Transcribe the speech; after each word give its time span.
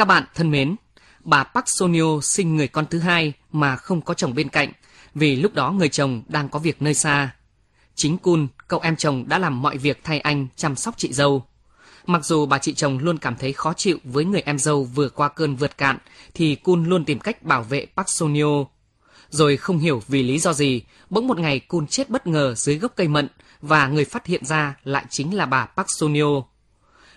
Các 0.00 0.04
bạn 0.06 0.24
thân 0.34 0.50
mến, 0.50 0.76
bà 1.24 1.44
Park 1.44 1.68
Sonio 1.68 2.20
sinh 2.22 2.56
người 2.56 2.68
con 2.68 2.86
thứ 2.90 2.98
hai 2.98 3.32
mà 3.52 3.76
không 3.76 4.00
có 4.00 4.14
chồng 4.14 4.34
bên 4.34 4.48
cạnh 4.48 4.72
vì 5.14 5.36
lúc 5.36 5.54
đó 5.54 5.70
người 5.70 5.88
chồng 5.88 6.22
đang 6.28 6.48
có 6.48 6.58
việc 6.58 6.82
nơi 6.82 6.94
xa. 6.94 7.30
Chính 7.94 8.18
Kun, 8.18 8.48
cậu 8.68 8.80
em 8.80 8.96
chồng 8.96 9.24
đã 9.28 9.38
làm 9.38 9.62
mọi 9.62 9.78
việc 9.78 10.00
thay 10.04 10.20
anh 10.20 10.46
chăm 10.56 10.76
sóc 10.76 10.94
chị 10.98 11.12
dâu. 11.12 11.44
Mặc 12.06 12.24
dù 12.24 12.46
bà 12.46 12.58
chị 12.58 12.74
chồng 12.74 12.98
luôn 12.98 13.18
cảm 13.18 13.36
thấy 13.36 13.52
khó 13.52 13.72
chịu 13.72 13.98
với 14.04 14.24
người 14.24 14.40
em 14.40 14.58
dâu 14.58 14.84
vừa 14.84 15.08
qua 15.08 15.28
cơn 15.28 15.56
vượt 15.56 15.78
cạn, 15.78 15.98
thì 16.34 16.54
Kun 16.54 16.84
luôn 16.84 17.04
tìm 17.04 17.18
cách 17.18 17.42
bảo 17.42 17.62
vệ 17.62 17.86
Park 17.96 18.08
Sonio. 18.08 18.64
Rồi 19.30 19.56
không 19.56 19.78
hiểu 19.78 20.02
vì 20.08 20.22
lý 20.22 20.38
do 20.38 20.52
gì, 20.52 20.82
bỗng 21.10 21.28
một 21.28 21.38
ngày 21.38 21.60
Kun 21.60 21.86
chết 21.86 22.10
bất 22.10 22.26
ngờ 22.26 22.54
dưới 22.56 22.78
gốc 22.78 22.92
cây 22.96 23.08
mận 23.08 23.28
và 23.62 23.88
người 23.88 24.04
phát 24.04 24.26
hiện 24.26 24.44
ra 24.44 24.74
lại 24.84 25.04
chính 25.10 25.34
là 25.34 25.46
bà 25.46 25.66
Park 25.66 25.90
Sonyo. 25.90 26.42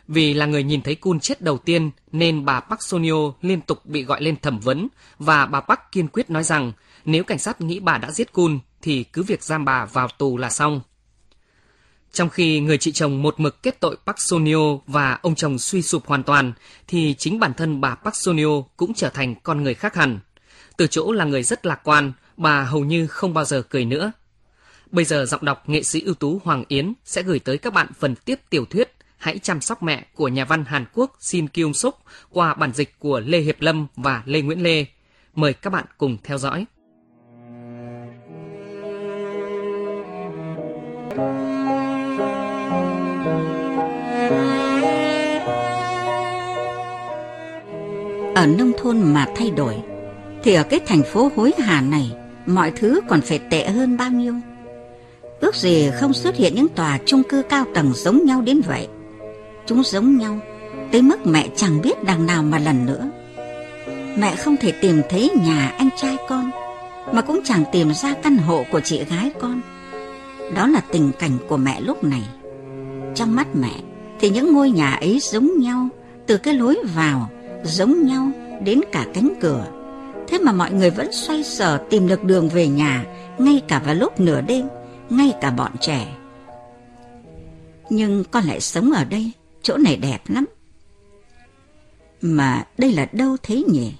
Vì 0.08 0.34
là 0.34 0.46
người 0.46 0.64
nhìn 0.64 0.82
thấy 0.82 0.96
Kun 0.96 1.20
chết 1.20 1.42
đầu 1.42 1.58
tiên 1.58 1.92
nên 2.12 2.46
bà 2.46 2.60
Park 2.60 2.82
Sonio 2.82 3.34
liên 3.42 3.62
tục 3.62 3.86
bị 3.86 4.04
gọi 4.04 4.22
lên 4.22 4.36
thẩm 4.42 4.60
vấn 4.60 4.88
và 5.20 5.46
bà 5.46 5.62
Park 5.62 5.80
kiên 5.92 6.08
quyết 6.08 6.30
nói 6.30 6.44
rằng 6.44 6.72
nếu 7.06 7.24
cảnh 7.24 7.40
sát 7.40 7.62
nghĩ 7.62 7.80
bà 7.80 7.98
đã 7.98 8.12
giết 8.12 8.34
Kun 8.34 8.60
thì 8.82 9.04
cứ 9.04 9.24
việc 9.24 9.44
giam 9.44 9.66
bà 9.66 9.86
vào 9.86 10.08
tù 10.08 10.38
là 10.38 10.50
xong. 10.50 10.82
Trong 12.12 12.30
khi 12.30 12.60
người 12.60 12.78
chị 12.78 12.92
chồng 12.92 13.22
một 13.22 13.40
mực 13.40 13.64
kết 13.64 13.80
tội 13.80 13.98
Park 14.06 14.20
Sonio 14.20 14.78
và 14.88 15.20
ông 15.22 15.36
chồng 15.36 15.60
suy 15.60 15.82
sụp 15.82 16.08
hoàn 16.08 16.24
toàn, 16.24 16.54
thì 16.88 17.16
chính 17.18 17.40
bản 17.40 17.54
thân 17.54 17.82
bà 17.82 17.96
Park 17.96 18.16
Sonio 18.16 18.62
cũng 18.78 18.94
trở 18.94 19.10
thành 19.10 19.36
con 19.44 19.64
người 19.64 19.74
khác 19.74 19.96
hẳn. 19.96 20.20
Từ 20.78 20.88
chỗ 20.88 21.12
là 21.12 21.26
người 21.26 21.44
rất 21.44 21.66
lạc 21.66 21.80
quan, 21.84 22.14
bà 22.38 22.64
hầu 22.64 22.84
như 22.84 23.08
không 23.08 23.34
bao 23.34 23.46
giờ 23.46 23.62
cười 23.62 23.86
nữa. 23.86 24.12
Bây 24.92 25.06
giờ 25.06 25.26
giọng 25.26 25.46
đọc 25.46 25.70
nghệ 25.70 25.84
sĩ 25.84 26.02
ưu 26.02 26.16
tú 26.16 26.42
Hoàng 26.44 26.64
Yến 26.68 26.94
sẽ 27.06 27.24
gửi 27.24 27.40
tới 27.40 27.58
các 27.58 27.74
bạn 27.74 27.88
phần 28.00 28.16
tiếp 28.16 28.40
tiểu 28.50 28.66
thuyết 28.66 28.94
Hãy 29.24 29.40
chăm 29.40 29.62
sóc 29.62 29.84
mẹ 29.84 30.06
của 30.16 30.28
nhà 30.28 30.46
văn 30.46 30.66
Hàn 30.68 30.86
Quốc 30.94 31.16
Shin 31.20 31.48
Kyung 31.48 31.74
Suk 31.74 32.00
qua 32.30 32.54
bản 32.54 32.72
dịch 32.74 33.00
của 33.00 33.20
Lê 33.20 33.40
Hiệp 33.40 33.62
Lâm 33.62 33.88
và 33.96 34.24
Lê 34.26 34.42
Nguyễn 34.42 34.64
Lê. 34.64 34.86
Mời 35.36 35.54
các 35.54 35.70
bạn 35.70 35.86
cùng 35.98 36.18
theo 36.24 36.38
dõi. 36.38 36.66
Ở 48.36 48.48
nông 48.58 48.72
thôn 48.78 49.14
mà 49.14 49.28
thay 49.36 49.52
đổi, 49.52 49.76
Thì 50.44 50.54
ở 50.54 50.64
cái 50.64 50.80
thành 50.86 51.04
phố 51.04 51.32
hối 51.36 51.52
hả 51.60 51.82
này, 51.82 52.12
Mọi 52.46 52.72
thứ 52.72 53.02
còn 53.08 53.22
phải 53.22 53.40
tệ 53.40 53.70
hơn 53.70 53.98
bao 53.98 54.12
nhiêu 54.12 54.34
Ước 55.40 55.56
gì 55.56 55.92
không 56.00 56.14
xuất 56.14 56.36
hiện 56.36 56.56
những 56.56 56.68
tòa 56.76 57.00
chung 57.06 57.24
cư 57.30 57.44
cao 57.50 57.66
tầng 57.74 57.92
giống 57.94 58.26
nhau 58.26 58.42
đến 58.42 58.62
vậy 58.68 58.88
Chúng 59.66 59.84
giống 59.84 60.18
nhau, 60.18 60.40
Tới 60.92 61.02
mức 61.02 61.28
mẹ 61.28 61.48
chẳng 61.56 61.82
biết 61.82 62.04
đằng 62.04 62.26
nào 62.26 62.44
mà 62.44 62.60
lần 62.60 62.86
nữa. 62.86 63.10
Mẹ 64.18 64.36
không 64.36 64.58
thể 64.58 64.72
tìm 64.72 65.02
thấy 65.10 65.32
nhà 65.46 65.76
anh 65.78 65.90
trai 65.98 66.18
con, 66.30 66.52
Mà 67.12 67.22
cũng 67.22 67.40
chẳng 67.44 67.64
tìm 67.72 67.94
ra 67.94 68.14
căn 68.24 68.38
hộ 68.38 68.64
của 68.72 68.80
chị 68.80 69.04
gái 69.04 69.32
con. 69.40 69.62
Đó 70.56 70.68
là 70.68 70.82
tình 70.92 71.12
cảnh 71.20 71.38
của 71.48 71.58
mẹ 71.58 71.82
lúc 71.82 72.04
này. 72.04 72.22
Trong 73.16 73.36
mắt 73.36 73.48
mẹ, 73.54 73.72
Thì 74.20 74.30
những 74.30 74.54
ngôi 74.54 74.72
nhà 74.72 74.94
ấy 74.94 75.20
giống 75.22 75.60
nhau, 75.60 75.88
Từ 76.28 76.38
cái 76.38 76.54
lối 76.54 76.78
vào 76.96 77.30
Giống 77.64 78.06
nhau 78.08 78.32
đến 78.64 78.82
cả 78.92 79.06
cánh 79.14 79.34
cửa. 79.42 79.66
Thế 80.28 80.40
mà 80.40 80.52
mọi 80.52 80.72
người 80.72 80.90
vẫn 80.90 81.12
xoay 81.12 81.44
sở 81.44 81.78
tìm 81.90 82.08
được 82.08 82.24
đường 82.24 82.50
về 82.50 82.68
nhà, 82.68 83.06
Ngay 83.38 83.62
cả 83.68 83.82
vào 83.86 83.96
lúc 83.96 84.20
nửa 84.20 84.42
đêm, 84.42 84.68
Ngay 85.10 85.34
cả 85.42 85.52
bọn 85.52 85.72
trẻ. 85.80 86.08
Nhưng 87.90 88.24
con 88.32 88.44
lại 88.44 88.60
sống 88.60 88.92
ở 88.92 89.06
đây. 89.06 89.32
Chỗ 89.64 89.78
này 89.78 89.98
đẹp 89.98 90.30
lắm. 90.30 90.46
Mà 92.22 92.68
đây 92.78 92.94
là 92.94 93.08
đâu 93.12 93.38
thế 93.44 93.64
nhỉ? 93.68 93.94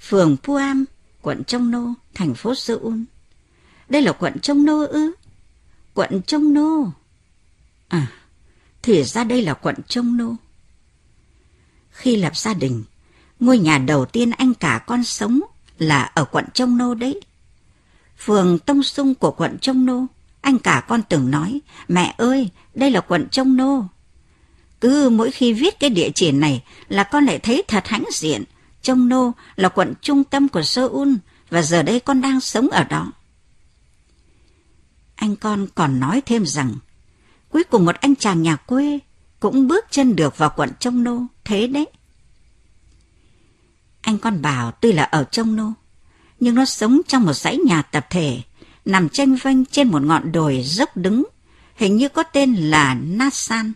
Phường 0.00 0.36
Puam 0.42 0.84
Quận 1.22 1.44
Trông 1.44 1.70
Nô 1.70 1.92
Thành 2.14 2.34
phố 2.34 2.54
Seoul. 2.54 3.00
Đây 3.88 4.02
là 4.02 4.12
quận 4.12 4.40
Trông 4.40 4.64
Nô 4.64 4.86
ư? 4.86 5.12
Quận 5.94 6.22
Trông 6.26 6.54
Nô. 6.54 6.92
À 7.88 8.06
Thì 8.82 9.04
ra 9.04 9.24
đây 9.24 9.42
là 9.42 9.54
quận 9.54 9.76
Trông 9.88 10.16
Nô. 10.16 10.34
Khi 11.90 12.16
lập 12.16 12.36
gia 12.36 12.54
đình 12.54 12.84
Ngôi 13.40 13.58
nhà 13.58 13.78
đầu 13.78 14.04
tiên 14.04 14.30
anh 14.30 14.54
cả 14.54 14.84
con 14.86 15.04
sống 15.04 15.40
là 15.78 16.02
ở 16.02 16.24
quận 16.24 16.44
Trông 16.54 16.78
Nô 16.78 16.94
đấy. 16.94 17.20
Phường 18.18 18.58
Tông 18.58 18.82
Sung 18.82 19.14
của 19.14 19.30
quận 19.30 19.58
Trông 19.58 19.86
Nô, 19.86 20.06
anh 20.40 20.58
cả 20.58 20.84
con 20.88 21.02
từng 21.08 21.30
nói, 21.30 21.60
mẹ 21.88 22.14
ơi, 22.18 22.50
đây 22.74 22.90
là 22.90 23.00
quận 23.00 23.28
Trông 23.30 23.56
Nô. 23.56 23.84
Cứ 24.80 25.08
mỗi 25.10 25.30
khi 25.30 25.52
viết 25.52 25.80
cái 25.80 25.90
địa 25.90 26.10
chỉ 26.14 26.32
này 26.32 26.64
là 26.88 27.04
con 27.04 27.24
lại 27.24 27.38
thấy 27.38 27.62
thật 27.68 27.88
hãnh 27.88 28.04
diện. 28.12 28.44
Trông 28.82 29.08
Nô 29.08 29.32
là 29.56 29.68
quận 29.68 29.94
trung 30.02 30.24
tâm 30.24 30.48
của 30.48 30.62
Seoul 30.62 31.14
và 31.50 31.62
giờ 31.62 31.82
đây 31.82 32.00
con 32.00 32.20
đang 32.20 32.40
sống 32.40 32.68
ở 32.68 32.84
đó. 32.84 33.12
Anh 35.14 35.36
con 35.36 35.66
còn 35.74 36.00
nói 36.00 36.22
thêm 36.26 36.46
rằng, 36.46 36.74
cuối 37.48 37.64
cùng 37.64 37.84
một 37.84 37.96
anh 38.00 38.16
chàng 38.16 38.42
nhà 38.42 38.56
quê 38.56 38.98
cũng 39.40 39.68
bước 39.68 39.84
chân 39.90 40.16
được 40.16 40.38
vào 40.38 40.52
quận 40.56 40.70
Trông 40.80 41.04
Nô, 41.04 41.22
thế 41.44 41.66
đấy. 41.66 41.86
Anh 44.00 44.18
con 44.18 44.42
bảo 44.42 44.70
tuy 44.70 44.92
là 44.92 45.02
ở 45.02 45.24
Trông 45.24 45.56
Nô, 45.56 45.72
nhưng 46.40 46.54
nó 46.54 46.64
sống 46.64 47.00
trong 47.08 47.24
một 47.24 47.32
dãy 47.32 47.56
nhà 47.56 47.82
tập 47.82 48.06
thể, 48.10 48.40
nằm 48.84 49.08
tranh 49.08 49.36
vênh 49.42 49.64
trên 49.64 49.88
một 49.88 50.02
ngọn 50.02 50.32
đồi 50.32 50.62
dốc 50.64 50.96
đứng, 50.96 51.24
hình 51.74 51.96
như 51.96 52.08
có 52.08 52.22
tên 52.22 52.54
là 52.54 52.94
Nasan. 52.94 53.72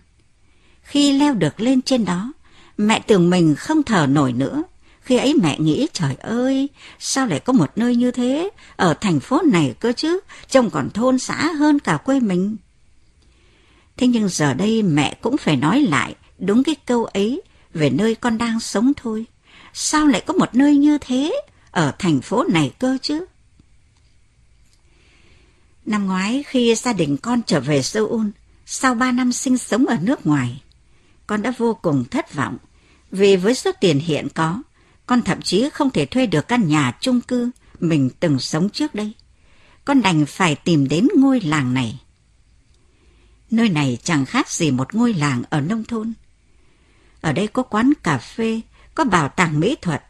Khi 0.84 1.12
leo 1.12 1.34
được 1.34 1.60
lên 1.60 1.82
trên 1.82 2.04
đó, 2.04 2.32
mẹ 2.78 3.00
tưởng 3.06 3.30
mình 3.30 3.54
không 3.54 3.82
thở 3.82 4.06
nổi 4.06 4.32
nữa. 4.32 4.62
Khi 5.00 5.16
ấy 5.16 5.34
mẹ 5.34 5.58
nghĩ 5.58 5.86
trời 5.92 6.14
ơi, 6.14 6.68
sao 6.98 7.26
lại 7.26 7.40
có 7.40 7.52
một 7.52 7.70
nơi 7.76 7.96
như 7.96 8.10
thế 8.10 8.50
ở 8.76 8.94
thành 9.00 9.20
phố 9.20 9.42
này 9.52 9.74
cơ 9.80 9.92
chứ, 9.92 10.20
trông 10.48 10.70
còn 10.70 10.90
thôn 10.90 11.18
xã 11.18 11.52
hơn 11.52 11.78
cả 11.78 11.96
quê 11.96 12.20
mình. 12.20 12.56
Thế 13.96 14.06
nhưng 14.06 14.28
giờ 14.28 14.54
đây 14.54 14.82
mẹ 14.82 15.14
cũng 15.20 15.36
phải 15.36 15.56
nói 15.56 15.80
lại 15.80 16.14
đúng 16.38 16.64
cái 16.64 16.74
câu 16.74 17.04
ấy 17.04 17.42
về 17.74 17.90
nơi 17.90 18.14
con 18.14 18.38
đang 18.38 18.60
sống 18.60 18.92
thôi 18.96 19.26
sao 19.74 20.06
lại 20.06 20.22
có 20.26 20.34
một 20.34 20.54
nơi 20.54 20.76
như 20.76 20.98
thế 20.98 21.40
ở 21.70 21.92
thành 21.98 22.20
phố 22.20 22.44
này 22.44 22.72
cơ 22.78 22.98
chứ? 23.02 23.24
Năm 25.86 26.06
ngoái 26.06 26.42
khi 26.46 26.74
gia 26.74 26.92
đình 26.92 27.16
con 27.16 27.42
trở 27.46 27.60
về 27.60 27.82
Seoul, 27.82 28.26
sau 28.66 28.94
ba 28.94 29.12
năm 29.12 29.32
sinh 29.32 29.58
sống 29.58 29.86
ở 29.86 29.98
nước 30.02 30.26
ngoài, 30.26 30.62
con 31.26 31.42
đã 31.42 31.52
vô 31.58 31.78
cùng 31.82 32.04
thất 32.10 32.34
vọng 32.34 32.58
vì 33.10 33.36
với 33.36 33.54
số 33.54 33.72
tiền 33.80 33.98
hiện 33.98 34.28
có, 34.34 34.62
con 35.06 35.22
thậm 35.22 35.42
chí 35.42 35.70
không 35.70 35.90
thể 35.90 36.06
thuê 36.06 36.26
được 36.26 36.48
căn 36.48 36.68
nhà 36.68 36.92
chung 37.00 37.20
cư 37.20 37.50
mình 37.80 38.10
từng 38.20 38.38
sống 38.38 38.68
trước 38.68 38.94
đây. 38.94 39.12
Con 39.84 40.02
đành 40.02 40.26
phải 40.26 40.54
tìm 40.54 40.88
đến 40.88 41.08
ngôi 41.16 41.40
làng 41.40 41.74
này. 41.74 42.00
Nơi 43.50 43.68
này 43.68 43.98
chẳng 44.02 44.26
khác 44.26 44.50
gì 44.50 44.70
một 44.70 44.94
ngôi 44.94 45.14
làng 45.14 45.42
ở 45.50 45.60
nông 45.60 45.84
thôn. 45.84 46.12
Ở 47.20 47.32
đây 47.32 47.46
có 47.46 47.62
quán 47.62 47.92
cà 48.02 48.18
phê, 48.18 48.60
có 48.94 49.04
bảo 49.04 49.28
tàng 49.28 49.60
mỹ 49.60 49.76
thuật, 49.82 50.02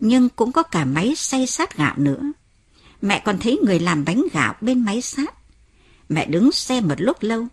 nhưng 0.00 0.28
cũng 0.28 0.52
có 0.52 0.62
cả 0.62 0.84
máy 0.84 1.14
xay 1.16 1.46
sát 1.46 1.76
gạo 1.76 1.94
nữa. 1.96 2.32
Mẹ 3.02 3.22
còn 3.24 3.38
thấy 3.38 3.58
người 3.64 3.80
làm 3.80 4.04
bánh 4.04 4.22
gạo 4.32 4.54
bên 4.60 4.84
máy 4.84 5.02
sát. 5.02 5.34
Mẹ 6.08 6.26
đứng 6.26 6.52
xem 6.52 6.88
một 6.88 6.94
lúc 7.00 7.16
lâu, 7.20 7.46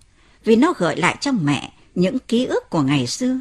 vì 0.43 0.55
nó 0.55 0.73
gợi 0.77 0.95
lại 0.95 1.17
trong 1.21 1.45
mẹ 1.45 1.73
những 1.99 2.19
ký 2.19 2.45
ức 2.45 2.69
của 2.69 2.81
ngày 2.81 3.07
xưa. 3.07 3.39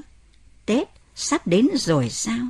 Tết 0.67 0.89
sắp 1.15 1.47
đến 1.47 1.69
rồi 1.75 2.11
sao? 2.11 2.47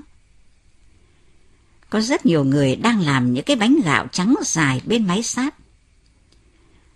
Có 1.90 2.00
rất 2.00 2.26
nhiều 2.26 2.44
người 2.44 2.76
đang 2.76 3.00
làm 3.00 3.32
những 3.32 3.44
cái 3.44 3.56
bánh 3.56 3.76
gạo 3.84 4.06
trắng 4.12 4.34
dài 4.44 4.82
bên 4.86 5.06
máy 5.06 5.22
sát. 5.22 5.54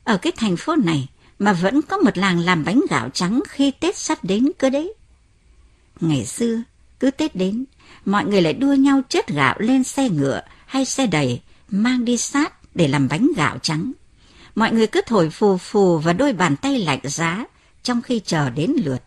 Ở 0.05 0.17
cái 0.17 0.33
thành 0.37 0.57
phố 0.57 0.77
này 0.77 1.09
mà 1.39 1.53
vẫn 1.53 1.83
có 1.83 1.97
một 1.99 2.19
làng 2.19 2.41
làm 2.41 2.65
bánh 2.65 2.81
gạo 2.91 3.09
trắng 3.09 3.41
khi 3.49 3.71
Tết 3.71 3.97
sắp 3.97 4.25
đến 4.25 4.51
cơ 4.59 4.71
đấy. 4.71 4.95
Ngày 6.01 6.27
xưa, 6.27 6.63
cứ 7.01 7.11
Tết 7.11 7.37
đến, 7.37 7.65
mọi 8.05 8.25
người 8.25 8.43
lại 8.43 8.53
đua 8.53 8.75
nhau 8.75 9.03
chất 9.09 9.29
gạo 9.29 9.57
lên 9.59 9.85
xe 9.85 10.09
ngựa 10.09 10.43
hay 10.67 10.85
xe 10.85 11.07
đầy, 11.07 11.41
mang 11.69 12.05
đi 12.05 12.17
sát 12.17 12.75
để 12.75 12.89
làm 12.89 13.09
bánh 13.09 13.29
gạo 13.37 13.59
trắng. 13.59 13.93
Mọi 14.55 14.73
người 14.73 14.87
cứ 14.87 15.01
thổi 15.07 15.31
phù 15.31 15.57
phù 15.57 15.99
và 15.99 16.13
đôi 16.13 16.33
bàn 16.33 16.57
tay 16.57 16.79
lạnh 16.79 17.01
giá 17.03 17.45
trong 17.83 18.03
khi 18.03 18.21
chờ 18.27 18.51
đến 18.51 18.73
lượt. 18.85 19.03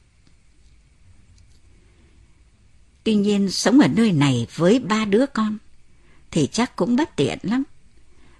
Tuy 3.04 3.16
nhiên 3.16 3.52
sống 3.52 3.80
ở 3.80 3.88
nơi 3.88 4.12
này 4.12 4.48
với 4.56 4.80
ba 4.80 5.06
đứa 5.06 5.26
con 5.26 5.58
thì 6.32 6.48
chắc 6.52 6.76
cũng 6.76 6.96
bất 6.96 7.16
tiện 7.16 7.38
lắm. 7.42 7.64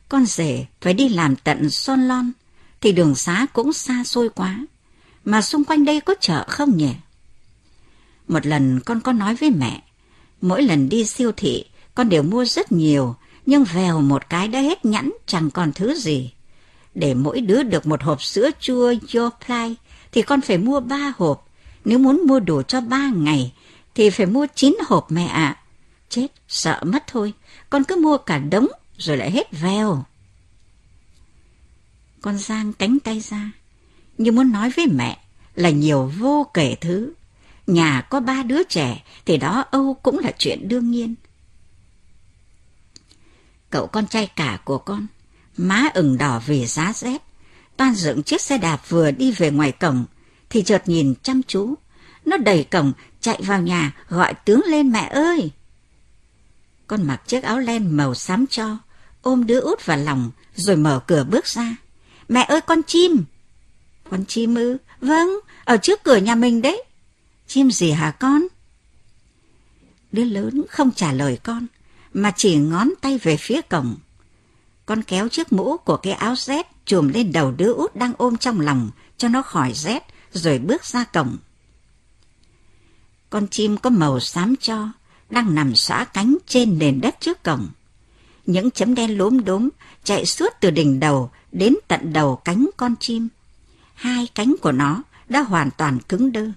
Con 0.10 0.26
rể 0.26 0.66
phải 0.82 0.94
đi 0.94 1.10
làm 1.10 1.36
tận 1.36 1.70
Son 1.70 2.08
Lon 2.08 2.32
thì 2.82 2.92
đường 2.92 3.16
xá 3.16 3.46
cũng 3.54 3.74
xa 3.74 4.04
xôi 4.04 4.30
quá. 4.30 4.66
Mà 5.26 5.42
xung 5.42 5.64
quanh 5.64 5.86
đây 5.86 6.02
có 6.02 6.16
chợ 6.22 6.46
không 6.48 6.78
nhỉ? 6.78 6.94
Một 8.28 8.46
lần 8.46 8.80
con 8.86 9.02
có 9.02 9.12
nói 9.12 9.36
với 9.36 9.52
mẹ 9.52 9.82
Mỗi 10.42 10.64
lần 10.64 10.90
đi 10.90 11.06
siêu 11.06 11.32
thị, 11.38 11.66
con 11.96 12.10
đều 12.10 12.24
mua 12.24 12.46
rất 12.46 12.72
nhiều, 12.72 13.16
nhưng 13.46 13.64
vèo 13.64 14.02
một 14.02 14.30
cái 14.30 14.48
đã 14.48 14.60
hết 14.60 14.86
nhẵn 14.86 15.12
chẳng 15.26 15.52
còn 15.52 15.74
thứ 15.74 15.96
gì. 15.96 16.34
Để 16.96 17.14
mỗi 17.14 17.42
đứa 17.42 17.64
được 17.64 17.88
một 17.88 18.04
hộp 18.04 18.24
sữa 18.24 18.50
chua 18.60 18.94
Yoplait 19.14 19.78
thì 20.16 20.22
con 20.22 20.42
phải 20.42 20.58
mua 20.58 20.80
ba 20.80 21.14
hộp. 21.18 21.50
Nếu 21.86 22.00
muốn 22.00 22.22
mua 22.28 22.40
đủ 22.40 22.62
cho 22.62 22.82
ba 22.82 23.12
ngày 23.16 23.54
thì 23.96 24.10
phải 24.10 24.26
mua 24.26 24.48
chín 24.56 24.78
hộp 24.88 25.12
mẹ 25.12 25.26
ạ. 25.26 25.58
Chết, 26.10 26.28
sợ 26.48 26.82
mất 26.86 27.04
thôi. 27.08 27.34
Con 27.70 27.84
cứ 27.84 27.96
mua 27.96 28.18
cả 28.18 28.38
đống 28.38 28.68
rồi 28.98 29.18
lại 29.18 29.32
hết 29.32 29.52
veo. 29.52 30.04
Con 32.22 32.38
Giang 32.38 32.74
cánh 32.74 33.00
tay 33.00 33.20
ra, 33.20 33.52
như 34.18 34.32
muốn 34.32 34.52
nói 34.52 34.70
với 34.70 34.88
mẹ 34.88 35.20
là 35.56 35.70
nhiều 35.70 36.12
vô 36.18 36.48
kể 36.54 36.76
thứ. 36.82 37.14
Nhà 37.68 38.02
có 38.02 38.20
ba 38.20 38.44
đứa 38.44 38.64
trẻ 38.64 39.04
thì 39.26 39.38
đó 39.38 39.66
Âu 39.72 39.94
cũng 39.94 40.20
là 40.20 40.32
chuyện 40.38 40.68
đương 40.68 40.92
nhiên. 40.92 41.16
Cậu 43.70 43.88
con 43.88 44.08
trai 44.08 44.28
cả 44.36 44.60
của 44.66 44.78
con, 44.78 45.08
má 45.58 45.90
ửng 45.94 46.18
đỏ 46.18 46.42
vì 46.46 46.66
giá 46.66 46.94
rét, 46.96 47.22
toan 47.78 47.96
dựng 47.96 48.24
chiếc 48.24 48.42
xe 48.42 48.58
đạp 48.58 48.82
vừa 48.90 49.12
đi 49.12 49.32
về 49.32 49.52
ngoài 49.52 49.72
cổng, 49.72 50.06
thì 50.50 50.64
chợt 50.64 50.84
nhìn 50.86 51.14
chăm 51.24 51.42
chú. 51.44 51.76
Nó 52.26 52.38
đẩy 52.38 52.64
cổng, 52.64 52.94
chạy 53.22 53.42
vào 53.42 53.62
nhà, 53.62 53.92
gọi 54.10 54.34
tướng 54.34 54.62
lên 54.66 54.92
mẹ 54.92 55.08
ơi! 55.08 55.52
Con 56.88 57.08
mặc 57.08 57.22
chiếc 57.28 57.44
áo 57.44 57.60
len 57.60 57.98
màu 57.98 58.16
xám 58.16 58.46
cho, 58.50 58.78
ôm 59.22 59.46
đứa 59.46 59.60
út 59.60 59.86
vào 59.86 59.98
lòng, 59.98 60.32
rồi 60.56 60.76
mở 60.76 61.00
cửa 61.08 61.24
bước 61.24 61.46
ra. 61.46 61.76
Mẹ 62.30 62.42
ơi 62.42 62.62
con 62.62 62.82
chim! 62.88 63.26
Con 64.10 64.26
chim 64.26 64.56
ư? 64.56 64.78
Vâng, 65.02 65.30
ở 65.64 65.78
trước 65.78 66.04
cửa 66.04 66.18
nhà 66.18 66.36
mình 66.36 66.62
đấy. 66.62 66.84
Chim 67.48 67.72
gì 67.72 67.92
hả 67.92 68.12
con? 68.12 68.48
Đứa 70.12 70.24
lớn 70.24 70.64
không 70.70 70.92
trả 70.92 71.12
lời 71.12 71.40
con, 71.44 71.68
mà 72.14 72.32
chỉ 72.38 72.56
ngón 72.56 72.90
tay 73.02 73.18
về 73.18 73.38
phía 73.38 73.62
cổng. 73.62 73.96
Con 74.86 75.04
kéo 75.04 75.30
chiếc 75.30 75.54
mũ 75.54 75.78
của 75.78 75.98
cái 75.98 76.14
áo 76.14 76.36
rét 76.38 76.75
chùm 76.86 77.08
lên 77.08 77.32
đầu 77.32 77.52
đứa 77.52 77.74
út 77.74 77.96
đang 77.96 78.14
ôm 78.18 78.38
trong 78.38 78.62
lòng 78.62 78.90
cho 79.18 79.28
nó 79.28 79.42
khỏi 79.42 79.74
rét, 79.74 80.04
rồi 80.32 80.60
bước 80.60 80.86
ra 80.86 81.04
cổng. 81.04 81.38
Con 83.30 83.48
chim 83.48 83.78
có 83.78 83.90
màu 83.90 84.20
xám 84.20 84.56
cho, 84.60 84.90
đang 85.30 85.56
nằm 85.56 85.76
xõa 85.76 86.06
cánh 86.06 86.38
trên 86.48 86.80
nền 86.80 87.02
đất 87.02 87.16
trước 87.20 87.44
cổng. 87.44 87.68
Những 88.46 88.72
chấm 88.72 88.96
đen 88.96 89.18
lốm 89.18 89.44
đốm 89.44 89.70
chạy 90.04 90.26
suốt 90.26 90.54
từ 90.60 90.72
đỉnh 90.72 91.00
đầu 91.00 91.32
đến 91.52 91.76
tận 91.88 92.14
đầu 92.14 92.36
cánh 92.36 92.70
con 92.78 92.96
chim. 93.00 93.28
Hai 93.94 94.28
cánh 94.36 94.56
của 94.62 94.72
nó 94.72 95.04
đã 95.30 95.42
hoàn 95.42 95.70
toàn 95.78 96.00
cứng 96.10 96.32
đơ. 96.32 96.48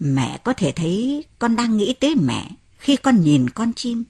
Mẹ 0.00 0.38
có 0.44 0.52
thể 0.52 0.72
thấy 0.72 1.24
con 1.38 1.56
đang 1.56 1.76
nghĩ 1.76 1.94
tới 2.00 2.14
mẹ 2.14 2.50
khi 2.78 2.96
con 2.96 3.20
nhìn 3.20 3.50
con 3.50 3.72
chim. 3.72 4.04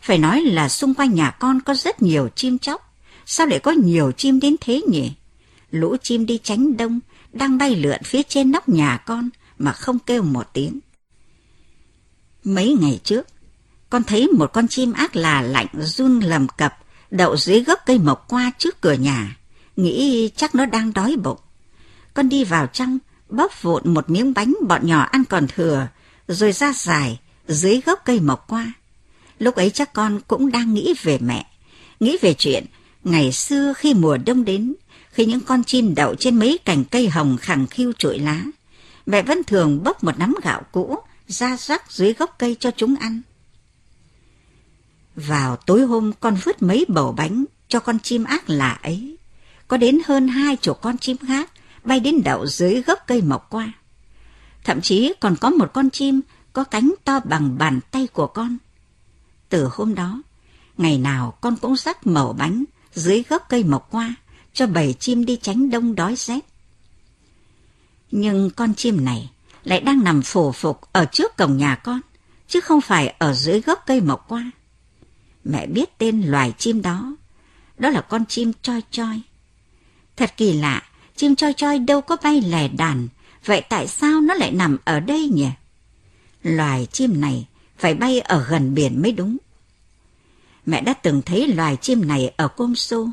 Phải 0.00 0.18
nói 0.18 0.40
là 0.40 0.68
xung 0.68 0.94
quanh 0.94 1.14
nhà 1.14 1.30
con 1.30 1.60
có 1.60 1.74
rất 1.74 2.02
nhiều 2.02 2.28
chim 2.34 2.58
chóc. 2.58 2.89
Sao 3.32 3.46
lại 3.46 3.58
có 3.58 3.70
nhiều 3.70 4.12
chim 4.12 4.40
đến 4.40 4.56
thế 4.60 4.82
nhỉ? 4.88 5.12
Lũ 5.70 5.96
chim 6.02 6.26
đi 6.26 6.38
tránh 6.42 6.76
đông, 6.76 7.00
đang 7.32 7.58
bay 7.58 7.76
lượn 7.76 8.02
phía 8.04 8.22
trên 8.22 8.52
nóc 8.52 8.68
nhà 8.68 8.96
con 8.96 9.28
mà 9.58 9.72
không 9.72 9.98
kêu 9.98 10.22
một 10.22 10.46
tiếng. 10.52 10.80
Mấy 12.44 12.76
ngày 12.80 13.00
trước, 13.04 13.26
con 13.90 14.02
thấy 14.04 14.28
một 14.28 14.52
con 14.52 14.68
chim 14.68 14.92
ác 14.92 15.16
là 15.16 15.42
lạnh 15.42 15.66
run 15.72 16.20
lầm 16.20 16.48
cập 16.48 16.78
đậu 17.10 17.36
dưới 17.36 17.64
gốc 17.64 17.78
cây 17.86 17.98
mộc 17.98 18.28
qua 18.28 18.52
trước 18.58 18.80
cửa 18.80 18.92
nhà, 18.92 19.36
nghĩ 19.76 20.30
chắc 20.36 20.54
nó 20.54 20.66
đang 20.66 20.92
đói 20.92 21.16
bụng. 21.16 21.38
Con 22.14 22.28
đi 22.28 22.44
vào 22.44 22.66
trong, 22.66 22.98
bóp 23.28 23.62
vụn 23.62 23.94
một 23.94 24.10
miếng 24.10 24.34
bánh 24.34 24.54
bọn 24.68 24.86
nhỏ 24.86 25.00
ăn 25.00 25.24
còn 25.24 25.46
thừa, 25.48 25.86
rồi 26.28 26.52
ra 26.52 26.72
dài 26.72 27.20
dưới 27.48 27.80
gốc 27.86 28.02
cây 28.04 28.20
mộc 28.20 28.48
qua. 28.48 28.72
Lúc 29.38 29.54
ấy 29.54 29.70
chắc 29.70 29.92
con 29.92 30.20
cũng 30.28 30.50
đang 30.50 30.74
nghĩ 30.74 30.94
về 31.02 31.18
mẹ, 31.18 31.46
nghĩ 32.00 32.16
về 32.22 32.34
chuyện 32.34 32.66
ngày 33.04 33.32
xưa 33.32 33.72
khi 33.76 33.94
mùa 33.94 34.16
đông 34.16 34.44
đến, 34.44 34.74
khi 35.10 35.26
những 35.26 35.40
con 35.40 35.64
chim 35.64 35.94
đậu 35.94 36.14
trên 36.14 36.38
mấy 36.38 36.58
cành 36.64 36.84
cây 36.84 37.08
hồng 37.08 37.36
khẳng 37.40 37.66
khiu 37.66 37.92
trụi 37.98 38.18
lá. 38.18 38.42
Mẹ 39.06 39.22
vẫn 39.22 39.44
thường 39.44 39.82
bốc 39.84 40.04
một 40.04 40.18
nắm 40.18 40.34
gạo 40.42 40.62
cũ 40.72 40.98
ra 41.26 41.56
rắc 41.56 41.92
dưới 41.92 42.12
gốc 42.12 42.34
cây 42.38 42.56
cho 42.60 42.70
chúng 42.76 42.96
ăn. 42.96 43.20
Vào 45.16 45.56
tối 45.56 45.82
hôm 45.82 46.12
con 46.20 46.36
vứt 46.44 46.62
mấy 46.62 46.84
bầu 46.88 47.14
bánh 47.16 47.44
cho 47.68 47.80
con 47.80 47.98
chim 47.98 48.24
ác 48.24 48.50
lạ 48.50 48.78
ấy. 48.82 49.16
Có 49.68 49.76
đến 49.76 49.98
hơn 50.06 50.28
hai 50.28 50.56
chục 50.56 50.80
con 50.82 50.98
chim 50.98 51.16
khác 51.16 51.50
bay 51.84 52.00
đến 52.00 52.22
đậu 52.24 52.46
dưới 52.46 52.82
gốc 52.82 52.98
cây 53.06 53.22
mọc 53.22 53.50
qua. 53.50 53.72
Thậm 54.64 54.80
chí 54.80 55.12
còn 55.20 55.36
có 55.36 55.50
một 55.50 55.72
con 55.72 55.90
chim 55.90 56.20
có 56.52 56.64
cánh 56.64 56.94
to 57.04 57.20
bằng 57.24 57.58
bàn 57.58 57.80
tay 57.90 58.06
của 58.06 58.26
con. 58.26 58.56
Từ 59.48 59.68
hôm 59.72 59.94
đó, 59.94 60.22
ngày 60.78 60.98
nào 60.98 61.38
con 61.40 61.56
cũng 61.56 61.76
rắc 61.76 62.06
mẩu 62.06 62.32
bánh 62.32 62.64
dưới 63.00 63.24
gốc 63.28 63.46
cây 63.48 63.64
mọc 63.64 63.88
qua 63.90 64.14
cho 64.52 64.66
bầy 64.66 64.92
chim 64.92 65.24
đi 65.24 65.36
tránh 65.42 65.70
đông 65.70 65.94
đói 65.94 66.16
rét. 66.16 66.40
Nhưng 68.10 68.50
con 68.50 68.74
chim 68.74 69.04
này 69.04 69.30
lại 69.64 69.80
đang 69.80 70.04
nằm 70.04 70.22
phổ 70.22 70.52
phục 70.52 70.80
ở 70.92 71.04
trước 71.04 71.36
cổng 71.36 71.56
nhà 71.56 71.74
con, 71.74 72.00
chứ 72.48 72.60
không 72.60 72.80
phải 72.80 73.14
ở 73.18 73.34
dưới 73.34 73.60
gốc 73.60 73.82
cây 73.86 74.00
mọc 74.00 74.28
qua. 74.28 74.50
Mẹ 75.44 75.66
biết 75.66 75.98
tên 75.98 76.22
loài 76.22 76.52
chim 76.58 76.82
đó, 76.82 77.16
đó 77.78 77.90
là 77.90 78.00
con 78.00 78.26
chim 78.26 78.52
choi 78.62 78.82
choi. 78.90 79.20
Thật 80.16 80.32
kỳ 80.36 80.52
lạ, 80.52 80.82
chim 81.16 81.36
choi 81.36 81.52
choi 81.52 81.78
đâu 81.78 82.00
có 82.00 82.16
bay 82.22 82.40
lẻ 82.40 82.68
đàn, 82.68 83.08
vậy 83.44 83.62
tại 83.68 83.86
sao 83.86 84.20
nó 84.20 84.34
lại 84.34 84.52
nằm 84.52 84.76
ở 84.84 85.00
đây 85.00 85.28
nhỉ? 85.28 85.48
Loài 86.42 86.86
chim 86.92 87.20
này 87.20 87.46
phải 87.78 87.94
bay 87.94 88.20
ở 88.20 88.46
gần 88.50 88.74
biển 88.74 89.02
mới 89.02 89.12
đúng. 89.12 89.36
Mẹ 90.70 90.80
đã 90.80 90.94
từng 90.94 91.22
thấy 91.22 91.48
loài 91.48 91.76
chim 91.76 92.08
này 92.08 92.32
ở 92.36 92.48
Côm 92.48 92.74
Xô, 92.74 93.08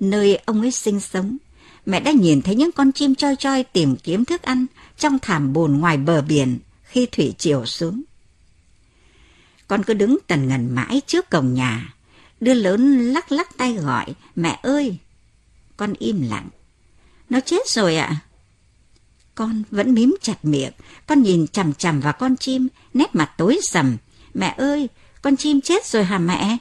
nơi 0.00 0.36
ông 0.36 0.60
ấy 0.60 0.70
sinh 0.70 1.00
sống. 1.00 1.36
Mẹ 1.86 2.00
đã 2.00 2.10
nhìn 2.10 2.42
thấy 2.42 2.54
những 2.54 2.72
con 2.72 2.92
chim 2.92 3.14
choi 3.14 3.36
choi 3.36 3.64
tìm 3.64 3.96
kiếm 3.96 4.24
thức 4.24 4.42
ăn 4.42 4.66
trong 4.98 5.18
thảm 5.18 5.52
bùn 5.52 5.80
ngoài 5.80 5.96
bờ 5.96 6.22
biển 6.22 6.58
khi 6.82 7.06
thủy 7.06 7.34
triều 7.38 7.66
xuống. 7.66 8.02
Con 9.68 9.82
cứ 9.82 9.94
đứng 9.94 10.18
tần 10.26 10.48
ngần 10.48 10.74
mãi 10.74 11.00
trước 11.06 11.30
cổng 11.30 11.54
nhà, 11.54 11.94
đứa 12.40 12.54
lớn 12.54 12.98
lắc 13.00 13.32
lắc 13.32 13.56
tay 13.56 13.74
gọi, 13.74 14.06
mẹ 14.36 14.60
ơi! 14.62 14.96
Con 15.76 15.94
im 15.98 16.22
lặng. 16.30 16.48
Nó 17.30 17.40
chết 17.40 17.68
rồi 17.68 17.96
ạ. 17.96 18.06
À? 18.06 18.20
Con 19.34 19.62
vẫn 19.70 19.94
mím 19.94 20.16
chặt 20.22 20.44
miệng, 20.44 20.72
con 21.06 21.22
nhìn 21.22 21.46
chằm 21.46 21.74
chằm 21.74 22.00
vào 22.00 22.12
con 22.12 22.36
chim, 22.36 22.68
nét 22.94 23.14
mặt 23.14 23.30
tối 23.38 23.58
sầm. 23.62 23.96
Mẹ 24.34 24.54
ơi, 24.58 24.88
con 25.22 25.36
chim 25.36 25.60
chết 25.60 25.86
rồi 25.86 26.04
hả 26.04 26.18
mẹ? 26.18 26.58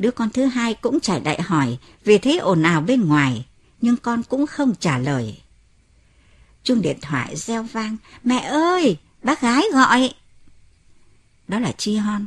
Đứa 0.00 0.10
con 0.10 0.30
thứ 0.30 0.44
hai 0.44 0.74
cũng 0.74 1.00
chạy 1.00 1.20
đại 1.20 1.42
hỏi 1.42 1.78
vì 2.04 2.18
thế 2.18 2.36
ồn 2.36 2.62
ào 2.62 2.80
bên 2.80 3.08
ngoài, 3.08 3.46
nhưng 3.80 3.96
con 3.96 4.22
cũng 4.22 4.46
không 4.46 4.74
trả 4.80 4.98
lời. 4.98 5.40
Chuông 6.62 6.82
điện 6.82 6.98
thoại 7.02 7.36
reo 7.36 7.62
vang, 7.62 7.96
mẹ 8.24 8.38
ơi, 8.38 8.96
bác 9.22 9.40
gái 9.40 9.62
gọi. 9.72 10.14
Đó 11.48 11.58
là 11.58 11.72
Chi 11.72 11.96
Hon. 11.96 12.26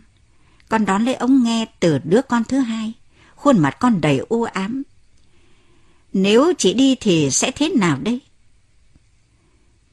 Con 0.69 0.85
đón 0.85 1.05
lấy 1.05 1.15
ống 1.15 1.43
nghe 1.43 1.65
từ 1.79 1.97
đứa 2.03 2.21
con 2.21 2.43
thứ 2.43 2.59
hai, 2.59 2.93
khuôn 3.35 3.59
mặt 3.59 3.77
con 3.79 4.01
đầy 4.01 4.17
u 4.29 4.43
ám. 4.43 4.83
Nếu 6.13 6.53
chị 6.57 6.73
đi 6.73 6.95
thì 6.95 7.31
sẽ 7.31 7.51
thế 7.51 7.69
nào 7.69 7.97
đây? 8.03 8.19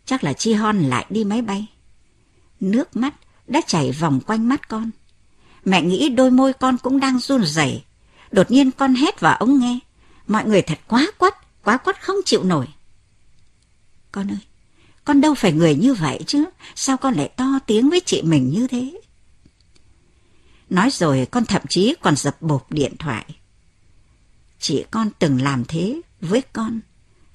Chắc 0.04 0.24
là 0.24 0.32
Chi 0.32 0.52
Hon 0.52 0.82
lại 0.82 1.06
đi 1.10 1.24
máy 1.24 1.42
bay. 1.42 1.66
Nước 2.60 2.96
mắt 2.96 3.14
đã 3.46 3.60
chảy 3.66 3.92
vòng 3.92 4.20
quanh 4.26 4.48
mắt 4.48 4.68
con. 4.68 4.90
Mẹ 5.64 5.82
nghĩ 5.82 6.08
đôi 6.08 6.30
môi 6.30 6.52
con 6.52 6.78
cũng 6.78 7.00
đang 7.00 7.18
run 7.18 7.44
rẩy. 7.44 7.84
Đột 8.32 8.50
nhiên 8.50 8.70
con 8.70 8.94
hét 8.94 9.20
vào 9.20 9.36
ống 9.36 9.58
nghe. 9.58 9.78
Mọi 10.26 10.44
người 10.44 10.62
thật 10.62 10.78
quá 10.88 11.06
quắt, 11.18 11.34
quá 11.64 11.76
quắt 11.76 12.02
không 12.02 12.16
chịu 12.24 12.44
nổi. 12.44 12.66
Con 14.12 14.30
ơi, 14.30 14.38
con 15.04 15.20
đâu 15.20 15.34
phải 15.34 15.52
người 15.52 15.74
như 15.74 15.94
vậy 15.94 16.20
chứ, 16.26 16.44
sao 16.74 16.96
con 16.96 17.14
lại 17.14 17.28
to 17.36 17.58
tiếng 17.66 17.90
với 17.90 18.00
chị 18.06 18.22
mình 18.22 18.50
như 18.50 18.66
thế? 18.66 19.00
Nói 20.70 20.90
rồi 20.90 21.26
con 21.30 21.44
thậm 21.44 21.62
chí 21.68 21.94
còn 22.02 22.16
dập 22.16 22.42
bộp 22.42 22.72
điện 22.72 22.96
thoại. 22.98 23.24
Chị 24.58 24.84
con 24.90 25.10
từng 25.18 25.42
làm 25.42 25.64
thế 25.64 26.00
với 26.20 26.42
con 26.52 26.80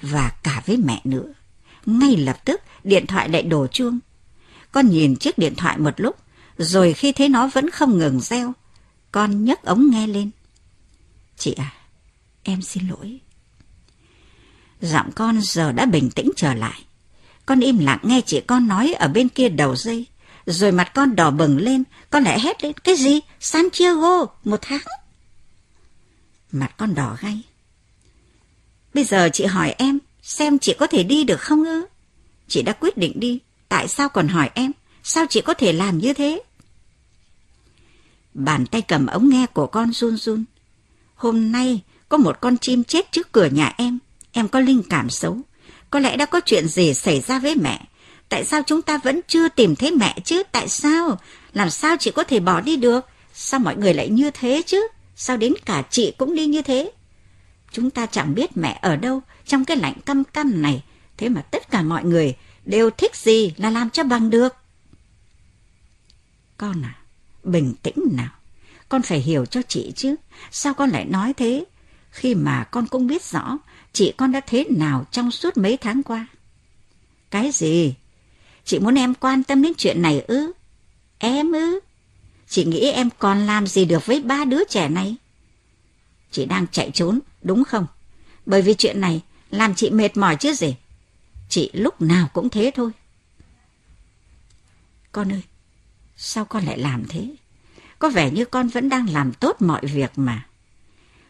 và 0.01 0.31
cả 0.43 0.63
với 0.65 0.77
mẹ 0.77 1.01
nữa. 1.03 1.33
Ngay 1.85 2.17
lập 2.17 2.45
tức 2.45 2.61
điện 2.83 3.07
thoại 3.07 3.29
lại 3.29 3.43
đổ 3.43 3.67
chuông. 3.67 3.99
Con 4.71 4.89
nhìn 4.89 5.15
chiếc 5.15 5.37
điện 5.37 5.55
thoại 5.55 5.77
một 5.77 5.93
lúc, 5.97 6.15
rồi 6.57 6.93
khi 6.93 7.11
thấy 7.11 7.29
nó 7.29 7.47
vẫn 7.47 7.69
không 7.69 7.97
ngừng 7.97 8.19
reo, 8.19 8.53
con 9.11 9.45
nhấc 9.45 9.63
ống 9.63 9.89
nghe 9.89 10.07
lên. 10.07 10.31
Chị 11.37 11.53
à, 11.53 11.73
em 12.43 12.61
xin 12.61 12.87
lỗi. 12.87 13.19
Giọng 14.81 15.11
con 15.11 15.41
giờ 15.41 15.71
đã 15.71 15.85
bình 15.85 16.09
tĩnh 16.09 16.31
trở 16.35 16.53
lại. 16.53 16.85
Con 17.45 17.59
im 17.59 17.79
lặng 17.79 17.99
nghe 18.03 18.21
chị 18.21 18.41
con 18.47 18.67
nói 18.67 18.93
ở 18.93 19.07
bên 19.07 19.29
kia 19.29 19.49
đầu 19.49 19.75
dây. 19.75 20.05
Rồi 20.45 20.71
mặt 20.71 20.91
con 20.93 21.15
đỏ 21.15 21.31
bừng 21.31 21.57
lên, 21.57 21.83
con 22.09 22.23
lại 22.23 22.39
hét 22.39 22.63
lên. 22.63 22.73
Cái 22.73 22.95
gì? 22.95 23.19
Santiago, 23.39 24.25
một 24.43 24.59
tháng. 24.61 24.81
Mặt 26.51 26.77
con 26.77 26.95
đỏ 26.95 27.17
gay. 27.21 27.41
Bây 28.93 29.03
giờ 29.03 29.29
chị 29.33 29.45
hỏi 29.45 29.75
em, 29.77 29.99
xem 30.21 30.59
chị 30.59 30.75
có 30.79 30.87
thể 30.87 31.03
đi 31.03 31.23
được 31.23 31.41
không 31.41 31.65
ư? 31.65 31.85
Chị 32.47 32.61
đã 32.61 32.73
quyết 32.73 32.97
định 32.97 33.19
đi, 33.19 33.39
tại 33.69 33.87
sao 33.87 34.09
còn 34.09 34.27
hỏi 34.27 34.49
em? 34.53 34.71
Sao 35.07 35.25
chị 35.29 35.41
có 35.41 35.53
thể 35.53 35.73
làm 35.73 35.97
như 35.97 36.13
thế? 36.13 36.41
Bàn 38.33 38.65
tay 38.65 38.81
cầm 38.81 39.05
ống 39.05 39.29
nghe 39.29 39.45
của 39.53 39.67
con 39.67 39.91
run 39.93 40.17
run. 40.17 40.43
Hôm 41.15 41.51
nay 41.51 41.81
có 42.09 42.17
một 42.17 42.41
con 42.41 42.57
chim 42.57 42.83
chết 42.83 43.11
trước 43.11 43.31
cửa 43.31 43.45
nhà 43.45 43.73
em. 43.77 43.99
Em 44.31 44.47
có 44.47 44.59
linh 44.59 44.83
cảm 44.89 45.09
xấu. 45.09 45.37
Có 45.89 45.99
lẽ 45.99 46.17
đã 46.17 46.25
có 46.25 46.41
chuyện 46.45 46.67
gì 46.67 46.93
xảy 46.93 47.21
ra 47.21 47.39
với 47.39 47.55
mẹ. 47.55 47.81
Tại 48.29 48.45
sao 48.45 48.61
chúng 48.65 48.81
ta 48.81 48.97
vẫn 48.97 49.21
chưa 49.27 49.49
tìm 49.49 49.75
thấy 49.75 49.91
mẹ 49.91 50.15
chứ? 50.23 50.43
Tại 50.51 50.69
sao? 50.69 51.19
Làm 51.53 51.69
sao 51.69 51.95
chị 51.99 52.11
có 52.11 52.23
thể 52.23 52.39
bỏ 52.39 52.61
đi 52.61 52.75
được? 52.75 53.05
Sao 53.33 53.59
mọi 53.59 53.75
người 53.75 53.93
lại 53.93 54.09
như 54.09 54.31
thế 54.31 54.61
chứ? 54.65 54.87
Sao 55.15 55.37
đến 55.37 55.53
cả 55.65 55.83
chị 55.89 56.13
cũng 56.17 56.35
đi 56.35 56.45
như 56.45 56.61
thế? 56.61 56.91
Chúng 57.71 57.89
ta 57.89 58.05
chẳng 58.05 58.35
biết 58.35 58.57
mẹ 58.57 58.79
ở 58.81 58.95
đâu 58.95 59.21
trong 59.45 59.65
cái 59.65 59.77
lạnh 59.77 59.95
căm 60.05 60.23
căm 60.23 60.61
này. 60.61 60.83
Thế 61.17 61.29
mà 61.29 61.41
tất 61.41 61.71
cả 61.71 61.81
mọi 61.81 62.03
người 62.03 62.35
đều 62.65 62.89
thích 62.89 63.15
gì 63.15 63.53
là 63.57 63.69
làm 63.69 63.89
cho 63.89 64.03
bằng 64.03 64.29
được. 64.29 64.53
Con 66.57 66.81
à, 66.81 66.95
bình 67.43 67.73
tĩnh 67.83 67.95
nào. 68.11 68.31
Con 68.89 69.01
phải 69.01 69.19
hiểu 69.19 69.45
cho 69.45 69.61
chị 69.67 69.93
chứ. 69.95 70.15
Sao 70.51 70.73
con 70.73 70.89
lại 70.89 71.05
nói 71.05 71.33
thế? 71.33 71.65
Khi 72.09 72.35
mà 72.35 72.63
con 72.63 72.87
cũng 72.87 73.07
biết 73.07 73.23
rõ 73.23 73.57
chị 73.93 74.13
con 74.17 74.31
đã 74.31 74.39
thế 74.39 74.65
nào 74.69 75.05
trong 75.11 75.31
suốt 75.31 75.57
mấy 75.57 75.77
tháng 75.77 76.03
qua. 76.03 76.27
Cái 77.29 77.51
gì? 77.51 77.95
Chị 78.65 78.79
muốn 78.79 78.95
em 78.95 79.13
quan 79.13 79.43
tâm 79.43 79.61
đến 79.61 79.73
chuyện 79.77 80.01
này 80.01 80.21
ư? 80.21 80.51
Em 81.17 81.51
ư? 81.51 81.79
Chị 82.47 82.65
nghĩ 82.65 82.91
em 82.91 83.09
còn 83.19 83.45
làm 83.45 83.67
gì 83.67 83.85
được 83.85 84.05
với 84.05 84.21
ba 84.21 84.45
đứa 84.45 84.63
trẻ 84.69 84.89
này? 84.89 85.15
Chị 86.31 86.45
đang 86.45 86.67
chạy 86.71 86.91
trốn, 86.91 87.19
đúng 87.41 87.63
không? 87.63 87.87
Bởi 88.45 88.61
vì 88.61 88.73
chuyện 88.73 89.01
này 89.01 89.21
làm 89.49 89.75
chị 89.75 89.89
mệt 89.89 90.17
mỏi 90.17 90.35
chứ 90.35 90.53
gì. 90.53 90.75
Chị 91.49 91.69
lúc 91.73 92.01
nào 92.01 92.27
cũng 92.33 92.49
thế 92.49 92.71
thôi. 92.75 92.91
Con 95.11 95.31
ơi, 95.31 95.41
sao 96.17 96.45
con 96.45 96.65
lại 96.65 96.77
làm 96.77 97.05
thế? 97.09 97.35
Có 97.99 98.09
vẻ 98.09 98.31
như 98.31 98.45
con 98.45 98.67
vẫn 98.67 98.89
đang 98.89 99.09
làm 99.09 99.33
tốt 99.33 99.55
mọi 99.59 99.81
việc 99.85 100.11
mà. 100.15 100.45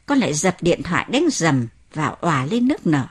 Con 0.06 0.18
lại 0.18 0.34
dập 0.34 0.58
điện 0.62 0.84
thoại 0.84 1.06
đánh 1.10 1.28
dầm 1.32 1.68
và 1.94 2.08
òa 2.08 2.46
lên 2.46 2.68
nước 2.68 2.88
nở. 2.88 3.08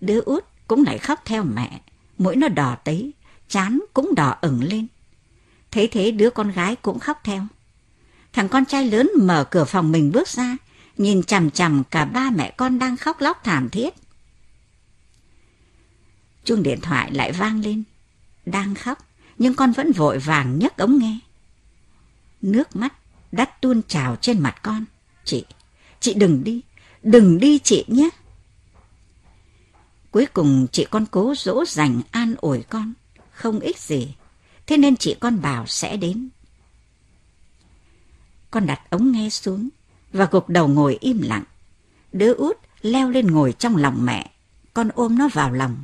Đứa 0.00 0.20
út 0.20 0.44
cũng 0.66 0.84
lại 0.84 0.98
khóc 0.98 1.22
theo 1.24 1.44
mẹ, 1.44 1.80
mũi 2.18 2.36
nó 2.36 2.48
đỏ 2.48 2.76
tấy, 2.84 3.12
chán 3.48 3.80
cũng 3.94 4.14
đỏ 4.14 4.36
ửng 4.40 4.64
lên. 4.64 4.86
Thấy 5.70 5.88
thế 5.88 6.10
đứa 6.10 6.30
con 6.30 6.52
gái 6.52 6.76
cũng 6.76 6.98
khóc 6.98 7.20
theo. 7.24 7.46
Thằng 8.32 8.48
con 8.48 8.64
trai 8.64 8.90
lớn 8.90 9.10
mở 9.20 9.44
cửa 9.50 9.64
phòng 9.64 9.92
mình 9.92 10.12
bước 10.12 10.28
ra, 10.28 10.56
nhìn 10.96 11.22
chằm 11.22 11.50
chằm 11.50 11.82
cả 11.90 12.04
ba 12.04 12.30
mẹ 12.30 12.50
con 12.56 12.78
đang 12.78 12.96
khóc 12.96 13.20
lóc 13.20 13.44
thảm 13.44 13.68
thiết. 13.68 13.94
Chuông 16.44 16.62
điện 16.62 16.80
thoại 16.80 17.10
lại 17.12 17.32
vang 17.32 17.60
lên. 17.60 17.82
Đang 18.46 18.74
khóc, 18.74 18.98
nhưng 19.38 19.54
con 19.54 19.72
vẫn 19.72 19.92
vội 19.92 20.18
vàng 20.18 20.58
nhấc 20.58 20.76
ống 20.76 20.98
nghe. 20.98 21.18
Nước 22.42 22.76
mắt 22.76 22.94
đắt 23.32 23.60
tuôn 23.60 23.82
trào 23.88 24.16
trên 24.16 24.40
mặt 24.40 24.62
con. 24.62 24.84
Chị, 25.24 25.44
chị 26.00 26.14
đừng 26.14 26.44
đi, 26.44 26.60
đừng 27.02 27.38
đi 27.38 27.58
chị 27.58 27.84
nhé. 27.88 28.08
Cuối 30.10 30.26
cùng 30.26 30.66
chị 30.72 30.86
con 30.90 31.06
cố 31.10 31.34
dỗ 31.36 31.64
dành 31.64 32.00
an 32.10 32.34
ủi 32.38 32.62
con, 32.62 32.92
không 33.32 33.60
ích 33.60 33.78
gì. 33.78 34.14
Thế 34.66 34.76
nên 34.76 34.96
chị 34.96 35.16
con 35.20 35.40
bảo 35.40 35.66
sẽ 35.66 35.96
đến. 35.96 36.28
Con 38.50 38.66
đặt 38.66 38.90
ống 38.90 39.12
nghe 39.12 39.30
xuống 39.30 39.68
và 40.12 40.28
gục 40.30 40.48
đầu 40.48 40.68
ngồi 40.68 40.98
im 41.00 41.22
lặng. 41.22 41.44
Đứa 42.12 42.34
út 42.34 42.56
leo 42.82 43.10
lên 43.10 43.26
ngồi 43.26 43.52
trong 43.52 43.76
lòng 43.76 44.04
mẹ, 44.04 44.30
con 44.74 44.88
ôm 44.94 45.18
nó 45.18 45.28
vào 45.28 45.52
lòng. 45.52 45.76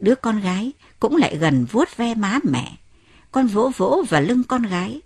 Đứa 0.00 0.14
con 0.14 0.40
gái 0.40 0.72
cũng 1.00 1.16
lại 1.16 1.36
gần 1.36 1.64
vuốt 1.64 1.96
ve 1.96 2.14
má 2.14 2.38
mẹ. 2.44 2.76
Con 3.32 3.46
vỗ 3.46 3.72
vỗ 3.76 4.04
vào 4.08 4.22
lưng 4.22 4.44
con 4.44 4.62
gái. 4.62 5.00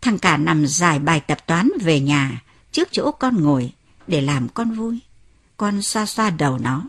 Thằng 0.00 0.18
cả 0.18 0.36
nằm 0.36 0.66
dài 0.66 0.98
bài 0.98 1.20
tập 1.20 1.46
toán 1.46 1.68
về 1.80 2.00
nhà 2.00 2.42
trước 2.72 2.88
chỗ 2.92 3.12
con 3.12 3.42
ngồi 3.42 3.72
để 4.06 4.20
làm 4.20 4.48
con 4.48 4.70
vui. 4.70 4.98
Con 5.56 5.82
xoa 5.82 6.06
xoa 6.06 6.30
đầu 6.30 6.58
nó. 6.58 6.82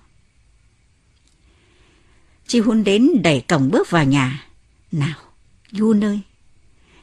Chị 2.47 2.59
Hun 2.59 2.83
đến 2.83 3.09
đẩy 3.23 3.41
cổng 3.41 3.71
bước 3.71 3.89
vào 3.89 4.05
nhà. 4.05 4.45
Nào, 4.91 5.15
du 5.71 5.95
ơi. 6.01 6.19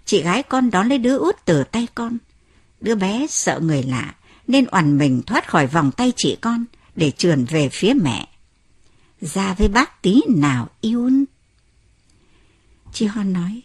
Chị 0.04 0.22
gái 0.22 0.42
con 0.42 0.70
đón 0.70 0.88
lấy 0.88 0.98
đứa 0.98 1.18
út 1.18 1.36
từ 1.44 1.64
tay 1.64 1.88
con. 1.94 2.18
Đứa 2.80 2.94
bé 2.94 3.26
sợ 3.30 3.60
người 3.62 3.82
lạ 3.82 4.14
nên 4.46 4.66
oằn 4.66 4.98
mình 4.98 5.22
thoát 5.26 5.48
khỏi 5.48 5.66
vòng 5.66 5.92
tay 5.92 6.12
chị 6.16 6.36
con 6.40 6.64
để 6.96 7.10
trườn 7.10 7.44
về 7.44 7.68
phía 7.68 7.94
mẹ. 7.94 8.28
Ra 9.20 9.54
với 9.54 9.68
bác 9.68 10.02
tí 10.02 10.20
nào 10.28 10.68
Yun. 10.82 11.24
Chị 12.92 13.06
Hon 13.06 13.32
nói. 13.32 13.62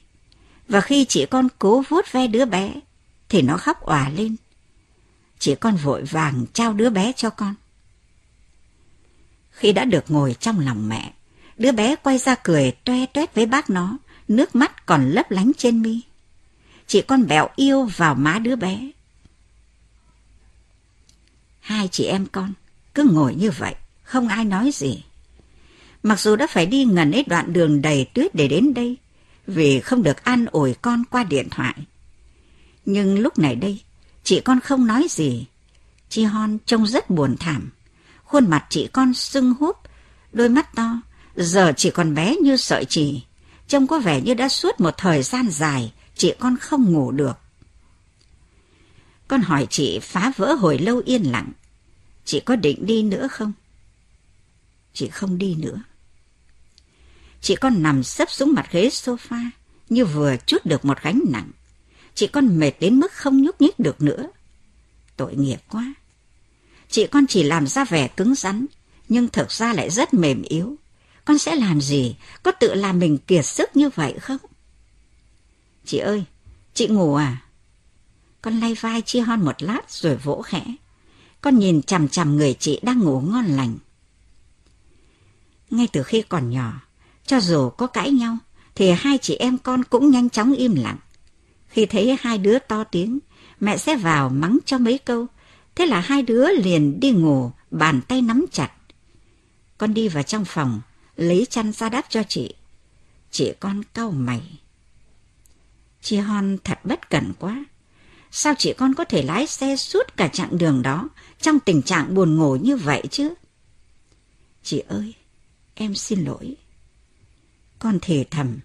Và 0.68 0.82
khi 0.82 1.06
chị 1.06 1.26
con 1.26 1.48
cố 1.60 1.84
vuốt 1.90 2.12
ve 2.12 2.28
đứa 2.28 2.46
bé 2.46 2.74
thì 3.30 3.42
nó 3.42 3.58
khóc 3.58 3.82
òa 3.82 4.10
lên. 4.10 4.36
Chị 5.40 5.56
con 5.56 5.76
vội 5.76 6.04
vàng 6.04 6.46
trao 6.54 6.74
đứa 6.74 6.90
bé 6.90 7.12
cho 7.16 7.30
con. 7.30 7.56
Khi 9.52 9.72
đã 9.72 9.86
được 9.86 10.12
ngồi 10.12 10.36
trong 10.40 10.60
lòng 10.60 10.90
mẹ, 10.90 11.14
đứa 11.58 11.72
bé 11.72 11.96
quay 11.96 12.18
ra 12.18 12.36
cười 12.44 12.72
toe 12.72 13.06
toét 13.06 13.36
với 13.36 13.46
bác 13.46 13.70
nó 13.70 13.98
nước 14.28 14.56
mắt 14.56 14.86
còn 14.86 15.10
lấp 15.10 15.32
lánh 15.32 15.52
trên 15.58 15.82
mi. 15.82 16.02
Chị 16.88 17.02
con 17.02 17.28
bẹo 17.28 17.50
yêu 17.56 17.90
vào 17.96 18.16
má 18.16 18.40
đứa 18.40 18.56
bé. 18.56 18.92
Hai 21.60 21.88
chị 21.88 22.06
em 22.06 22.26
con 22.32 22.54
cứ 22.94 23.04
ngồi 23.12 23.36
như 23.36 23.52
vậy, 23.52 23.76
không 24.04 24.28
ai 24.28 24.46
nói 24.46 24.72
gì. 24.74 25.04
Mặc 26.06 26.20
dù 26.20 26.36
đã 26.36 26.48
phải 26.48 26.66
đi 26.66 26.84
ngần 26.84 27.12
ấy 27.12 27.24
đoạn 27.28 27.54
đường 27.54 27.82
đầy 27.82 28.06
tuyết 28.14 28.36
để 28.36 28.48
đến 28.48 28.74
đây, 28.74 28.98
vì 29.48 29.80
không 29.80 30.04
được 30.04 30.24
an 30.24 30.46
ủi 30.46 30.74
con 30.74 31.04
qua 31.10 31.24
điện 31.24 31.48
thoại. 31.52 31.76
Nhưng 32.86 33.20
lúc 33.20 33.40
này 33.40 33.56
đây, 33.56 33.82
chị 34.24 34.40
con 34.40 34.60
không 34.60 34.88
nói 34.88 35.08
gì. 35.10 35.48
Chị 36.10 36.24
Hon 36.24 36.58
trông 36.66 36.88
rất 36.88 37.10
buồn 37.10 37.36
thảm. 37.40 37.72
Khuôn 38.24 38.50
mặt 38.50 38.66
chị 38.70 38.88
con 38.94 39.14
sưng 39.14 39.54
húp, 39.60 39.78
đôi 40.34 40.50
mắt 40.50 40.76
to, 40.76 41.02
giờ 41.36 41.74
chỉ 41.78 41.92
còn 41.92 42.16
bé 42.16 42.36
như 42.36 42.58
sợi 42.58 42.86
chỉ 42.86 43.24
trông 43.68 43.88
có 43.88 44.00
vẻ 44.00 44.22
như 44.22 44.34
đã 44.34 44.50
suốt 44.50 44.80
một 44.80 44.94
thời 44.98 45.24
gian 45.24 45.50
dài 45.50 45.94
chị 46.16 46.34
con 46.40 46.58
không 46.58 46.94
ngủ 46.94 47.12
được. 47.12 47.40
Con 49.28 49.42
hỏi 49.42 49.68
chị 49.70 50.00
phá 50.00 50.32
vỡ 50.38 50.54
hồi 50.54 50.78
lâu 50.78 51.02
yên 51.06 51.24
lặng. 51.24 51.52
Chị 52.26 52.40
có 52.40 52.56
định 52.56 52.86
đi 52.86 53.04
nữa 53.04 53.28
không? 53.32 53.54
Chị 54.94 55.10
không 55.10 55.38
đi 55.38 55.56
nữa. 55.56 55.82
Chị 57.46 57.56
con 57.56 57.84
nằm 57.84 58.04
sấp 58.04 58.32
xuống 58.32 58.54
mặt 58.54 58.68
ghế 58.72 58.90
sofa 58.90 59.50
như 59.90 60.06
vừa 60.06 60.36
chút 60.46 60.66
được 60.66 60.86
một 60.86 61.02
gánh 61.02 61.22
nặng. 61.30 61.52
Chị 62.16 62.28
con 62.28 62.60
mệt 62.60 62.72
đến 62.80 63.00
mức 63.00 63.12
không 63.12 63.42
nhúc 63.42 63.62
nhích 63.62 63.80
được 63.80 64.02
nữa. 64.02 64.30
Tội 65.18 65.36
nghiệp 65.36 65.58
quá. 65.70 65.94
Chị 66.90 67.08
con 67.08 67.28
chỉ 67.28 67.44
làm 67.44 67.68
ra 67.68 67.86
vẻ 67.86 68.08
cứng 68.08 68.36
rắn, 68.36 68.66
nhưng 69.10 69.28
thực 69.28 69.52
ra 69.52 69.74
lại 69.74 69.90
rất 69.90 70.14
mềm 70.14 70.42
yếu. 70.42 70.76
Con 71.26 71.38
sẽ 71.38 71.56
làm 71.56 71.82
gì? 71.82 72.16
Có 72.44 72.52
tự 72.52 72.74
làm 72.74 73.00
mình 73.00 73.18
kiệt 73.18 73.46
sức 73.46 73.76
như 73.76 73.90
vậy 73.90 74.16
không? 74.22 74.38
Chị 75.86 75.98
ơi, 75.98 76.24
chị 76.74 76.88
ngủ 76.88 77.16
à? 77.16 77.42
Con 78.42 78.60
lay 78.60 78.74
vai 78.74 79.02
Chi 79.02 79.20
Hon 79.20 79.46
một 79.46 79.62
lát 79.64 79.92
rồi 79.92 80.18
vỗ 80.18 80.42
khẽ. 80.42 80.64
Con 81.42 81.60
nhìn 81.60 81.82
chằm 81.82 82.10
chằm 82.10 82.38
người 82.38 82.54
chị 82.54 82.80
đang 82.84 83.00
ngủ 83.00 83.22
ngon 83.22 83.46
lành. 83.46 83.78
Ngay 85.70 85.88
từ 85.94 86.04
khi 86.04 86.22
còn 86.22 86.50
nhỏ, 86.50 86.85
cho 87.26 87.40
dù 87.40 87.70
có 87.70 87.88
cãi 87.88 88.12
nhau, 88.12 88.38
thì 88.76 88.92
hai 88.92 89.18
chị 89.18 89.36
em 89.36 89.58
con 89.58 89.84
cũng 89.84 90.12
nhanh 90.12 90.30
chóng 90.30 90.54
im 90.54 90.76
lặng. 90.76 90.98
Khi 91.68 91.86
thấy 91.86 92.18
hai 92.20 92.38
đứa 92.38 92.60
to 92.60 92.84
tiếng, 92.84 93.20
mẹ 93.60 93.78
sẽ 93.78 93.96
vào 93.96 94.30
mắng 94.30 94.58
cho 94.66 94.78
mấy 94.78 94.98
câu. 94.98 95.28
Thế 95.76 95.86
là 95.86 96.00
hai 96.00 96.22
đứa 96.22 96.52
liền 96.52 97.00
đi 97.00 97.12
ngủ, 97.12 97.52
bàn 97.72 98.02
tay 98.08 98.22
nắm 98.22 98.46
chặt. 98.52 98.72
Con 99.78 99.94
đi 99.94 100.08
vào 100.08 100.24
trong 100.24 100.46
phòng, 100.46 100.82
lấy 101.16 101.48
chăn 101.50 101.72
ra 101.72 101.90
đắp 101.90 102.06
cho 102.10 102.24
chị. 102.24 102.54
Chị 103.32 103.54
con 103.60 103.84
cau 103.94 104.12
mày. 104.12 104.60
Chị 106.02 106.18
Hon 106.18 106.58
thật 106.64 106.80
bất 106.84 107.10
cẩn 107.10 107.34
quá. 107.40 107.66
Sao 108.32 108.54
chị 108.58 108.74
con 108.78 108.94
có 108.94 109.04
thể 109.04 109.22
lái 109.22 109.48
xe 109.48 109.76
suốt 109.76 110.18
cả 110.18 110.28
chặng 110.28 110.58
đường 110.58 110.82
đó 110.82 111.10
trong 111.42 111.60
tình 111.60 111.82
trạng 111.82 112.16
buồn 112.16 112.36
ngủ 112.36 112.56
như 112.56 112.78
vậy 112.78 113.04
chứ? 113.12 113.34
Chị 114.64 114.84
ơi, 114.88 115.14
em 115.76 115.96
xin 115.96 116.24
lỗi. 116.24 116.56
Con 117.80 118.00
thì 118.02 118.24
thầm. 118.24 118.60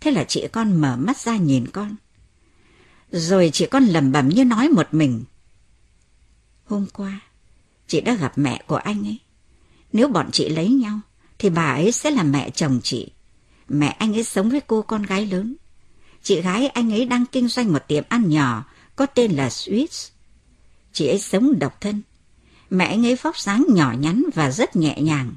Thế 0.00 0.10
là 0.10 0.24
chị 0.24 0.48
con 0.52 0.80
mở 0.80 0.96
mắt 0.96 1.18
ra 1.18 1.36
nhìn 1.36 1.66
con. 1.66 1.96
Rồi 3.10 3.50
chị 3.52 3.66
con 3.70 3.84
lẩm 3.84 4.12
bẩm 4.12 4.28
như 4.28 4.44
nói 4.44 4.68
một 4.68 4.88
mình. 4.92 5.24
Hôm 6.64 6.86
qua, 6.92 7.20
chị 7.86 8.00
đã 8.00 8.14
gặp 8.14 8.32
mẹ 8.36 8.62
của 8.66 8.76
anh 8.76 9.06
ấy. 9.06 9.18
Nếu 9.92 10.08
bọn 10.08 10.30
chị 10.32 10.48
lấy 10.48 10.68
nhau, 10.68 11.00
thì 11.38 11.50
bà 11.50 11.72
ấy 11.72 11.92
sẽ 11.92 12.10
là 12.10 12.22
mẹ 12.22 12.50
chồng 12.50 12.80
chị. 12.82 13.12
Mẹ 13.68 13.88
anh 13.88 14.14
ấy 14.16 14.24
sống 14.24 14.50
với 14.50 14.60
cô 14.60 14.82
con 14.82 15.02
gái 15.02 15.26
lớn. 15.26 15.56
Chị 16.22 16.40
gái 16.40 16.68
anh 16.68 16.92
ấy 16.92 17.04
đang 17.04 17.24
kinh 17.32 17.48
doanh 17.48 17.72
một 17.72 17.88
tiệm 17.88 18.04
ăn 18.08 18.28
nhỏ 18.28 18.64
có 18.96 19.06
tên 19.06 19.32
là 19.32 19.48
Swiss. 19.48 20.10
Chị 20.92 21.06
ấy 21.06 21.18
sống 21.18 21.58
độc 21.58 21.80
thân. 21.80 22.02
Mẹ 22.70 22.84
anh 22.84 23.06
ấy 23.06 23.16
vóc 23.22 23.38
dáng 23.38 23.66
nhỏ 23.68 23.94
nhắn 23.98 24.24
và 24.34 24.50
rất 24.50 24.76
nhẹ 24.76 25.00
nhàng. 25.00 25.34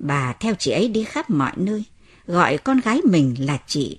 Bà 0.00 0.32
theo 0.32 0.54
chị 0.58 0.70
ấy 0.70 0.88
đi 0.88 1.04
khắp 1.04 1.30
mọi 1.30 1.52
nơi, 1.56 1.84
gọi 2.26 2.58
con 2.58 2.80
gái 2.80 3.00
mình 3.04 3.34
là 3.38 3.58
chị. 3.66 3.98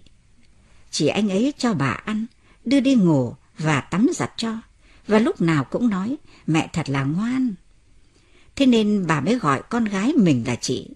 Chị 0.91 1.07
anh 1.07 1.29
ấy 1.29 1.53
cho 1.57 1.73
bà 1.73 1.91
ăn, 1.91 2.25
đưa 2.65 2.79
đi 2.79 2.95
ngủ 2.95 3.35
và 3.57 3.81
tắm 3.81 4.09
giặt 4.15 4.31
cho. 4.37 4.57
Và 5.07 5.19
lúc 5.19 5.41
nào 5.41 5.63
cũng 5.63 5.89
nói, 5.89 6.17
mẹ 6.47 6.69
thật 6.73 6.89
là 6.89 7.03
ngoan. 7.03 7.53
Thế 8.55 8.65
nên 8.65 9.07
bà 9.07 9.21
mới 9.21 9.35
gọi 9.35 9.61
con 9.69 9.85
gái 9.85 10.13
mình 10.17 10.43
là 10.47 10.55
chị. 10.55 10.87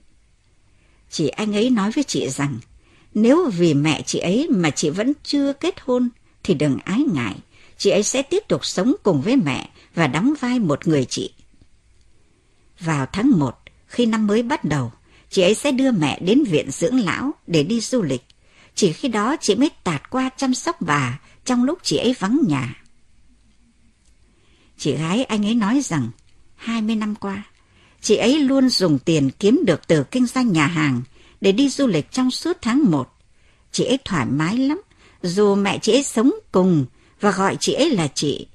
Chị 1.10 1.28
anh 1.28 1.56
ấy 1.56 1.70
nói 1.70 1.92
với 1.92 2.04
chị 2.04 2.30
rằng, 2.30 2.60
Nếu 3.14 3.50
vì 3.50 3.74
mẹ 3.74 4.02
chị 4.06 4.20
ấy 4.20 4.48
mà 4.52 4.70
chị 4.70 4.90
vẫn 4.90 5.14
chưa 5.24 5.54
kết 5.54 5.76
hôn 5.82 6.10
thì 6.44 6.54
đừng 6.54 6.78
ái 6.86 7.04
ngại. 7.14 7.36
Chị 7.78 7.90
ấy 7.90 8.04
sẽ 8.04 8.22
tiếp 8.22 8.44
tục 8.48 8.66
sống 8.66 8.96
cùng 9.04 9.22
với 9.22 9.36
mẹ 9.36 9.70
và 9.96 10.08
đóng 10.08 10.34
vai 10.40 10.60
một 10.60 10.88
người 10.88 11.06
chị. 11.06 11.34
Vào 12.80 13.06
tháng 13.12 13.30
1, 13.30 13.65
khi 13.96 14.06
năm 14.06 14.28
mới 14.28 14.44
bắt 14.44 14.66
đầu, 14.66 14.92
chị 15.30 15.42
ấy 15.42 15.56
sẽ 15.56 15.72
đưa 15.72 15.92
mẹ 15.92 16.20
đến 16.20 16.44
viện 16.44 16.72
dưỡng 16.72 17.00
lão 17.00 17.32
để 17.48 17.64
đi 17.64 17.82
du 17.82 18.02
lịch. 18.02 18.22
Chỉ 18.76 18.94
khi 18.94 19.08
đó 19.08 19.36
chị 19.42 19.56
mới 19.56 19.70
tạt 19.84 20.10
qua 20.10 20.30
chăm 20.38 20.54
sóc 20.54 20.82
bà 20.82 21.20
trong 21.46 21.64
lúc 21.64 21.80
chị 21.84 21.98
ấy 21.98 22.16
vắng 22.20 22.40
nhà. 22.48 22.82
Chị 24.78 24.96
gái 24.96 25.24
anh 25.24 25.46
ấy 25.46 25.56
nói 25.56 25.82
rằng 25.84 26.10
20 26.56 26.96
năm 26.96 27.16
qua, 27.16 27.44
chị 28.02 28.16
ấy 28.16 28.40
luôn 28.40 28.70
dùng 28.70 29.00
tiền 29.00 29.30
kiếm 29.40 29.62
được 29.66 29.88
từ 29.88 30.04
kinh 30.04 30.26
doanh 30.26 30.52
nhà 30.52 30.68
hàng 30.68 31.02
để 31.42 31.52
đi 31.52 31.70
du 31.70 31.88
lịch 31.88 32.12
trong 32.12 32.32
suốt 32.32 32.58
tháng 32.62 32.92
1. 32.92 33.14
Chị 33.72 33.86
ấy 33.86 34.00
thoải 34.06 34.26
mái 34.26 34.58
lắm, 34.58 34.82
dù 35.22 35.56
mẹ 35.56 35.80
chị 35.82 35.92
ấy 35.92 36.04
sống 36.04 36.34
cùng 36.52 36.86
và 37.22 37.32
gọi 37.32 37.58
chị 37.60 37.74
ấy 37.74 37.90
là 37.90 38.08
chị. 38.08 38.48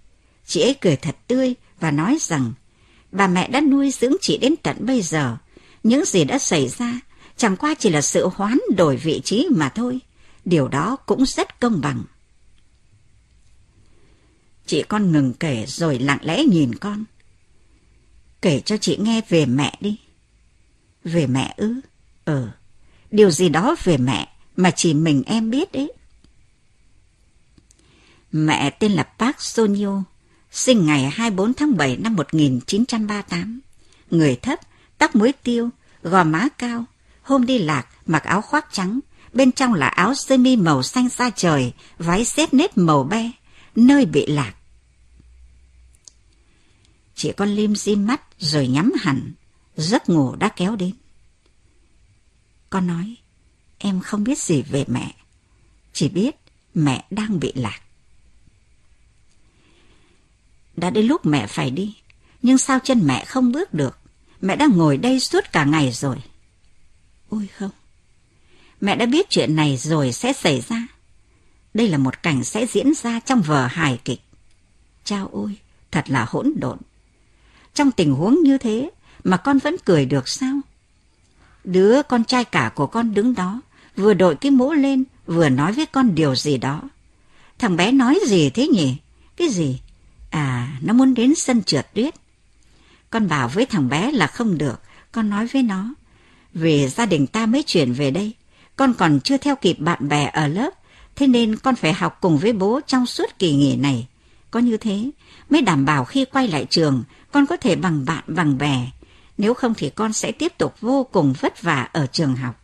Chị 0.46 0.60
ấy 0.60 0.74
cười 0.80 0.96
thật 0.96 1.16
tươi 1.26 1.54
và 1.80 1.90
nói 1.90 2.16
rằng 2.20 2.52
bà 3.12 3.26
mẹ 3.26 3.48
đã 3.48 3.60
nuôi 3.60 3.90
dưỡng 3.90 4.14
chị 4.20 4.38
đến 4.38 4.54
tận 4.62 4.76
bây 4.80 5.02
giờ. 5.02 5.36
Những 5.82 6.04
gì 6.04 6.24
đã 6.24 6.38
xảy 6.38 6.68
ra 6.68 7.00
chẳng 7.36 7.56
qua 7.56 7.74
chỉ 7.78 7.90
là 7.90 8.02
sự 8.02 8.28
hoán 8.34 8.58
đổi 8.76 8.96
vị 8.96 9.20
trí 9.24 9.48
mà 9.50 9.68
thôi. 9.68 9.98
Điều 10.44 10.68
đó 10.68 10.96
cũng 10.96 11.26
rất 11.26 11.60
công 11.60 11.80
bằng. 11.80 12.02
Chị 14.66 14.82
con 14.88 15.12
ngừng 15.12 15.32
kể 15.32 15.64
rồi 15.66 15.98
lặng 15.98 16.18
lẽ 16.22 16.44
nhìn 16.44 16.74
con. 16.74 17.04
Kể 18.42 18.60
cho 18.60 18.76
chị 18.76 18.96
nghe 19.00 19.20
về 19.28 19.46
mẹ 19.46 19.78
đi. 19.80 19.96
Về 21.04 21.26
mẹ 21.26 21.54
ư? 21.56 21.74
Ờ, 22.24 22.50
điều 23.10 23.30
gì 23.30 23.48
đó 23.48 23.76
về 23.84 23.96
mẹ 23.96 24.28
mà 24.56 24.70
chỉ 24.70 24.94
mình 24.94 25.22
em 25.26 25.50
biết 25.50 25.72
đấy. 25.72 25.92
Mẹ 28.32 28.70
tên 28.70 28.92
là 28.92 29.02
Park 29.02 29.40
Sonyo, 29.40 30.02
sinh 30.50 30.86
ngày 30.86 31.10
24 31.10 31.54
tháng 31.54 31.76
7 31.76 31.96
năm 31.96 32.16
1938. 32.16 33.60
Người 34.10 34.36
thấp, 34.36 34.58
tóc 34.98 35.16
muối 35.16 35.32
tiêu, 35.32 35.70
gò 36.02 36.24
má 36.24 36.48
cao, 36.58 36.84
hôm 37.22 37.46
đi 37.46 37.58
lạc 37.58 37.86
mặc 38.06 38.24
áo 38.24 38.42
khoác 38.42 38.66
trắng, 38.72 39.00
bên 39.32 39.52
trong 39.52 39.74
là 39.74 39.88
áo 39.88 40.14
sơ 40.14 40.36
mi 40.36 40.56
màu 40.56 40.82
xanh 40.82 41.08
da 41.08 41.30
trời, 41.30 41.72
váy 41.98 42.24
xếp 42.24 42.54
nếp 42.54 42.78
màu 42.78 43.04
be, 43.04 43.30
nơi 43.76 44.06
bị 44.06 44.26
lạc. 44.26 44.54
Chị 47.14 47.32
con 47.36 47.48
lim 47.48 47.76
dim 47.76 48.06
mắt 48.06 48.22
rồi 48.38 48.68
nhắm 48.68 48.92
hẳn, 49.00 49.32
giấc 49.76 50.08
ngủ 50.08 50.36
đã 50.36 50.48
kéo 50.48 50.76
đến. 50.76 50.92
Con 52.70 52.86
nói, 52.86 53.16
em 53.78 54.00
không 54.00 54.24
biết 54.24 54.38
gì 54.38 54.62
về 54.62 54.84
mẹ, 54.88 55.14
chỉ 55.92 56.08
biết 56.08 56.36
mẹ 56.74 57.04
đang 57.10 57.40
bị 57.40 57.52
lạc. 57.54 57.80
Đã 60.80 60.90
đến 60.90 61.06
lúc 61.06 61.26
mẹ 61.26 61.46
phải 61.46 61.70
đi, 61.70 61.96
nhưng 62.42 62.58
sao 62.58 62.78
chân 62.78 63.06
mẹ 63.06 63.24
không 63.24 63.52
bước 63.52 63.74
được? 63.74 63.98
Mẹ 64.40 64.56
đã 64.56 64.66
ngồi 64.74 64.96
đây 64.96 65.20
suốt 65.20 65.44
cả 65.52 65.64
ngày 65.64 65.92
rồi. 65.92 66.16
Ôi 67.28 67.48
không, 67.58 67.70
mẹ 68.80 68.96
đã 68.96 69.06
biết 69.06 69.30
chuyện 69.30 69.56
này 69.56 69.76
rồi 69.76 70.12
sẽ 70.12 70.32
xảy 70.32 70.60
ra. 70.68 70.86
Đây 71.74 71.88
là 71.88 71.98
một 71.98 72.22
cảnh 72.22 72.44
sẽ 72.44 72.66
diễn 72.66 72.92
ra 72.94 73.20
trong 73.20 73.42
vở 73.42 73.66
hài 73.66 74.00
kịch. 74.04 74.20
Chao 75.04 75.28
ôi, 75.32 75.56
thật 75.90 76.04
là 76.10 76.26
hỗn 76.28 76.52
độn. 76.56 76.78
Trong 77.74 77.92
tình 77.92 78.14
huống 78.14 78.42
như 78.42 78.58
thế 78.58 78.90
mà 79.24 79.36
con 79.36 79.58
vẫn 79.58 79.76
cười 79.84 80.06
được 80.06 80.28
sao? 80.28 80.60
Đứa 81.64 82.02
con 82.02 82.24
trai 82.24 82.44
cả 82.44 82.72
của 82.74 82.86
con 82.86 83.14
đứng 83.14 83.34
đó, 83.34 83.60
vừa 83.96 84.14
đội 84.14 84.36
cái 84.36 84.50
mũ 84.50 84.72
lên, 84.72 85.04
vừa 85.26 85.48
nói 85.48 85.72
với 85.72 85.86
con 85.86 86.14
điều 86.14 86.34
gì 86.34 86.58
đó. 86.58 86.82
Thằng 87.58 87.76
bé 87.76 87.92
nói 87.92 88.18
gì 88.26 88.50
thế 88.50 88.68
nhỉ? 88.68 88.96
Cái 89.36 89.48
gì? 89.48 89.80
À, 90.30 90.78
nó 90.80 90.92
muốn 90.92 91.14
đến 91.14 91.34
sân 91.34 91.62
trượt 91.62 91.94
tuyết. 91.94 92.14
Con 93.10 93.28
bảo 93.28 93.48
với 93.48 93.66
thằng 93.66 93.88
bé 93.88 94.12
là 94.12 94.26
không 94.26 94.58
được, 94.58 94.80
con 95.12 95.30
nói 95.30 95.46
với 95.46 95.62
nó. 95.62 95.94
Vì 96.54 96.88
gia 96.88 97.06
đình 97.06 97.26
ta 97.26 97.46
mới 97.46 97.62
chuyển 97.62 97.92
về 97.92 98.10
đây, 98.10 98.32
con 98.76 98.94
còn 98.94 99.20
chưa 99.20 99.36
theo 99.36 99.56
kịp 99.56 99.74
bạn 99.78 100.08
bè 100.08 100.30
ở 100.32 100.46
lớp, 100.46 100.70
thế 101.16 101.26
nên 101.26 101.56
con 101.56 101.76
phải 101.76 101.92
học 101.92 102.18
cùng 102.20 102.38
với 102.38 102.52
bố 102.52 102.80
trong 102.86 103.06
suốt 103.06 103.38
kỳ 103.38 103.54
nghỉ 103.54 103.76
này. 103.76 104.08
Có 104.50 104.60
như 104.60 104.76
thế 104.76 105.10
mới 105.50 105.62
đảm 105.62 105.84
bảo 105.84 106.04
khi 106.04 106.24
quay 106.24 106.48
lại 106.48 106.66
trường, 106.70 107.04
con 107.32 107.46
có 107.46 107.56
thể 107.56 107.76
bằng 107.76 108.04
bạn 108.04 108.24
bằng 108.26 108.58
bè. 108.58 108.90
Nếu 109.38 109.54
không 109.54 109.74
thì 109.76 109.90
con 109.90 110.12
sẽ 110.12 110.32
tiếp 110.32 110.52
tục 110.58 110.80
vô 110.80 111.04
cùng 111.12 111.34
vất 111.40 111.62
vả 111.62 111.88
ở 111.92 112.06
trường 112.06 112.36
học. 112.36 112.60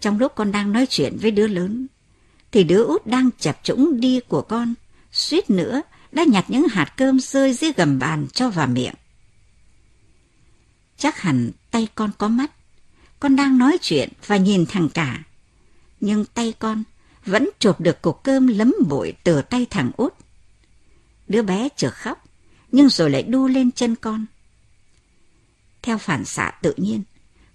Trong 0.00 0.18
lúc 0.18 0.32
con 0.34 0.52
đang 0.52 0.72
nói 0.72 0.86
chuyện 0.90 1.16
với 1.20 1.30
đứa 1.30 1.46
lớn, 1.46 1.86
thì 2.52 2.64
đứa 2.64 2.84
út 2.84 3.06
đang 3.06 3.30
chập 3.38 3.58
chững 3.62 4.00
đi 4.00 4.20
của 4.28 4.42
con, 4.42 4.74
suýt 5.16 5.50
nữa 5.50 5.82
đã 6.12 6.24
nhặt 6.24 6.44
những 6.48 6.68
hạt 6.68 6.92
cơm 6.96 7.20
rơi 7.20 7.52
dưới 7.52 7.72
gầm 7.72 7.98
bàn 7.98 8.26
cho 8.32 8.50
vào 8.50 8.66
miệng. 8.66 8.94
Chắc 10.96 11.18
hẳn 11.20 11.50
tay 11.70 11.88
con 11.94 12.10
có 12.18 12.28
mắt, 12.28 12.52
con 13.20 13.36
đang 13.36 13.58
nói 13.58 13.78
chuyện 13.82 14.08
và 14.26 14.36
nhìn 14.36 14.66
thằng 14.66 14.88
cả. 14.88 15.24
Nhưng 16.00 16.24
tay 16.24 16.54
con 16.58 16.82
vẫn 17.26 17.50
chộp 17.58 17.80
được 17.80 18.02
cục 18.02 18.22
cơm 18.22 18.46
lấm 18.46 18.74
bụi 18.88 19.12
từ 19.24 19.42
tay 19.42 19.66
thằng 19.70 19.90
út. 19.96 20.14
Đứa 21.28 21.42
bé 21.42 21.68
chợt 21.76 21.90
khóc, 21.90 22.24
nhưng 22.72 22.88
rồi 22.88 23.10
lại 23.10 23.22
đu 23.22 23.46
lên 23.46 23.72
chân 23.72 23.96
con. 23.96 24.26
Theo 25.82 25.98
phản 25.98 26.24
xạ 26.24 26.50
tự 26.62 26.74
nhiên, 26.76 27.02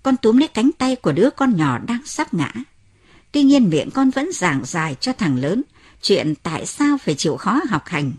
con 0.04 0.18
túm 0.18 0.38
lấy 0.38 0.48
cánh 0.48 0.72
tay 0.78 0.96
của 0.96 1.12
đứa 1.12 1.30
con 1.30 1.58
nhỏ 1.58 1.78
đang 1.78 2.06
sắp 2.06 2.34
ngã. 2.34 2.52
Tuy 3.32 3.44
nhiên 3.44 3.70
miệng 3.70 3.92
con 3.92 4.10
vẫn 4.10 4.30
giảng 4.34 4.66
dài 4.66 4.96
cho 5.00 5.14
thằng 5.14 5.38
lớn 5.38 5.64
chuyện 6.02 6.34
tại 6.44 6.66
sao 6.66 6.98
phải 6.98 7.16
chịu 7.16 7.38
khó 7.38 7.62
học 7.70 7.86
hành. 7.86 8.12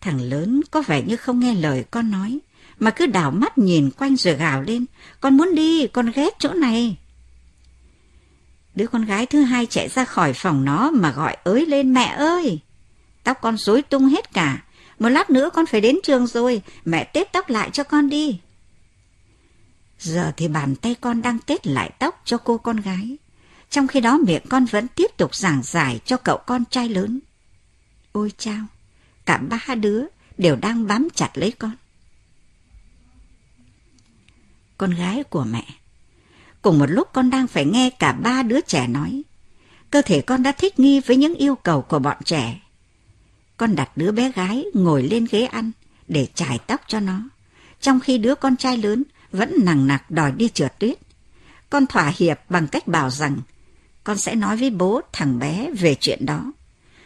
Thằng 0.00 0.20
lớn 0.20 0.60
có 0.70 0.82
vẻ 0.82 1.02
như 1.02 1.16
không 1.16 1.40
nghe 1.40 1.54
lời 1.54 1.84
con 1.90 2.10
nói, 2.10 2.38
mà 2.78 2.90
cứ 2.90 3.06
đảo 3.06 3.30
mắt 3.30 3.58
nhìn 3.58 3.90
quanh 3.90 4.16
rồi 4.16 4.34
gào 4.34 4.62
lên. 4.62 4.86
Con 5.20 5.36
muốn 5.36 5.54
đi, 5.54 5.86
con 5.86 6.10
ghét 6.14 6.34
chỗ 6.38 6.52
này. 6.52 6.96
Đứa 8.74 8.86
con 8.86 9.04
gái 9.04 9.26
thứ 9.26 9.42
hai 9.42 9.66
chạy 9.66 9.88
ra 9.88 10.04
khỏi 10.04 10.32
phòng 10.32 10.64
nó 10.64 10.90
mà 10.90 11.12
gọi 11.12 11.36
ới 11.44 11.66
lên 11.66 11.94
mẹ 11.94 12.04
ơi. 12.04 12.60
Tóc 13.24 13.38
con 13.42 13.56
rối 13.56 13.82
tung 13.82 14.06
hết 14.06 14.32
cả. 14.32 14.62
Một 14.98 15.08
lát 15.08 15.30
nữa 15.30 15.50
con 15.54 15.66
phải 15.66 15.80
đến 15.80 15.98
trường 16.02 16.26
rồi, 16.26 16.62
mẹ 16.84 17.04
tết 17.04 17.32
tóc 17.32 17.50
lại 17.50 17.70
cho 17.72 17.84
con 17.84 18.08
đi. 18.08 18.40
Giờ 19.98 20.32
thì 20.36 20.48
bàn 20.48 20.76
tay 20.76 20.94
con 21.00 21.22
đang 21.22 21.38
tết 21.38 21.66
lại 21.66 21.90
tóc 21.98 22.22
cho 22.24 22.38
cô 22.38 22.58
con 22.58 22.76
gái. 22.76 23.16
Trong 23.70 23.86
khi 23.86 24.00
đó 24.00 24.18
miệng 24.18 24.42
con 24.48 24.64
vẫn 24.64 24.88
tiếp 24.88 25.10
tục 25.16 25.34
giảng 25.34 25.62
giải 25.62 26.00
cho 26.04 26.16
cậu 26.16 26.38
con 26.46 26.64
trai 26.64 26.88
lớn. 26.88 27.20
Ôi 28.12 28.32
chao, 28.38 28.66
cả 29.26 29.38
ba 29.38 29.74
đứa 29.74 30.04
đều 30.38 30.56
đang 30.56 30.86
bám 30.86 31.08
chặt 31.14 31.30
lấy 31.34 31.52
con. 31.52 31.72
Con 34.78 34.90
gái 34.90 35.24
của 35.24 35.44
mẹ. 35.44 35.64
Cùng 36.62 36.78
một 36.78 36.86
lúc 36.86 37.08
con 37.12 37.30
đang 37.30 37.46
phải 37.46 37.64
nghe 37.64 37.90
cả 37.90 38.12
ba 38.12 38.42
đứa 38.42 38.60
trẻ 38.60 38.86
nói. 38.86 39.22
Cơ 39.90 40.02
thể 40.02 40.20
con 40.20 40.42
đã 40.42 40.52
thích 40.52 40.78
nghi 40.78 41.00
với 41.00 41.16
những 41.16 41.34
yêu 41.34 41.54
cầu 41.54 41.82
của 41.82 41.98
bọn 41.98 42.16
trẻ. 42.24 42.60
Con 43.56 43.76
đặt 43.76 43.96
đứa 43.96 44.12
bé 44.12 44.32
gái 44.32 44.64
ngồi 44.74 45.02
lên 45.02 45.26
ghế 45.30 45.44
ăn 45.44 45.70
để 46.08 46.28
chải 46.34 46.58
tóc 46.58 46.80
cho 46.86 47.00
nó. 47.00 47.28
Trong 47.80 48.00
khi 48.00 48.18
đứa 48.18 48.34
con 48.34 48.56
trai 48.56 48.76
lớn 48.76 49.02
vẫn 49.32 49.54
nằng 49.62 49.86
nặc 49.86 50.10
đòi 50.10 50.32
đi 50.32 50.48
trượt 50.48 50.78
tuyết. 50.78 50.98
Con 51.70 51.86
thỏa 51.86 52.12
hiệp 52.16 52.38
bằng 52.48 52.66
cách 52.66 52.86
bảo 52.86 53.10
rằng 53.10 53.36
con 54.04 54.18
sẽ 54.18 54.34
nói 54.34 54.56
với 54.56 54.70
bố 54.70 55.00
thằng 55.12 55.38
bé 55.38 55.70
về 55.78 55.94
chuyện 56.00 56.26
đó. 56.26 56.52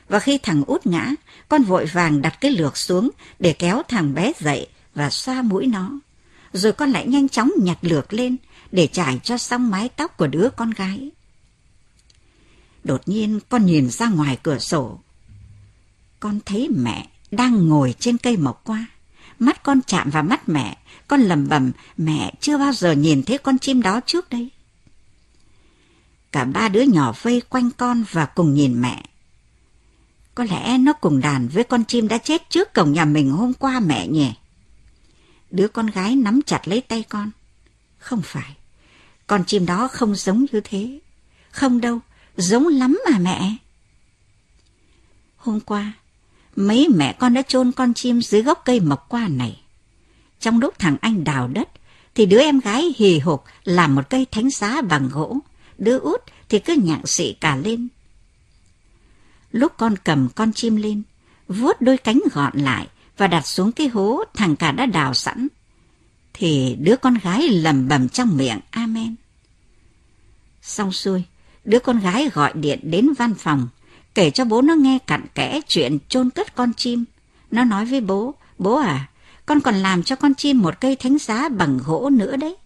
Và 0.09 0.19
khi 0.19 0.39
thằng 0.39 0.65
út 0.67 0.87
ngã, 0.87 1.11
con 1.49 1.63
vội 1.63 1.85
vàng 1.85 2.23
đặt 2.23 2.41
cái 2.41 2.51
lược 2.51 2.77
xuống 2.77 3.11
để 3.39 3.53
kéo 3.53 3.83
thằng 3.89 4.15
bé 4.15 4.33
dậy 4.41 4.67
và 4.95 5.11
xoa 5.11 5.43
mũi 5.43 5.67
nó. 5.67 5.91
Rồi 6.53 6.73
con 6.73 6.91
lại 6.91 7.07
nhanh 7.07 7.29
chóng 7.29 7.51
nhặt 7.63 7.79
lược 7.81 8.13
lên 8.13 8.37
để 8.73 8.87
trải 8.87 9.21
cho 9.23 9.39
xong 9.39 9.71
mái 9.71 9.89
tóc 9.89 10.17
của 10.17 10.27
đứa 10.27 10.49
con 10.57 10.71
gái. 10.71 11.11
Đột 12.85 13.03
nhiên 13.07 13.41
con 13.49 13.67
nhìn 13.67 13.91
ra 13.91 14.09
ngoài 14.09 14.39
cửa 14.43 14.59
sổ. 14.59 14.99
Con 16.21 16.41
thấy 16.47 16.69
mẹ 16.77 17.09
đang 17.31 17.69
ngồi 17.69 17.95
trên 17.99 18.19
cây 18.19 18.37
mộc 18.37 18.65
qua. 18.65 18.87
Mắt 19.39 19.63
con 19.63 19.81
chạm 19.87 20.11
vào 20.11 20.23
mắt 20.23 20.49
mẹ, 20.49 20.79
con 21.09 21.21
lầm 21.21 21.49
bầm 21.49 21.73
mẹ 21.97 22.35
chưa 22.41 22.59
bao 22.59 22.73
giờ 22.73 22.93
nhìn 22.93 23.23
thấy 23.23 23.39
con 23.39 23.59
chim 23.59 23.83
đó 23.83 24.01
trước 24.07 24.31
đây. 24.31 24.51
Cả 26.35 26.45
ba 26.45 26.69
đứa 26.69 26.83
nhỏ 26.83 27.15
vây 27.23 27.43
quanh 27.49 27.71
con 27.71 28.05
và 28.11 28.27
cùng 28.27 28.55
nhìn 28.55 28.83
mẹ. 28.83 29.03
Có 30.35 30.45
lẽ 30.45 30.79
nó 30.79 30.93
cùng 30.93 31.21
đàn 31.21 31.49
với 31.49 31.65
con 31.65 31.85
chim 31.85 32.09
đã 32.09 32.19
chết 32.19 32.51
trước 32.51 32.75
cổng 32.75 32.93
nhà 32.93 33.05
mình 33.05 33.31
hôm 33.31 33.53
qua 33.53 33.81
mẹ 33.81 34.09
nhỉ? 34.09 34.33
Đứa 35.51 35.69
con 35.69 35.87
gái 35.87 36.17
nắm 36.17 36.41
chặt 36.47 36.69
lấy 36.69 36.81
tay 36.81 37.05
con. 37.09 37.31
Không 37.99 38.23
phải, 38.23 38.57
con 39.27 39.45
chim 39.45 39.67
đó 39.67 39.89
không 39.89 40.15
giống 40.15 40.47
như 40.53 40.61
thế. 40.65 41.01
Không 41.51 41.81
đâu, 41.81 41.99
giống 42.37 42.69
lắm 42.69 43.01
mà 43.11 43.19
mẹ. 43.19 43.57
Hôm 45.37 45.61
qua, 45.61 45.93
mấy 46.57 46.89
mẹ 46.89 47.13
con 47.13 47.35
đã 47.35 47.43
chôn 47.43 47.73
con 47.73 47.95
chim 47.95 48.23
dưới 48.23 48.43
gốc 48.43 48.63
cây 48.65 48.81
mộc 48.81 49.09
qua 49.09 49.29
này. 49.29 49.61
Trong 50.41 50.61
lúc 50.61 50.79
thằng 50.79 50.97
anh 51.01 51.25
đào 51.25 51.49
đất, 51.49 51.69
thì 52.15 52.27
đứa 52.27 52.41
em 52.41 52.61
gái 52.61 52.95
hì 52.97 53.19
hục 53.19 53.45
làm 53.65 53.95
một 53.95 54.11
cây 54.11 54.27
thánh 54.31 54.51
giá 54.51 54.81
bằng 54.81 55.09
gỗ, 55.13 55.41
đứa 55.79 55.99
út 55.99 56.23
thì 56.49 56.59
cứ 56.59 56.75
nhặng 56.83 57.07
xị 57.07 57.33
cả 57.33 57.57
lên. 57.57 57.89
Lúc 59.53 59.73
con 59.77 59.95
cầm 60.05 60.29
con 60.35 60.53
chim 60.53 60.77
lên, 60.77 61.03
vuốt 61.49 61.81
đôi 61.81 61.97
cánh 61.97 62.21
gọn 62.33 62.59
lại 62.59 62.89
và 63.17 63.27
đặt 63.27 63.47
xuống 63.47 63.73
cái 63.73 63.89
hố 63.89 64.25
thằng 64.35 64.57
cả 64.57 64.73
đã 64.73 64.87
đào 64.87 65.15
sẵn, 65.15 65.49
thì 66.33 66.77
đứa 66.81 66.97
con 66.97 67.15
gái 67.15 67.49
lầm 67.49 67.89
bầm 67.89 68.09
trong 68.09 68.37
miệng 68.37 68.61
Amen. 68.71 69.15
Xong 70.63 70.93
xuôi, 70.93 71.25
đứa 71.65 71.79
con 71.79 72.01
gái 72.01 72.29
gọi 72.29 72.53
điện 72.55 72.81
đến 72.83 73.13
văn 73.19 73.35
phòng, 73.35 73.69
kể 74.15 74.31
cho 74.31 74.45
bố 74.45 74.63
nó 74.63 74.75
nghe 74.75 74.99
cặn 75.07 75.27
kẽ 75.35 75.61
chuyện 75.69 75.99
chôn 76.09 76.31
cất 76.31 76.55
con 76.55 76.75
chim. 76.75 77.05
Nó 77.51 77.65
nói 77.65 77.85
với 77.85 78.01
bố, 78.01 78.35
bố 78.59 78.77
à, 78.77 79.09
con 79.47 79.61
còn 79.61 79.75
làm 79.75 80.03
cho 80.03 80.17
con 80.17 80.35
chim 80.35 80.63
một 80.63 80.81
cây 80.81 80.97
thánh 80.97 81.19
giá 81.19 81.49
bằng 81.49 81.79
gỗ 81.85 82.11
nữa 82.11 82.37
đấy. 82.37 82.57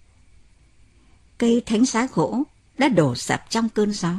Cây 1.39 1.63
thánh 1.67 1.85
giá 1.85 2.09
gỗ 2.15 2.43
đã 2.79 2.89
đổ 2.89 3.15
sập 3.15 3.51
trong 3.51 3.69
cơn 3.69 3.93
gió. 3.93 4.15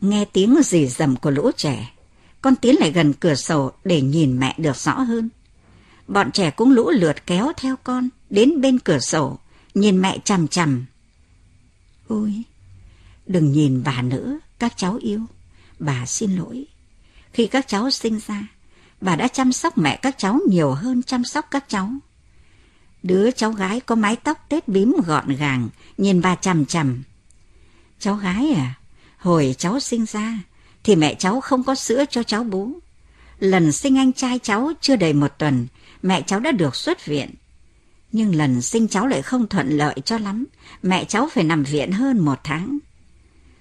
Nghe 0.00 0.24
tiếng 0.24 0.56
rì 0.64 0.86
rầm 0.86 1.16
của 1.16 1.30
lũ 1.30 1.50
trẻ, 1.56 1.92
con 2.40 2.56
tiến 2.56 2.76
lại 2.80 2.92
gần 2.92 3.12
cửa 3.12 3.34
sổ 3.34 3.72
để 3.84 4.00
nhìn 4.00 4.40
mẹ 4.40 4.54
được 4.58 4.76
rõ 4.76 4.92
hơn. 4.92 5.28
Bọn 6.08 6.32
trẻ 6.32 6.50
cũng 6.50 6.70
lũ 6.70 6.90
lượt 6.90 7.26
kéo 7.26 7.52
theo 7.56 7.76
con 7.84 8.08
đến 8.30 8.60
bên 8.60 8.78
cửa 8.78 8.98
sổ, 8.98 9.38
nhìn 9.74 10.00
mẹ 10.00 10.18
chằm 10.24 10.48
chằm. 10.48 10.86
Ôi, 12.08 12.42
đừng 13.26 13.52
nhìn 13.52 13.82
bà 13.84 14.02
nữa, 14.02 14.38
các 14.58 14.72
cháu 14.76 14.98
yêu. 15.00 15.20
Bà 15.78 16.06
xin 16.06 16.36
lỗi. 16.36 16.66
Khi 17.32 17.46
các 17.46 17.68
cháu 17.68 17.90
sinh 17.90 18.20
ra, 18.26 18.48
bà 19.00 19.16
đã 19.16 19.28
chăm 19.28 19.52
sóc 19.52 19.78
mẹ 19.78 19.96
các 19.96 20.18
cháu 20.18 20.38
nhiều 20.48 20.72
hơn 20.72 21.02
chăm 21.02 21.24
sóc 21.24 21.46
các 21.50 21.64
cháu. 21.68 21.90
Đứa 23.02 23.30
cháu 23.30 23.52
gái 23.52 23.80
có 23.80 23.94
mái 23.94 24.16
tóc 24.16 24.46
tết 24.48 24.68
bím 24.68 24.94
gọn 25.06 25.36
gàng, 25.36 25.68
nhìn 25.98 26.20
bà 26.20 26.34
chằm 26.34 26.66
chằm. 26.66 27.02
Cháu 27.98 28.14
gái 28.14 28.52
à, 28.56 28.74
hồi 29.18 29.54
cháu 29.58 29.80
sinh 29.80 30.06
ra, 30.06 30.38
thì 30.84 30.96
mẹ 30.96 31.14
cháu 31.14 31.40
không 31.40 31.64
có 31.64 31.74
sữa 31.74 32.04
cho 32.10 32.22
cháu 32.22 32.44
bú. 32.44 32.72
Lần 33.38 33.72
sinh 33.72 33.98
anh 33.98 34.12
trai 34.12 34.38
cháu 34.38 34.72
chưa 34.80 34.96
đầy 34.96 35.12
một 35.12 35.38
tuần, 35.38 35.66
mẹ 36.02 36.22
cháu 36.22 36.40
đã 36.40 36.52
được 36.52 36.76
xuất 36.76 37.06
viện. 37.06 37.34
Nhưng 38.12 38.34
lần 38.34 38.62
sinh 38.62 38.88
cháu 38.88 39.06
lại 39.06 39.22
không 39.22 39.48
thuận 39.48 39.68
lợi 39.68 39.96
cho 40.04 40.18
lắm, 40.18 40.44
mẹ 40.82 41.04
cháu 41.04 41.28
phải 41.32 41.44
nằm 41.44 41.62
viện 41.62 41.92
hơn 41.92 42.18
một 42.18 42.38
tháng. 42.44 42.78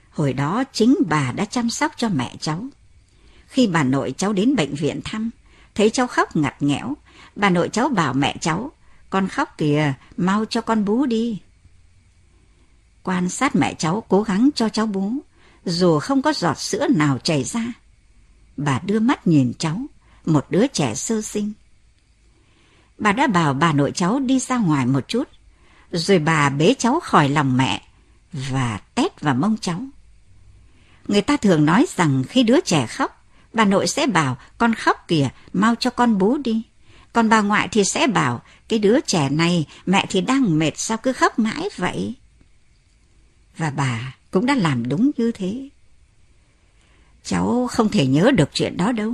Hồi 0.10 0.34
đó 0.34 0.63
chính 0.73 0.95
bà 1.08 1.32
đã 1.32 1.45
chăm 1.45 1.69
sóc 1.69 1.91
cho 1.97 2.10
mẹ 2.10 2.36
cháu. 2.39 2.65
Khi 3.47 3.67
bà 3.67 3.84
nội 3.84 4.13
cháu 4.17 4.34
đến 4.34 4.56
bệnh 4.56 4.76
viện 4.76 5.02
thăm, 5.04 5.30
thấy 5.76 5.89
cháu 5.89 6.08
khóc 6.08 6.36
ngặt 6.36 6.62
nghẽo, 6.62 6.93
bà 7.36 7.50
nội 7.50 7.69
cháu 7.69 7.89
bảo 7.89 8.13
mẹ 8.13 8.36
cháu, 8.41 8.71
con 9.10 9.28
khóc 9.28 9.58
kìa, 9.58 9.93
mau 10.17 10.46
cho 10.46 10.62
con 10.62 10.86
bú 10.86 11.06
đi. 11.06 11.41
Quan 13.04 13.30
sát 13.30 13.56
mẹ 13.56 13.74
cháu 13.74 14.04
cố 14.08 14.24
gắng 14.24 14.50
cho 14.56 14.70
cháu 14.70 14.86
bú, 14.86 15.12
dù 15.65 16.00
không 16.00 16.22
có 16.22 16.34
giọt 16.34 16.60
sữa 16.60 16.88
nào 16.96 17.17
chảy 17.17 17.43
ra. 17.43 17.74
Bà 18.58 18.80
đưa 18.80 19.00
mắt 19.00 19.28
nhìn 19.28 19.54
cháu, 19.60 19.82
một 20.26 20.46
đứa 20.50 20.67
trẻ 20.67 20.96
sơ 20.96 21.22
sinh. 21.22 21.54
Bà 22.98 23.12
đã 23.12 23.28
bảo 23.28 23.54
bà 23.54 23.74
nội 23.74 23.91
cháu 23.91 24.20
đi 24.20 24.39
ra 24.39 24.58
ngoài 24.58 24.86
một 24.86 25.08
chút, 25.08 25.28
rồi 25.91 26.20
bà 26.20 26.50
bế 26.50 26.74
cháu 26.78 27.00
khỏi 27.00 27.30
lòng 27.30 27.58
mẹ 27.58 27.82
và 28.34 28.82
tét 28.96 29.22
vào 29.22 29.36
mông 29.36 29.58
cháu. 29.62 29.82
Người 31.08 31.22
ta 31.22 31.38
thường 31.38 31.65
nói 31.65 31.86
rằng 31.96 32.24
khi 32.30 32.43
đứa 32.43 32.62
trẻ 32.62 32.88
khóc, 32.88 33.26
bà 33.54 33.65
nội 33.65 33.88
sẽ 33.88 34.08
bảo 34.08 34.38
con 34.58 34.74
khóc 34.74 35.08
kìa, 35.08 35.30
mau 35.54 35.76
cho 35.76 35.89
con 35.89 36.17
bú 36.17 36.38
đi. 36.38 36.63
Còn 37.18 37.30
bà 37.30 37.42
ngoại 37.42 37.68
thì 37.72 37.84
sẽ 37.84 38.08
bảo 38.08 38.42
cái 38.68 38.80
đứa 38.80 39.00
trẻ 39.02 39.30
này 39.30 39.66
mẹ 39.86 40.06
thì 40.10 40.22
đang 40.22 40.60
mệt 40.60 40.72
sao 40.76 40.98
cứ 40.98 41.14
khóc 41.14 41.40
mãi 41.40 41.70
vậy. 41.78 42.14
Và 43.58 43.70
bà 43.70 44.16
cũng 44.32 44.46
đã 44.46 44.56
làm 44.56 44.90
đúng 44.90 45.12
như 45.18 45.32
thế. 45.32 45.70
Cháu 47.24 47.68
không 47.72 47.90
thể 47.90 48.08
nhớ 48.08 48.32
được 48.32 48.50
chuyện 48.54 48.78
đó 48.78 48.92
đâu, 48.92 49.14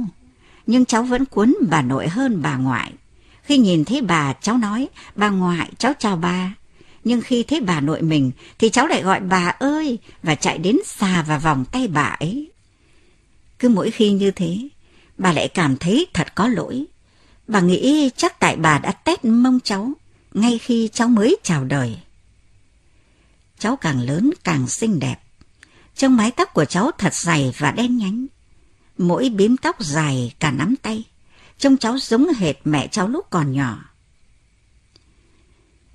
nhưng 0.67 0.85
cháu 0.85 1.03
vẫn 1.03 1.25
cuốn 1.25 1.55
bà 1.69 1.81
nội 1.81 2.07
hơn 2.07 2.41
bà 2.41 2.57
ngoại. 2.57 2.93
Khi 3.43 3.57
nhìn 3.57 3.85
thấy 3.85 4.01
bà, 4.01 4.33
cháu 4.33 4.57
nói, 4.57 4.87
bà 5.15 5.29
ngoại, 5.29 5.71
cháu 5.77 5.93
chào 5.99 6.15
bà. 6.15 6.53
Nhưng 7.03 7.21
khi 7.21 7.43
thấy 7.43 7.59
bà 7.59 7.81
nội 7.81 8.01
mình, 8.01 8.31
thì 8.59 8.69
cháu 8.69 8.87
lại 8.87 9.01
gọi 9.03 9.19
bà 9.19 9.47
ơi, 9.59 9.99
và 10.23 10.35
chạy 10.35 10.57
đến 10.57 10.77
xà 10.85 11.25
và 11.27 11.37
vòng 11.37 11.65
tay 11.71 11.87
bà 11.87 12.15
ấy. 12.19 12.51
Cứ 13.59 13.69
mỗi 13.69 13.91
khi 13.91 14.11
như 14.11 14.31
thế, 14.31 14.57
bà 15.17 15.31
lại 15.31 15.47
cảm 15.47 15.77
thấy 15.77 16.07
thật 16.13 16.35
có 16.35 16.47
lỗi. 16.47 16.85
Bà 17.47 17.59
nghĩ 17.59 18.09
chắc 18.17 18.39
tại 18.39 18.55
bà 18.55 18.79
đã 18.79 18.91
tét 18.91 19.25
mông 19.25 19.59
cháu, 19.63 19.91
ngay 20.33 20.57
khi 20.57 20.89
cháu 20.93 21.07
mới 21.07 21.37
chào 21.43 21.63
đời. 21.65 21.97
Cháu 23.59 23.75
càng 23.75 24.01
lớn 24.01 24.31
càng 24.43 24.67
xinh 24.67 24.99
đẹp. 24.99 25.17
Trong 25.95 26.15
mái 26.17 26.31
tóc 26.31 26.53
của 26.53 26.65
cháu 26.65 26.91
thật 26.97 27.13
dày 27.13 27.53
và 27.57 27.71
đen 27.71 27.97
nhánh. 27.97 28.25
Mỗi 28.97 29.29
bím 29.29 29.57
tóc 29.57 29.83
dài 29.83 30.33
cả 30.39 30.51
nắm 30.51 30.75
tay. 30.81 31.03
Trông 31.57 31.77
cháu 31.77 31.97
giống 31.97 32.27
hệt 32.37 32.55
mẹ 32.65 32.87
cháu 32.87 33.07
lúc 33.07 33.27
còn 33.29 33.51
nhỏ. 33.51 33.85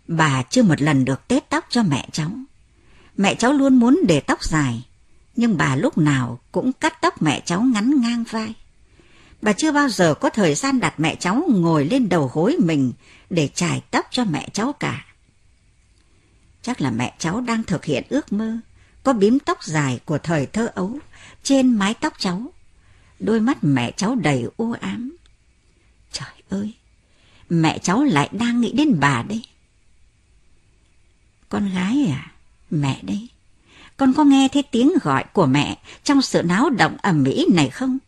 Bà 0.08 0.42
chưa 0.42 0.62
một 0.62 0.82
lần 0.82 1.04
được 1.04 1.28
tết 1.28 1.50
tóc 1.50 1.66
cho 1.70 1.82
mẹ 1.82 2.08
cháu. 2.12 2.30
Mẹ 3.16 3.34
cháu 3.34 3.52
luôn 3.52 3.74
muốn 3.74 4.00
để 4.08 4.20
tóc 4.20 4.44
dài, 4.44 4.86
nhưng 5.36 5.56
bà 5.56 5.76
lúc 5.76 5.98
nào 5.98 6.40
cũng 6.52 6.72
cắt 6.72 7.00
tóc 7.00 7.22
mẹ 7.22 7.42
cháu 7.44 7.62
ngắn 7.62 8.00
ngang 8.00 8.24
vai. 8.30 8.54
Bà 9.42 9.52
chưa 9.52 9.72
bao 9.72 9.88
giờ 9.88 10.14
có 10.14 10.30
thời 10.30 10.54
gian 10.54 10.80
đặt 10.80 11.00
mẹ 11.00 11.14
cháu 11.14 11.44
ngồi 11.48 11.84
lên 11.84 12.08
đầu 12.08 12.30
gối 12.34 12.56
mình 12.60 12.92
để 13.30 13.48
chải 13.54 13.82
tóc 13.90 14.06
cho 14.10 14.24
mẹ 14.24 14.48
cháu 14.52 14.72
cả. 14.72 15.06
Chắc 16.62 16.80
là 16.80 16.90
mẹ 16.90 17.14
cháu 17.18 17.40
đang 17.40 17.64
thực 17.64 17.84
hiện 17.84 18.04
ước 18.08 18.32
mơ 18.32 18.58
có 19.02 19.12
bím 19.12 19.38
tóc 19.38 19.64
dài 19.64 20.00
của 20.04 20.18
thời 20.18 20.46
thơ 20.46 20.70
ấu 20.74 20.98
trên 21.42 21.78
mái 21.78 21.94
tóc 21.94 22.12
cháu. 22.18 22.42
Đôi 23.18 23.40
mắt 23.40 23.58
mẹ 23.64 23.92
cháu 23.96 24.14
đầy 24.14 24.46
u 24.56 24.72
ám. 24.72 25.16
Trời 26.12 26.28
ơi, 26.48 26.74
mẹ 27.48 27.78
cháu 27.78 28.04
lại 28.04 28.28
đang 28.32 28.60
nghĩ 28.60 28.72
đến 28.72 29.00
bà 29.00 29.22
đây. 29.22 29.42
Con 31.48 31.70
gái 31.74 32.06
à, 32.10 32.32
mẹ 32.70 33.00
đây. 33.02 33.28
Con 33.96 34.12
có 34.14 34.24
nghe 34.24 34.48
thấy 34.52 34.62
tiếng 34.62 34.92
gọi 35.02 35.24
của 35.32 35.46
mẹ 35.46 35.78
trong 36.04 36.22
sự 36.22 36.42
náo 36.42 36.70
động 36.70 36.96
ầm 37.02 37.24
ĩ 37.24 37.46
này 37.52 37.70
không? 37.70 37.98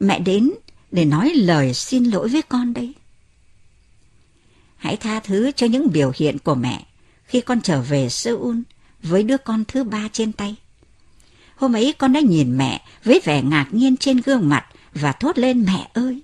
Mẹ 0.00 0.18
đến 0.18 0.50
để 0.92 1.04
nói 1.04 1.32
lời 1.34 1.74
xin 1.74 2.04
lỗi 2.04 2.28
với 2.28 2.42
con 2.42 2.74
đây. 2.74 2.94
Hãy 4.76 4.96
tha 4.96 5.20
thứ 5.20 5.50
cho 5.56 5.66
những 5.66 5.92
biểu 5.92 6.12
hiện 6.14 6.38
của 6.38 6.54
mẹ 6.54 6.86
khi 7.24 7.40
con 7.40 7.60
trở 7.60 7.82
về 7.82 8.08
Seoul 8.08 8.56
với 9.02 9.22
đứa 9.22 9.36
con 9.36 9.64
thứ 9.68 9.84
ba 9.84 10.08
trên 10.12 10.32
tay. 10.32 10.56
Hôm 11.56 11.72
ấy 11.72 11.94
con 11.98 12.12
đã 12.12 12.20
nhìn 12.20 12.58
mẹ 12.58 12.84
với 13.04 13.20
vẻ 13.24 13.42
ngạc 13.42 13.66
nhiên 13.70 13.96
trên 13.96 14.20
gương 14.20 14.48
mặt 14.48 14.66
và 14.94 15.12
thốt 15.12 15.38
lên, 15.38 15.64
mẹ 15.64 15.90
ơi. 15.94 16.22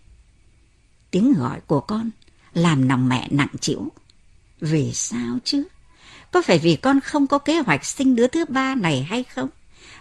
Tiếng 1.10 1.32
gọi 1.32 1.60
của 1.66 1.80
con 1.80 2.10
làm 2.54 2.88
lòng 2.88 3.08
mẹ 3.08 3.28
nặng 3.30 3.54
chịu. 3.60 3.92
Vì 4.60 4.92
sao 4.92 5.38
chứ? 5.44 5.64
Có 6.30 6.42
phải 6.42 6.58
vì 6.58 6.76
con 6.76 7.00
không 7.00 7.26
có 7.26 7.38
kế 7.38 7.58
hoạch 7.58 7.84
sinh 7.84 8.16
đứa 8.16 8.26
thứ 8.26 8.44
ba 8.44 8.74
này 8.74 9.02
hay 9.02 9.24
không? 9.24 9.48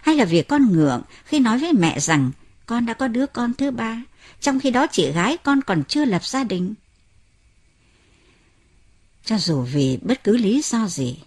Hay 0.02 0.16
là 0.16 0.24
vì 0.24 0.42
con 0.42 0.72
ngượng 0.72 1.02
khi 1.24 1.38
nói 1.38 1.58
với 1.58 1.72
mẹ 1.72 2.00
rằng 2.00 2.30
con 2.66 2.86
đã 2.86 2.94
có 2.94 3.08
đứa 3.08 3.26
con 3.26 3.54
thứ 3.54 3.70
ba, 3.70 4.02
trong 4.40 4.60
khi 4.60 4.70
đó 4.70 4.86
chị 4.86 5.12
gái 5.12 5.36
con 5.36 5.62
còn 5.62 5.84
chưa 5.88 6.04
lập 6.04 6.24
gia 6.24 6.44
đình? 6.44 6.74
Cho 9.24 9.38
dù 9.38 9.62
vì 9.62 9.98
bất 10.02 10.24
cứ 10.24 10.36
lý 10.36 10.62
do 10.64 10.86
gì, 10.88 11.18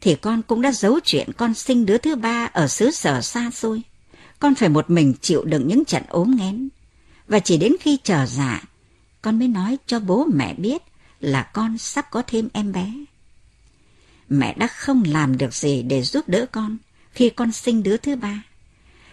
thì 0.00 0.14
con 0.14 0.42
cũng 0.42 0.62
đã 0.62 0.72
giấu 0.72 1.00
chuyện 1.04 1.30
con 1.36 1.54
sinh 1.54 1.86
đứa 1.86 1.98
thứ 1.98 2.16
ba 2.16 2.50
ở 2.52 2.68
xứ 2.68 2.90
sở 2.90 3.20
xa 3.20 3.50
xôi. 3.50 3.82
Con 4.38 4.54
phải 4.54 4.68
một 4.68 4.90
mình 4.90 5.14
chịu 5.20 5.44
đựng 5.44 5.68
những 5.68 5.84
trận 5.84 6.02
ốm 6.08 6.36
nghén. 6.36 6.68
Và 7.28 7.38
chỉ 7.38 7.56
đến 7.56 7.72
khi 7.80 7.98
trở 8.04 8.26
dạ, 8.26 8.62
con 9.22 9.38
mới 9.38 9.48
nói 9.48 9.78
cho 9.86 10.00
bố 10.00 10.26
mẹ 10.34 10.54
biết 10.54 10.82
là 11.20 11.42
con 11.42 11.78
sắp 11.78 12.10
có 12.10 12.22
thêm 12.26 12.48
em 12.52 12.72
bé. 12.72 12.92
Mẹ 14.28 14.54
đã 14.54 14.66
không 14.66 15.02
làm 15.06 15.38
được 15.38 15.54
gì 15.54 15.82
để 15.82 16.02
giúp 16.02 16.28
đỡ 16.28 16.46
con 16.52 16.76
khi 17.12 17.30
con 17.30 17.52
sinh 17.52 17.82
đứa 17.82 17.96
thứ 17.96 18.16
ba. 18.16 18.42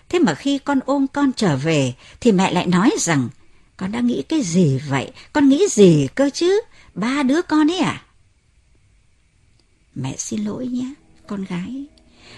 Thế 0.10 0.19
mà 0.19 0.36
khi 0.36 0.58
con 0.58 0.80
ôm 0.86 1.08
con 1.08 1.32
trở 1.34 1.58
về 1.58 1.93
thì 2.19 2.32
mẹ 2.32 2.52
lại 2.52 2.67
nói 2.67 2.91
rằng 3.00 3.30
con 3.78 3.91
đã 3.91 4.00
nghĩ 4.00 4.22
cái 4.22 4.41
gì 4.41 4.80
vậy? 4.89 5.12
Con 5.34 5.50
nghĩ 5.50 5.67
gì 5.69 6.08
cơ 6.15 6.30
chứ? 6.30 6.62
Ba 6.93 7.24
đứa 7.24 7.41
con 7.41 7.72
ấy 7.72 7.80
à? 7.80 8.02
Mẹ 9.95 10.15
xin 10.17 10.43
lỗi 10.43 10.67
nhé, 10.67 10.93
con 11.28 11.43
gái. 11.43 11.86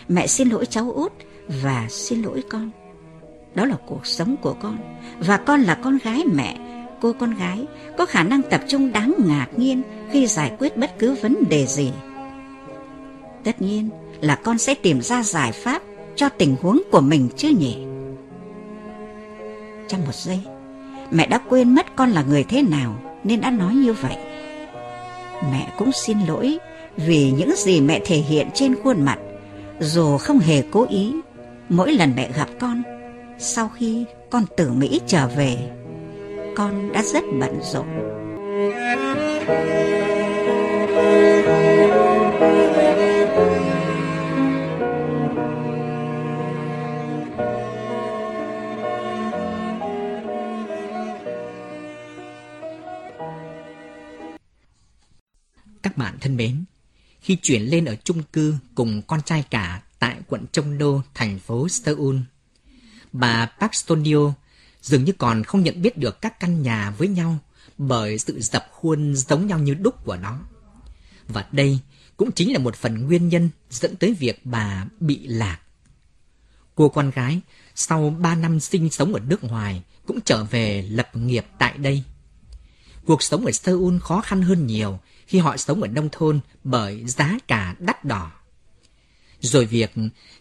Mẹ 0.08 0.28
xin 0.28 0.50
lỗi 0.50 0.66
cháu 0.66 0.92
út 0.92 1.14
và 1.48 1.88
xin 1.90 2.22
lỗi 2.22 2.44
con. 2.50 2.72
Đó 3.56 3.66
là 3.66 3.76
cuộc 3.88 4.08
sống 4.08 4.36
của 4.42 4.56
con. 4.62 4.78
Và 5.20 5.38
con 5.38 5.62
là 5.62 5.76
con 5.76 5.98
gái 6.04 6.24
mẹ. 6.34 6.58
Cô 7.02 7.14
con 7.14 7.36
gái 7.36 7.66
có 7.98 8.06
khả 8.06 8.24
năng 8.24 8.42
tập 8.42 8.62
trung 8.68 8.92
đáng 8.92 9.14
ngạc 9.26 9.48
nhiên 9.58 9.82
khi 10.12 10.28
giải 10.28 10.52
quyết 10.60 10.78
bất 10.78 11.00
cứ 11.00 11.14
vấn 11.22 11.44
đề 11.50 11.66
gì. 11.66 11.92
Tất 13.44 13.62
nhiên 13.62 13.90
là 14.22 14.36
con 14.36 14.58
sẽ 14.58 14.74
tìm 14.74 15.02
ra 15.02 15.24
giải 15.24 15.52
pháp 15.52 15.82
cho 16.16 16.30
tình 16.30 16.56
huống 16.62 16.82
của 16.92 17.02
mình 17.02 17.30
chứ 17.38 17.50
nhỉ? 17.50 17.78
Trong 19.88 20.06
một 20.06 20.16
giây, 20.16 20.40
mẹ 21.12 21.28
đã 21.28 21.38
quên 21.50 21.76
mất 21.76 21.96
con 21.96 22.12
là 22.12 22.24
người 22.24 22.44
thế 22.44 22.64
nào 22.64 22.96
nên 23.24 23.42
đã 23.42 23.52
nói 23.52 23.74
như 23.74 23.94
vậy. 23.94 24.16
Mẹ 25.52 25.74
cũng 25.78 25.92
xin 25.92 26.18
lỗi 26.28 26.58
vì 26.96 27.32
những 27.32 27.54
gì 27.56 27.82
mẹ 27.82 28.02
thể 28.06 28.16
hiện 28.18 28.48
trên 28.54 28.76
khuôn 28.84 29.02
mặt, 29.02 29.20
dù 29.80 30.18
không 30.18 30.40
hề 30.40 30.64
cố 30.72 30.86
ý. 30.90 31.14
Mỗi 31.70 31.92
lần 31.92 32.14
mẹ 32.16 32.30
gặp 32.38 32.50
con, 32.60 32.84
sau 33.40 33.70
khi 33.70 34.06
con 34.30 34.44
từ 34.58 34.72
Mỹ 34.72 35.02
trở 35.08 35.28
về, 35.28 35.58
con 36.56 36.92
đã 36.94 37.04
rất 37.04 37.24
bận 37.40 37.60
rộn. 37.62 37.88
Các 55.82 55.98
bạn 55.98 56.18
thân 56.22 56.38
mến, 56.38 56.64
khi 57.22 57.36
chuyển 57.36 57.62
lên 57.62 57.86
ở 57.86 57.96
chung 58.04 58.24
cư 58.24 58.56
cùng 58.76 59.02
con 59.08 59.22
trai 59.22 59.44
cả 59.50 59.82
tại 60.00 60.18
quận 60.28 60.46
Trông 60.52 60.78
Đô, 60.78 61.02
thành 61.14 61.40
phố 61.40 61.70
Seoul, 61.70 62.18
bà 63.12 63.46
Park 63.60 63.76
Stonio 63.76 64.34
dường 64.82 65.04
như 65.04 65.14
còn 65.18 65.44
không 65.44 65.64
nhận 65.64 65.82
biết 65.82 65.98
được 65.98 66.22
các 66.22 66.40
căn 66.40 66.62
nhà 66.62 66.92
với 66.92 67.08
nhau 67.08 67.38
bởi 67.78 68.20
sự 68.20 68.40
dập 68.42 68.68
khuôn 68.72 69.16
giống 69.16 69.48
nhau 69.48 69.60
như 69.60 69.74
đúc 69.74 70.06
của 70.06 70.16
nó. 70.16 70.40
Và 71.28 71.46
đây 71.52 71.80
cũng 72.18 72.32
chính 72.32 72.54
là 72.54 72.60
một 72.60 72.76
phần 72.76 73.08
nguyên 73.08 73.30
nhân 73.30 73.50
dẫn 73.70 73.96
tới 73.96 74.14
việc 74.14 74.46
bà 74.46 74.86
bị 75.00 75.28
lạc. 75.28 75.60
Cô 76.76 76.90
con 76.90 77.12
gái 77.12 77.42
sau 77.76 78.10
3 78.10 78.36
năm 78.36 78.60
sinh 78.60 78.90
sống 78.90 79.14
ở 79.14 79.20
nước 79.20 79.44
ngoài 79.44 79.84
cũng 80.06 80.20
trở 80.26 80.44
về 80.44 80.82
lập 80.82 81.16
nghiệp 81.16 81.46
tại 81.60 81.78
đây. 81.78 82.04
Cuộc 83.06 83.24
sống 83.24 83.46
ở 83.46 83.52
Seoul 83.52 83.98
khó 83.98 84.22
khăn 84.22 84.42
hơn 84.42 84.68
nhiều 84.68 85.00
khi 85.32 85.40
họ 85.40 85.58
sống 85.58 85.82
ở 85.82 85.88
nông 85.88 86.10
thôn 86.12 86.40
bởi 86.64 87.04
giá 87.08 87.38
cả 87.48 87.76
đắt 87.80 88.06
đỏ. 88.06 88.32
Rồi 89.40 89.66
việc 89.66 89.92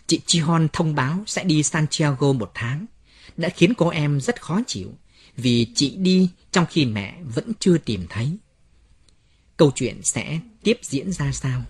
chị 0.06 0.20
Chihon 0.26 0.68
thông 0.72 0.94
báo 0.94 1.24
sẽ 1.26 1.44
đi 1.44 1.62
Santiago 1.62 2.32
một 2.32 2.50
tháng 2.54 2.86
đã 3.36 3.48
khiến 3.48 3.74
cô 3.74 3.88
em 3.88 4.20
rất 4.20 4.42
khó 4.42 4.60
chịu 4.66 4.94
vì 5.36 5.66
chị 5.74 5.96
đi 5.96 6.30
trong 6.52 6.66
khi 6.70 6.84
mẹ 6.84 7.18
vẫn 7.34 7.52
chưa 7.60 7.78
tìm 7.78 8.06
thấy. 8.08 8.36
Câu 9.56 9.72
chuyện 9.74 10.02
sẽ 10.02 10.40
tiếp 10.62 10.78
diễn 10.82 11.12
ra 11.12 11.32
sao? 11.32 11.62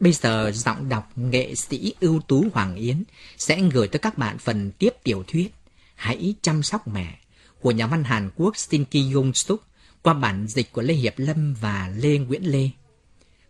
Bây 0.00 0.12
giờ 0.12 0.52
giọng 0.54 0.88
đọc 0.88 1.12
nghệ 1.16 1.54
sĩ 1.54 1.94
ưu 2.00 2.20
tú 2.20 2.44
Hoàng 2.52 2.74
Yến 2.74 3.04
sẽ 3.38 3.60
gửi 3.72 3.88
tới 3.88 3.98
các 3.98 4.18
bạn 4.18 4.38
phần 4.38 4.70
tiếp 4.78 4.90
tiểu 5.02 5.24
thuyết 5.26 5.54
Hãy 5.94 6.34
chăm 6.42 6.62
sóc 6.62 6.88
mẹ 6.88 7.18
của 7.60 7.70
nhà 7.70 7.86
văn 7.86 8.04
Hàn 8.04 8.30
Quốc 8.36 8.56
Shinki 8.56 9.14
Yong 9.14 9.34
Suk 9.34 9.67
qua 10.02 10.14
bản 10.14 10.46
dịch 10.48 10.72
của 10.72 10.82
Lê 10.82 10.94
Hiệp 10.94 11.14
Lâm 11.16 11.54
và 11.60 11.92
Lê 11.96 12.18
Nguyễn 12.18 12.42
Lê. 12.52 12.70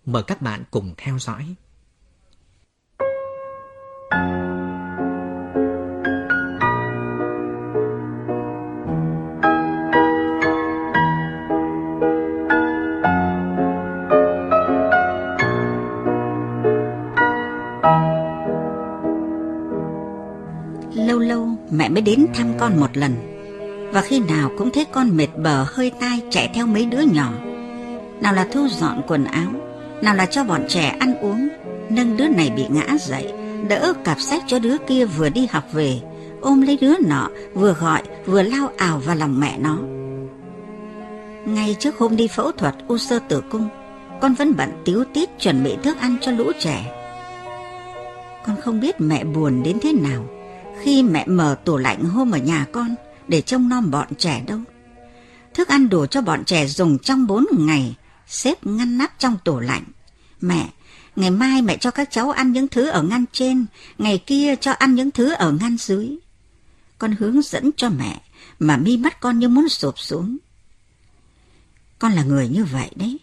Mời 0.05 0.23
các 0.23 0.43
bạn 0.43 0.65
cùng 0.71 0.95
theo 0.97 1.19
dõi. 1.19 1.55
Lâu 20.95 21.19
lâu 21.19 21.49
mẹ 21.71 21.89
mới 21.89 22.03
đến 22.03 22.27
thăm 22.35 22.53
con 22.59 22.81
một 22.81 22.97
lần 22.97 23.28
và 23.92 24.01
khi 24.01 24.20
nào 24.20 24.51
cũng 24.59 24.70
thấy 24.70 24.87
con 24.92 25.16
mệt 25.16 25.29
bờ 25.37 25.66
hơi 25.68 25.92
tai 26.01 26.20
chạy 26.31 26.51
theo 26.55 26.66
mấy 26.66 26.87
đứa 26.87 27.01
nhỏ. 27.01 27.33
Nào 28.20 28.35
là 28.35 28.46
thu 28.53 28.68
dọn 28.68 29.03
quần 29.07 29.24
áo, 29.24 29.51
Nào 30.03 30.14
là 30.14 30.27
cho 30.27 30.44
bọn 30.44 30.64
trẻ 30.68 30.96
ăn 31.01 31.14
uống, 31.20 31.48
Nâng 31.90 32.16
đứa 32.16 32.29
này 32.29 32.51
bị 32.57 32.64
ngã 32.68 32.96
dậy, 33.01 33.33
Đỡ 33.68 33.92
cặp 34.05 34.20
sách 34.20 34.42
cho 34.46 34.59
đứa 34.59 34.79
kia 34.79 35.05
vừa 35.05 35.29
đi 35.29 35.46
học 35.46 35.64
về, 35.72 36.01
Ôm 36.40 36.62
lấy 36.62 36.79
đứa 36.81 36.94
nọ, 37.07 37.29
Vừa 37.55 37.72
gọi, 37.72 38.03
vừa 38.27 38.42
lao 38.42 38.70
ảo 38.77 38.98
vào 38.98 39.16
lòng 39.16 39.40
mẹ 39.40 39.59
nó. 39.59 39.79
Ngay 41.44 41.77
trước 41.79 41.98
hôm 41.98 42.16
đi 42.16 42.29
phẫu 42.29 42.53
thuật 42.53 42.74
u 42.88 42.98
sơ 42.98 43.18
tử 43.18 43.42
cung, 43.51 43.68
Con 44.20 44.35
vẫn 44.35 44.57
bận 44.57 44.83
tiếu 44.85 45.05
tít 45.14 45.29
chuẩn 45.38 45.64
bị 45.64 45.77
thức 45.83 45.96
ăn 46.01 46.16
cho 46.20 46.33
lũ 46.33 46.53
trẻ. 46.61 46.94
Con 48.46 48.57
không 48.61 48.81
biết 48.81 49.01
mẹ 49.01 49.24
buồn 49.24 49.62
đến 49.62 49.79
thế 49.83 49.92
nào 49.92 50.24
khi 50.81 51.03
mẹ 51.03 51.24
mở 51.27 51.57
tủ 51.64 51.77
lạnh 51.77 52.05
hôm 52.05 52.31
ở 52.31 52.38
nhà 52.38 52.66
con 52.72 52.94
để 53.29 53.41
trông 53.41 53.69
nom 53.69 53.91
bọn 53.91 54.07
trẻ 54.19 54.45
đâu. 54.47 54.61
Thức 55.55 55.69
ăn 55.69 55.88
đủ 55.88 56.07
cho 56.07 56.23
bọn 56.23 56.45
trẻ 56.45 56.67
dùng 56.67 56.99
trong 56.99 57.27
bốn 57.27 57.47
ngày, 57.59 57.97
xếp 58.27 58.67
ngăn 58.67 58.99
nắp 58.99 59.19
trong 59.19 59.37
tủ 59.45 59.61
lạnh. 59.61 59.85
Mẹ, 60.41 60.69
ngày 61.17 61.31
mai 61.31 61.62
mẹ 61.62 61.77
cho 61.77 61.91
các 61.91 62.11
cháu 62.11 62.31
ăn 62.31 62.53
những 62.53 62.69
thứ 62.69 62.87
ở 62.87 63.03
ngăn 63.03 63.25
trên, 63.33 63.67
ngày 63.99 64.19
kia 64.19 64.55
cho 64.61 64.73
ăn 64.73 64.95
những 64.95 65.11
thứ 65.11 65.33
ở 65.33 65.53
ngăn 65.53 65.77
dưới. 65.77 66.17
Con 66.99 67.14
hướng 67.19 67.43
dẫn 67.43 67.71
cho 67.77 67.88
mẹ, 67.88 68.21
mà 68.59 68.77
mi 68.77 68.97
mắt 68.97 69.21
con 69.21 69.38
như 69.38 69.49
muốn 69.49 69.69
sụp 69.69 69.99
xuống. 69.99 70.37
Con 71.99 72.12
là 72.12 72.23
người 72.23 72.49
như 72.49 72.64
vậy 72.64 72.91
đấy. 72.97 73.19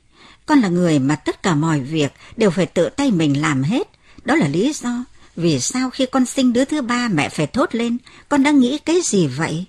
Con 0.46 0.60
là 0.60 0.68
người 0.68 1.00
mà 1.00 1.16
tất 1.16 1.44
cả 1.44 1.56
mọi 1.56 1.80
việc 1.80 2.14
đều 2.38 2.50
phải 2.50 2.66
tự 2.66 2.90
tay 2.90 3.12
mình 3.12 3.42
làm 3.42 3.64
hết. 3.64 3.88
Đó 4.26 4.36
là 4.36 4.48
lý 4.48 4.74
do 4.74 5.04
vì 5.36 5.60
sao 5.60 5.90
khi 5.90 6.06
con 6.06 6.26
sinh 6.26 6.54
đứa 6.54 6.66
thứ 6.66 6.82
ba 6.82 7.08
mẹ 7.08 7.30
phải 7.30 7.48
thốt 7.48 7.76
lên, 7.76 7.98
con 8.30 8.44
đang 8.44 8.60
nghĩ 8.60 8.78
cái 8.78 9.02
gì 9.04 9.28
vậy? 9.28 9.66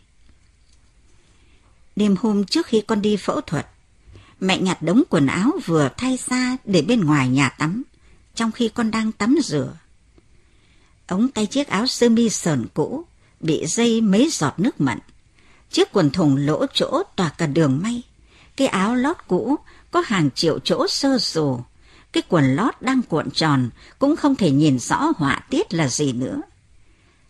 Đêm 1.97 2.17
hôm 2.21 2.45
trước 2.45 2.67
khi 2.67 2.81
con 2.81 3.03
đi 3.03 3.17
phẫu 3.17 3.41
thuật, 3.41 3.67
mẹ 4.41 4.59
nhặt 4.59 4.83
đống 4.83 5.03
quần 5.11 5.27
áo 5.27 5.53
vừa 5.67 5.89
thay 5.97 6.19
ra 6.29 6.57
để 6.65 6.83
bên 6.83 7.05
ngoài 7.05 7.29
nhà 7.29 7.49
tắm, 7.49 7.83
trong 8.35 8.53
khi 8.53 8.69
con 8.69 8.91
đang 8.91 9.13
tắm 9.13 9.37
rửa. 9.45 9.73
Ống 11.07 11.29
tay 11.29 11.47
chiếc 11.47 11.69
áo 11.69 11.87
sơ 11.87 12.09
mi 12.09 12.29
sờn 12.29 12.67
cũ, 12.75 13.05
bị 13.41 13.67
dây 13.67 14.01
mấy 14.01 14.29
giọt 14.33 14.55
nước 14.59 14.81
mặn. 14.81 14.99
Chiếc 15.71 15.93
quần 15.93 16.11
thùng 16.11 16.37
lỗ 16.37 16.67
chỗ 16.75 17.03
tỏa 17.17 17.29
cả 17.29 17.47
đường 17.47 17.81
may. 17.83 18.03
Cái 18.57 18.69
áo 18.69 18.95
lót 18.95 19.17
cũ 19.29 19.57
có 19.91 20.03
hàng 20.07 20.31
triệu 20.35 20.59
chỗ 20.59 20.87
sơ 20.89 21.19
sù, 21.19 21.61
cái 22.13 22.23
quần 22.29 22.57
lót 22.57 22.75
đang 22.81 23.03
cuộn 23.03 23.31
tròn 23.31 23.71
cũng 23.99 24.17
không 24.17 24.35
thể 24.35 24.51
nhìn 24.51 24.79
rõ 24.79 25.13
họa 25.17 25.41
tiết 25.51 25.75
là 25.75 25.89
gì 25.89 26.13
nữa. 26.13 26.43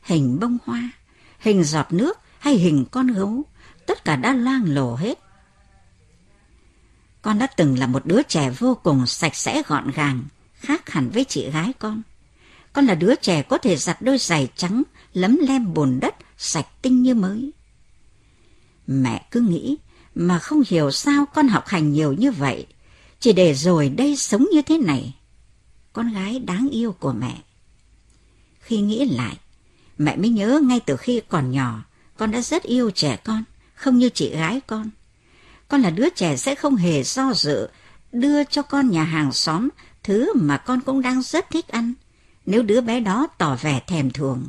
Hình 0.03 0.41
bông 0.41 0.59
hoa, 0.65 0.91
hình 1.39 1.65
giọt 1.65 1.87
nước 1.91 2.19
hay 2.39 2.55
hình 2.55 2.85
con 2.91 3.07
gấu, 3.07 3.45
tất 3.87 4.05
cả 4.05 4.17
đã 4.17 4.35
loang 4.35 4.75
lổ 4.75 4.95
hết. 4.95 5.19
Con 7.23 7.39
đã 7.39 7.47
từng 7.47 7.79
là 7.79 7.87
một 7.87 8.07
đứa 8.07 8.23
trẻ 8.23 8.51
vô 8.51 8.79
cùng 8.83 9.07
sạch 9.07 9.35
sẽ 9.35 9.63
gọn 9.67 9.91
gàng, 9.91 10.25
khác 10.55 10.91
hẳn 10.91 11.11
với 11.11 11.25
chị 11.25 11.51
gái 11.51 11.73
con. 11.79 12.03
Con 12.73 12.87
là 12.87 12.95
đứa 12.95 13.15
trẻ 13.15 13.43
có 13.43 13.59
thể 13.59 13.77
giặt 13.77 14.03
đôi 14.03 14.19
giày 14.19 14.49
trắng, 14.57 14.83
lấm 15.13 15.37
lem 15.37 15.75
bùn 15.75 16.01
đất, 16.01 16.15
sạch 16.39 16.67
tinh 16.83 17.03
như 17.03 17.15
mới. 17.15 17.53
Mẹ 18.87 19.27
cứ 19.31 19.41
nghĩ 19.41 19.77
mà 20.15 20.39
không 20.39 20.63
hiểu 20.69 20.91
sao 20.91 21.27
con 21.35 21.49
học 21.49 21.67
hành 21.67 21.93
nhiều 21.93 22.13
như 22.13 22.31
vậy 22.31 22.67
chỉ 23.21 23.33
để 23.33 23.55
rồi 23.55 23.89
đây 23.89 24.17
sống 24.17 24.47
như 24.53 24.63
thế 24.63 24.79
này. 24.79 25.15
Con 25.93 26.13
gái 26.13 26.39
đáng 26.39 26.69
yêu 26.73 26.93
của 26.93 27.13
mẹ. 27.13 27.43
Khi 28.61 28.81
nghĩ 28.81 29.05
lại, 29.05 29.37
mẹ 29.99 30.17
mới 30.17 30.29
nhớ 30.29 30.61
ngay 30.63 30.81
từ 30.81 30.97
khi 30.97 31.23
còn 31.29 31.51
nhỏ, 31.51 31.85
con 32.17 32.31
đã 32.31 32.41
rất 32.41 32.63
yêu 32.63 32.91
trẻ 32.91 33.17
con, 33.25 33.45
không 33.77 33.99
như 33.99 34.09
chị 34.09 34.31
gái 34.31 34.61
con. 34.67 34.91
Con 35.69 35.83
là 35.83 35.91
đứa 35.91 36.09
trẻ 36.11 36.37
sẽ 36.37 36.55
không 36.55 36.77
hề 36.77 37.03
do 37.03 37.33
dự, 37.35 37.69
đưa 38.13 38.45
cho 38.45 38.63
con 38.63 38.91
nhà 38.91 39.05
hàng 39.05 39.33
xóm 39.33 39.69
thứ 40.03 40.33
mà 40.35 40.57
con 40.57 40.81
cũng 40.81 41.03
đang 41.03 41.23
rất 41.23 41.51
thích 41.51 41.69
ăn, 41.69 41.95
nếu 42.47 42.63
đứa 42.63 42.81
bé 42.81 43.01
đó 43.01 43.27
tỏ 43.39 43.57
vẻ 43.57 43.81
thèm 43.87 44.11
thuồng. 44.11 44.45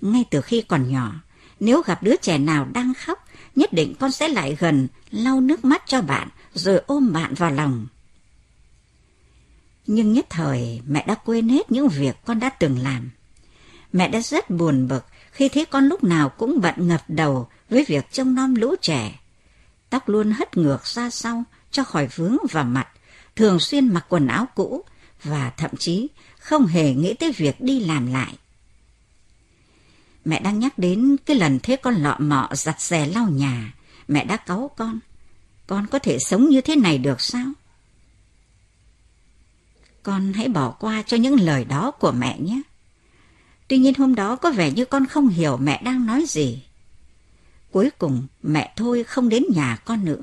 Ngay 0.00 0.24
từ 0.30 0.40
khi 0.40 0.62
còn 0.62 0.92
nhỏ, 0.92 1.12
nếu 1.60 1.82
gặp 1.82 2.02
đứa 2.02 2.16
trẻ 2.16 2.38
nào 2.38 2.68
đang 2.74 2.94
khóc, 2.94 3.24
nhất 3.56 3.72
định 3.72 3.94
con 4.00 4.12
sẽ 4.12 4.28
lại 4.28 4.56
gần, 4.60 4.88
lau 5.10 5.40
nước 5.40 5.64
mắt 5.64 5.82
cho 5.86 6.02
bạn 6.02 6.28
rồi 6.54 6.82
ôm 6.86 7.12
bạn 7.12 7.34
vào 7.34 7.50
lòng. 7.50 7.86
Nhưng 9.86 10.12
nhất 10.12 10.26
thời 10.30 10.80
mẹ 10.86 11.04
đã 11.06 11.14
quên 11.14 11.48
hết 11.48 11.72
những 11.72 11.88
việc 11.88 12.16
con 12.24 12.40
đã 12.40 12.48
từng 12.48 12.78
làm. 12.78 13.10
Mẹ 13.92 14.08
đã 14.08 14.20
rất 14.20 14.50
buồn 14.50 14.88
bực 14.88 15.04
khi 15.32 15.48
thấy 15.48 15.64
con 15.64 15.84
lúc 15.84 16.04
nào 16.04 16.28
cũng 16.28 16.60
bận 16.60 16.74
ngập 16.88 17.02
đầu 17.08 17.48
với 17.74 17.84
việc 17.84 18.12
trông 18.12 18.34
nom 18.34 18.54
lũ 18.54 18.74
trẻ. 18.82 19.20
Tóc 19.90 20.08
luôn 20.08 20.30
hất 20.30 20.56
ngược 20.56 20.86
ra 20.86 21.10
sau 21.10 21.44
cho 21.70 21.84
khỏi 21.84 22.08
vướng 22.14 22.36
vào 22.50 22.64
mặt, 22.64 22.88
thường 23.36 23.60
xuyên 23.60 23.88
mặc 23.88 24.06
quần 24.08 24.26
áo 24.26 24.46
cũ 24.54 24.84
và 25.24 25.50
thậm 25.56 25.70
chí 25.78 26.08
không 26.38 26.66
hề 26.66 26.94
nghĩ 26.94 27.14
tới 27.14 27.32
việc 27.32 27.60
đi 27.60 27.80
làm 27.80 28.12
lại. 28.12 28.34
Mẹ 30.24 30.40
đang 30.40 30.58
nhắc 30.58 30.78
đến 30.78 31.16
cái 31.26 31.36
lần 31.36 31.58
thế 31.62 31.76
con 31.76 31.94
lọ 31.94 32.16
mọ 32.18 32.48
giặt 32.52 32.80
xè 32.80 33.06
lau 33.06 33.28
nhà, 33.28 33.74
mẹ 34.08 34.24
đã 34.24 34.36
cáu 34.36 34.70
con 34.76 34.98
con 35.66 35.86
có 35.86 35.98
thể 35.98 36.18
sống 36.18 36.48
như 36.48 36.60
thế 36.60 36.76
này 36.76 36.98
được 36.98 37.20
sao? 37.20 37.46
Con 40.02 40.32
hãy 40.32 40.48
bỏ 40.48 40.70
qua 40.70 41.02
cho 41.06 41.16
những 41.16 41.40
lời 41.40 41.64
đó 41.64 41.90
của 41.90 42.12
mẹ 42.12 42.38
nhé. 42.38 42.62
Tuy 43.68 43.78
nhiên 43.78 43.94
hôm 43.94 44.14
đó 44.14 44.36
có 44.36 44.50
vẻ 44.50 44.70
như 44.70 44.84
con 44.84 45.06
không 45.06 45.28
hiểu 45.28 45.56
mẹ 45.56 45.82
đang 45.84 46.06
nói 46.06 46.24
gì. 46.28 46.62
Cuối 47.74 47.90
cùng 47.98 48.26
mẹ 48.42 48.72
thôi 48.76 49.04
không 49.04 49.28
đến 49.28 49.42
nhà 49.54 49.76
con 49.84 50.04
nữa. 50.04 50.20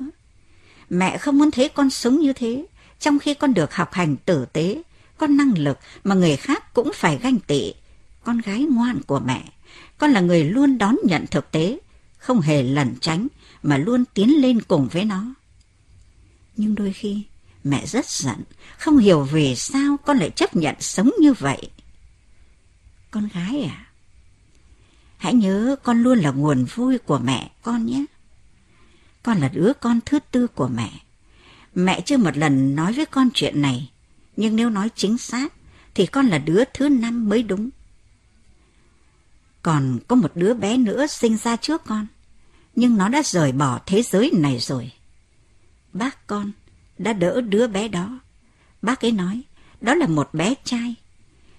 Mẹ 0.90 1.18
không 1.18 1.38
muốn 1.38 1.50
thấy 1.50 1.68
con 1.68 1.90
sống 1.90 2.20
như 2.20 2.32
thế, 2.32 2.66
trong 3.00 3.18
khi 3.18 3.34
con 3.34 3.54
được 3.54 3.74
học 3.74 3.92
hành 3.92 4.16
tử 4.16 4.46
tế, 4.52 4.82
con 5.18 5.36
năng 5.36 5.58
lực 5.58 5.78
mà 6.04 6.14
người 6.14 6.36
khác 6.36 6.74
cũng 6.74 6.92
phải 6.94 7.18
ganh 7.18 7.40
tị. 7.40 7.72
Con 8.24 8.38
gái 8.38 8.66
ngoan 8.70 9.00
của 9.06 9.20
mẹ, 9.20 9.44
con 9.98 10.10
là 10.10 10.20
người 10.20 10.44
luôn 10.44 10.78
đón 10.78 10.96
nhận 11.04 11.26
thực 11.26 11.50
tế, 11.50 11.78
không 12.18 12.40
hề 12.40 12.62
lẩn 12.62 12.94
tránh 13.00 13.28
mà 13.62 13.78
luôn 13.78 14.04
tiến 14.14 14.42
lên 14.42 14.62
cùng 14.62 14.88
với 14.88 15.04
nó. 15.04 15.24
Nhưng 16.56 16.74
đôi 16.74 16.92
khi 16.92 17.22
mẹ 17.64 17.86
rất 17.86 18.06
giận, 18.06 18.42
không 18.78 18.98
hiểu 18.98 19.22
vì 19.22 19.56
sao 19.56 19.96
con 20.06 20.18
lại 20.18 20.30
chấp 20.30 20.56
nhận 20.56 20.74
sống 20.80 21.10
như 21.18 21.32
vậy. 21.32 21.70
Con 23.10 23.28
gái 23.34 23.62
à, 23.62 23.91
hãy 25.22 25.34
nhớ 25.34 25.76
con 25.82 26.02
luôn 26.02 26.18
là 26.18 26.30
nguồn 26.30 26.64
vui 26.64 26.98
của 26.98 27.18
mẹ 27.18 27.50
con 27.62 27.86
nhé. 27.86 28.04
Con 29.22 29.38
là 29.38 29.48
đứa 29.48 29.72
con 29.80 30.00
thứ 30.06 30.18
tư 30.30 30.46
của 30.46 30.68
mẹ. 30.68 30.90
Mẹ 31.74 32.00
chưa 32.00 32.16
một 32.16 32.36
lần 32.36 32.76
nói 32.76 32.92
với 32.92 33.06
con 33.06 33.28
chuyện 33.34 33.62
này, 33.62 33.90
nhưng 34.36 34.56
nếu 34.56 34.70
nói 34.70 34.88
chính 34.96 35.18
xác 35.18 35.52
thì 35.94 36.06
con 36.06 36.26
là 36.26 36.38
đứa 36.38 36.64
thứ 36.74 36.88
năm 36.88 37.28
mới 37.28 37.42
đúng. 37.42 37.70
Còn 39.62 39.98
có 40.08 40.16
một 40.16 40.32
đứa 40.34 40.54
bé 40.54 40.76
nữa 40.76 41.06
sinh 41.06 41.36
ra 41.36 41.56
trước 41.56 41.84
con, 41.86 42.06
nhưng 42.74 42.96
nó 42.96 43.08
đã 43.08 43.22
rời 43.24 43.52
bỏ 43.52 43.80
thế 43.86 44.02
giới 44.02 44.30
này 44.34 44.58
rồi. 44.58 44.92
Bác 45.92 46.26
con 46.26 46.52
đã 46.98 47.12
đỡ 47.12 47.40
đứa 47.40 47.66
bé 47.66 47.88
đó. 47.88 48.20
Bác 48.82 49.04
ấy 49.04 49.12
nói, 49.12 49.42
đó 49.80 49.94
là 49.94 50.06
một 50.06 50.34
bé 50.34 50.54
trai, 50.64 50.94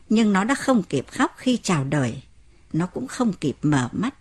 nhưng 0.10 0.34
nó 0.34 0.44
đã 0.44 0.56
không 0.56 0.84
kịp 0.84 1.06
khóc 1.12 1.36
khi 1.38 1.60
chào 1.64 1.84
đời, 1.84 2.22
nó 2.74 2.86
cũng 2.86 3.08
không 3.08 3.34
kịp 3.34 3.56
mở 3.62 3.90
mắt. 3.92 4.16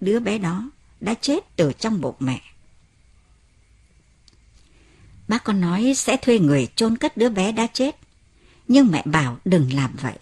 Đứa 0.00 0.20
bé 0.20 0.38
đó 0.38 0.70
đã 1.00 1.14
chết 1.14 1.56
từ 1.56 1.72
trong 1.78 2.00
bụng 2.00 2.16
mẹ. 2.18 2.42
Bác 5.28 5.44
con 5.44 5.60
nói 5.60 5.92
sẽ 5.96 6.16
thuê 6.16 6.38
người 6.38 6.68
chôn 6.76 6.96
cất 6.96 7.16
đứa 7.16 7.28
bé 7.28 7.52
đã 7.52 7.66
chết, 7.66 7.96
nhưng 8.68 8.86
mẹ 8.90 9.02
bảo 9.04 9.38
đừng 9.44 9.72
làm 9.72 9.96
vậy. 10.02 10.18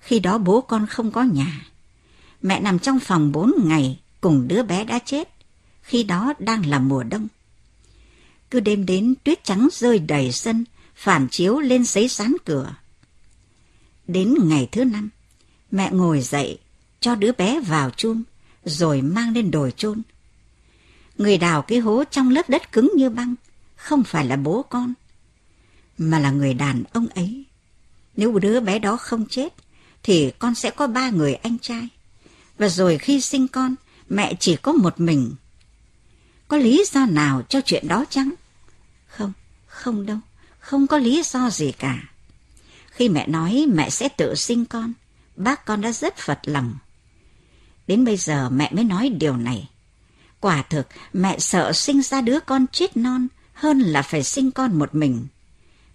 Khi 0.00 0.18
đó 0.18 0.38
bố 0.38 0.60
con 0.60 0.86
không 0.86 1.10
có 1.10 1.22
nhà. 1.22 1.66
Mẹ 2.42 2.60
nằm 2.60 2.78
trong 2.78 3.00
phòng 3.00 3.32
bốn 3.32 3.52
ngày 3.64 4.00
cùng 4.20 4.48
đứa 4.48 4.62
bé 4.62 4.84
đã 4.84 4.98
chết, 4.98 5.28
khi 5.82 6.02
đó 6.02 6.32
đang 6.38 6.66
là 6.66 6.78
mùa 6.78 7.02
đông. 7.02 7.28
Cứ 8.50 8.60
đêm 8.60 8.86
đến 8.86 9.14
tuyết 9.24 9.44
trắng 9.44 9.68
rơi 9.72 9.98
đầy 9.98 10.32
sân, 10.32 10.64
phản 10.94 11.28
chiếu 11.30 11.58
lên 11.58 11.84
giấy 11.84 12.08
sán 12.08 12.36
cửa. 12.44 12.74
Đến 14.06 14.34
ngày 14.42 14.68
thứ 14.72 14.84
năm, 14.84 15.10
mẹ 15.70 15.90
ngồi 15.92 16.20
dậy, 16.20 16.58
cho 17.00 17.14
đứa 17.14 17.32
bé 17.32 17.60
vào 17.60 17.90
chum, 17.90 18.22
rồi 18.64 19.02
mang 19.02 19.34
lên 19.34 19.50
đồi 19.50 19.72
chôn. 19.76 20.02
Người 21.18 21.38
đào 21.38 21.62
cái 21.62 21.78
hố 21.78 22.04
trong 22.10 22.30
lớp 22.30 22.50
đất 22.50 22.72
cứng 22.72 22.92
như 22.96 23.10
băng, 23.10 23.34
không 23.76 24.04
phải 24.04 24.26
là 24.26 24.36
bố 24.36 24.62
con, 24.62 24.94
mà 25.98 26.18
là 26.18 26.30
người 26.30 26.54
đàn 26.54 26.82
ông 26.92 27.06
ấy. 27.14 27.44
Nếu 28.16 28.38
đứa 28.38 28.60
bé 28.60 28.78
đó 28.78 28.96
không 28.96 29.26
chết, 29.26 29.54
thì 30.02 30.30
con 30.38 30.54
sẽ 30.54 30.70
có 30.70 30.86
ba 30.86 31.10
người 31.10 31.34
anh 31.34 31.58
trai. 31.58 31.88
Và 32.58 32.68
rồi 32.68 32.98
khi 32.98 33.20
sinh 33.20 33.48
con, 33.48 33.74
mẹ 34.08 34.34
chỉ 34.40 34.56
có 34.56 34.72
một 34.72 35.00
mình. 35.00 35.34
Có 36.48 36.56
lý 36.56 36.84
do 36.92 37.06
nào 37.06 37.42
cho 37.48 37.60
chuyện 37.60 37.88
đó 37.88 38.04
chăng? 38.10 38.30
Không, 39.06 39.32
không 39.66 40.06
đâu, 40.06 40.18
không 40.58 40.86
có 40.86 40.98
lý 40.98 41.22
do 41.24 41.50
gì 41.50 41.72
cả. 41.72 42.02
Khi 42.90 43.08
mẹ 43.08 43.26
nói 43.26 43.66
mẹ 43.72 43.90
sẽ 43.90 44.08
tự 44.08 44.34
sinh 44.34 44.64
con, 44.64 44.92
bác 45.40 45.64
con 45.64 45.80
đã 45.80 45.92
rất 45.92 46.16
phật 46.16 46.38
lòng. 46.44 46.74
Đến 47.86 48.04
bây 48.04 48.16
giờ 48.16 48.50
mẹ 48.50 48.70
mới 48.72 48.84
nói 48.84 49.08
điều 49.08 49.36
này. 49.36 49.68
Quả 50.40 50.62
thực, 50.62 50.86
mẹ 51.12 51.38
sợ 51.38 51.72
sinh 51.72 52.02
ra 52.02 52.20
đứa 52.20 52.40
con 52.40 52.66
chết 52.72 52.96
non 52.96 53.28
hơn 53.52 53.80
là 53.80 54.02
phải 54.02 54.22
sinh 54.22 54.50
con 54.50 54.78
một 54.78 54.94
mình. 54.94 55.26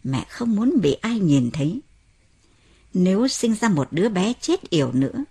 Mẹ 0.03 0.25
không 0.29 0.55
muốn 0.55 0.81
bị 0.81 0.93
ai 0.93 1.19
nhìn 1.19 1.51
thấy. 1.51 1.79
Nếu 2.93 3.27
sinh 3.27 3.55
ra 3.55 3.69
một 3.69 3.87
đứa 3.91 4.09
bé 4.09 4.33
chết 4.41 4.69
yểu 4.69 4.91
nữa, 4.91 5.23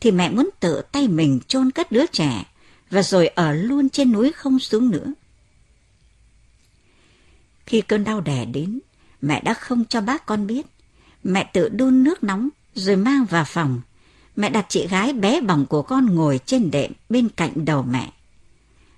thì 0.00 0.10
mẹ 0.10 0.30
muốn 0.30 0.50
tự 0.60 0.82
tay 0.92 1.08
mình 1.08 1.40
chôn 1.48 1.70
cất 1.70 1.92
đứa 1.92 2.06
trẻ 2.06 2.44
và 2.90 3.02
rồi 3.02 3.26
ở 3.26 3.52
luôn 3.52 3.88
trên 3.88 4.12
núi 4.12 4.32
không 4.32 4.58
xuống 4.58 4.90
nữa. 4.90 5.12
Khi 7.66 7.80
cơn 7.80 8.04
đau 8.04 8.20
đẻ 8.20 8.44
đến, 8.44 8.80
mẹ 9.20 9.40
đã 9.40 9.54
không 9.54 9.84
cho 9.84 10.00
bác 10.00 10.26
con 10.26 10.46
biết. 10.46 10.66
Mẹ 11.22 11.50
tự 11.52 11.68
đun 11.68 12.04
nước 12.04 12.24
nóng 12.24 12.48
rồi 12.78 12.96
mang 12.96 13.24
vào 13.24 13.44
phòng. 13.44 13.80
Mẹ 14.36 14.50
đặt 14.50 14.66
chị 14.68 14.86
gái 14.86 15.12
bé 15.12 15.40
bỏng 15.40 15.66
của 15.66 15.82
con 15.82 16.06
ngồi 16.06 16.40
trên 16.46 16.70
đệm 16.70 16.92
bên 17.08 17.28
cạnh 17.28 17.64
đầu 17.64 17.82
mẹ. 17.82 18.12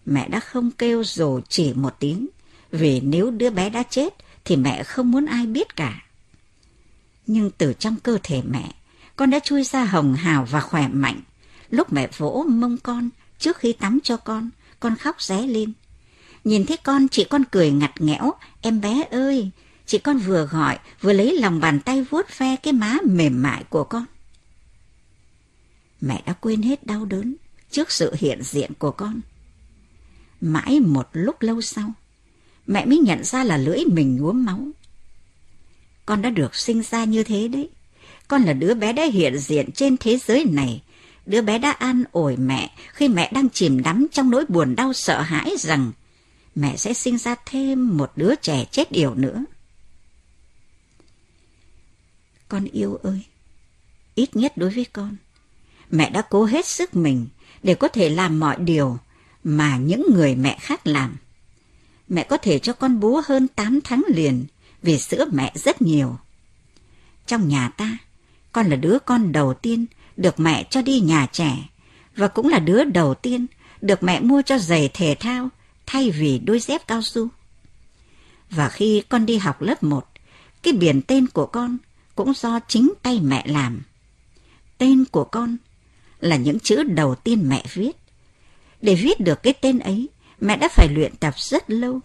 Mẹ 0.07 0.29
đã 0.29 0.41
không 0.41 0.71
kêu 0.71 1.05
dù 1.05 1.41
chỉ 1.49 1.73
một 1.75 1.97
tiếng, 1.99 2.29
vì 2.71 3.01
nếu 3.01 3.31
đứa 3.31 3.51
bé 3.51 3.71
đã 3.71 3.83
chết 3.83 4.15
thì 4.45 4.57
mẹ 4.57 4.83
không 4.83 5.11
muốn 5.11 5.27
ai 5.27 5.47
biết 5.47 5.77
cả. 5.77 6.03
Nhưng 7.27 7.51
từ 7.59 7.73
trong 7.73 7.97
cơ 8.03 8.19
thể 8.23 8.43
mẹ, 8.51 8.75
con 9.17 9.31
đã 9.31 9.39
chui 9.39 9.65
ra 9.65 9.85
hồng 9.85 10.15
hào 10.15 10.45
và 10.45 10.61
khỏe 10.61 10.89
mạnh. 10.89 11.21
Lúc 11.71 11.93
mẹ 11.93 12.09
vỗ 12.17 12.47
mông 12.49 12.77
con, 12.83 13.09
trước 13.39 13.57
khi 13.57 13.73
tắm 13.73 13.99
cho 14.05 14.17
con, 14.17 14.51
con 14.81 14.97
khóc 14.97 15.23
ré 15.23 15.47
lên. 15.47 15.73
Nhìn 16.45 16.67
thấy 16.67 16.77
con, 16.77 17.09
chị 17.09 17.25
con 17.25 17.45
cười 17.51 17.71
ngặt 17.71 18.01
nghẽo, 18.01 18.33
em 18.63 18.81
bé 18.81 19.05
ơi, 19.11 19.51
chị 19.91 19.99
con 19.99 20.19
vừa 20.19 20.47
gọi, 20.47 20.79
vừa 21.01 21.13
lấy 21.13 21.39
lòng 21.39 21.61
bàn 21.61 21.81
tay 21.81 22.03
vuốt 22.03 22.39
ve 22.39 22.57
cái 22.57 22.73
má 22.73 22.97
mềm 23.05 23.43
mại 23.43 23.65
của 23.65 23.85
con. 23.85 24.05
Mẹ 26.01 26.23
đã 26.27 26.33
quên 26.33 26.63
hết 26.63 26.87
đau 26.87 27.05
đớn 27.05 27.37
trước 27.71 27.93
sự 27.93 28.15
hiện 28.19 28.43
diện 28.43 28.71
của 28.79 28.91
con. 28.91 29.21
Mãi 30.41 30.81
một 30.81 31.09
lúc 31.13 31.43
lâu 31.43 31.61
sau, 31.61 31.93
mẹ 32.67 32.85
mới 32.85 32.99
nhận 32.99 33.25
ra 33.25 33.45
là 33.45 33.57
lưỡi 33.57 33.85
mình 33.93 34.17
nhuốm 34.17 34.45
máu. 34.45 34.69
Con 36.07 36.23
đã 36.23 36.31
được 36.31 36.55
sinh 36.55 36.83
ra 36.83 37.05
như 37.05 37.23
thế 37.23 37.49
đấy. 37.49 37.71
Con 38.29 38.43
là 38.43 38.53
đứa 38.53 38.75
bé 38.75 38.93
đã 38.93 39.05
hiện 39.05 39.39
diện 39.39 39.73
trên 39.73 39.97
thế 39.97 40.19
giới 40.27 40.45
này. 40.45 40.83
Đứa 41.27 41.43
bé 41.43 41.59
đã 41.59 41.71
an 41.71 42.05
ủi 42.13 42.37
mẹ 42.37 42.71
khi 42.93 43.09
mẹ 43.09 43.31
đang 43.35 43.51
chìm 43.51 43.83
đắm 43.83 44.07
trong 44.13 44.31
nỗi 44.31 44.45
buồn 44.49 44.77
đau 44.77 44.93
sợ 44.93 45.21
hãi 45.21 45.51
rằng 45.59 45.93
mẹ 46.55 46.77
sẽ 46.77 46.93
sinh 46.93 47.19
ra 47.19 47.35
thêm 47.47 47.97
một 47.97 48.13
đứa 48.17 48.35
trẻ 48.35 48.65
chết 48.71 48.91
yểu 48.91 49.15
nữa. 49.15 49.45
Con 52.51 52.65
yêu 52.65 52.99
ơi, 53.03 53.21
ít 54.15 54.37
nhất 54.37 54.53
đối 54.57 54.71
với 54.71 54.87
con, 54.93 55.17
mẹ 55.91 56.11
đã 56.11 56.23
cố 56.23 56.45
hết 56.45 56.67
sức 56.67 56.97
mình 56.97 57.27
để 57.63 57.75
có 57.75 57.89
thể 57.89 58.09
làm 58.09 58.41
mọi 58.41 58.57
điều 58.59 58.99
mà 59.45 59.77
những 59.77 60.07
người 60.15 60.35
mẹ 60.35 60.59
khác 60.61 60.87
làm. 60.87 61.17
Mẹ 62.09 62.23
có 62.23 62.37
thể 62.37 62.59
cho 62.59 62.73
con 62.73 63.01
bú 63.01 63.21
hơn 63.25 63.49
8 63.49 63.81
tháng 63.85 64.03
liền 64.09 64.45
vì 64.83 64.99
sữa 64.99 65.25
mẹ 65.33 65.53
rất 65.55 65.83
nhiều. 65.83 66.19
Trong 67.27 67.49
nhà 67.49 67.69
ta, 67.69 67.99
con 68.53 68.67
là 68.67 68.77
đứa 68.77 68.99
con 69.07 69.33
đầu 69.33 69.55
tiên 69.55 69.87
được 70.17 70.41
mẹ 70.41 70.67
cho 70.71 70.83
đi 70.83 71.01
nhà 71.01 71.27
trẻ 71.33 71.69
và 72.17 72.29
cũng 72.29 72.49
là 72.49 72.59
đứa 72.59 72.85
đầu 72.85 73.15
tiên 73.15 73.47
được 73.81 74.03
mẹ 74.03 74.21
mua 74.21 74.43
cho 74.43 74.59
giày 74.59 74.91
thể 74.95 75.17
thao 75.21 75.49
thay 75.87 76.11
vì 76.11 76.39
đôi 76.39 76.61
dép 76.61 76.87
cao 76.87 77.03
su. 77.03 77.29
Và 78.51 78.69
khi 78.69 79.03
con 79.09 79.27
đi 79.27 79.37
học 79.37 79.63
lớp 79.63 79.83
1, 79.83 80.07
cái 80.63 80.73
biển 80.73 81.03
tên 81.03 81.27
của 81.27 81.47
con 81.47 81.79
cũng 82.21 82.35
do 82.35 82.61
chính 82.69 82.93
tay 83.03 83.21
mẹ 83.21 83.43
làm. 83.47 83.83
Tên 84.79 85.05
của 85.05 85.25
con 85.25 85.57
là 86.21 86.37
những 86.37 86.61
chữ 86.61 86.83
đầu 86.83 87.15
tiên 87.15 87.49
mẹ 87.49 87.65
viết. 87.73 87.97
Để 88.83 88.95
viết 88.95 89.21
được 89.21 89.43
cái 89.43 89.53
tên 89.53 89.79
ấy, 89.79 90.09
mẹ 90.41 90.57
đã 90.57 90.69
phải 90.69 90.89
luyện 90.89 91.17
tập 91.17 91.35
rất 91.37 91.71
lâu. 91.71 92.01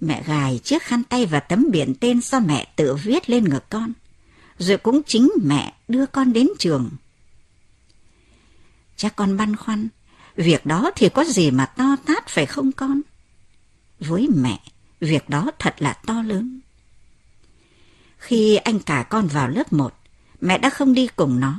Mẹ 0.00 0.22
gài 0.26 0.60
chiếc 0.64 0.82
khăn 0.82 1.02
tay 1.02 1.26
và 1.26 1.40
tấm 1.40 1.66
biển 1.70 1.94
tên 2.00 2.20
do 2.20 2.40
mẹ 2.40 2.68
tự 2.76 2.94
viết 2.94 3.30
lên 3.30 3.44
ngực 3.44 3.70
con. 3.70 3.92
Rồi 4.58 4.78
cũng 4.78 5.02
chính 5.06 5.30
mẹ 5.42 5.74
đưa 5.88 6.06
con 6.06 6.32
đến 6.32 6.48
trường. 6.58 6.90
cha 8.96 9.08
con 9.08 9.36
băn 9.36 9.56
khoăn, 9.56 9.88
việc 10.36 10.66
đó 10.66 10.90
thì 10.96 11.08
có 11.08 11.24
gì 11.24 11.50
mà 11.50 11.66
to 11.66 11.96
tát 12.06 12.28
phải 12.28 12.46
không 12.46 12.72
con? 12.72 13.00
Với 14.00 14.28
mẹ, 14.36 14.60
việc 15.00 15.28
đó 15.28 15.50
thật 15.58 15.74
là 15.78 15.92
to 15.92 16.22
lớn. 16.22 16.60
Khi 18.24 18.56
anh 18.56 18.80
cả 18.80 19.02
con 19.02 19.26
vào 19.26 19.48
lớp 19.48 19.72
1, 19.72 19.94
mẹ 20.40 20.58
đã 20.58 20.70
không 20.70 20.94
đi 20.94 21.08
cùng 21.16 21.40
nó. 21.40 21.58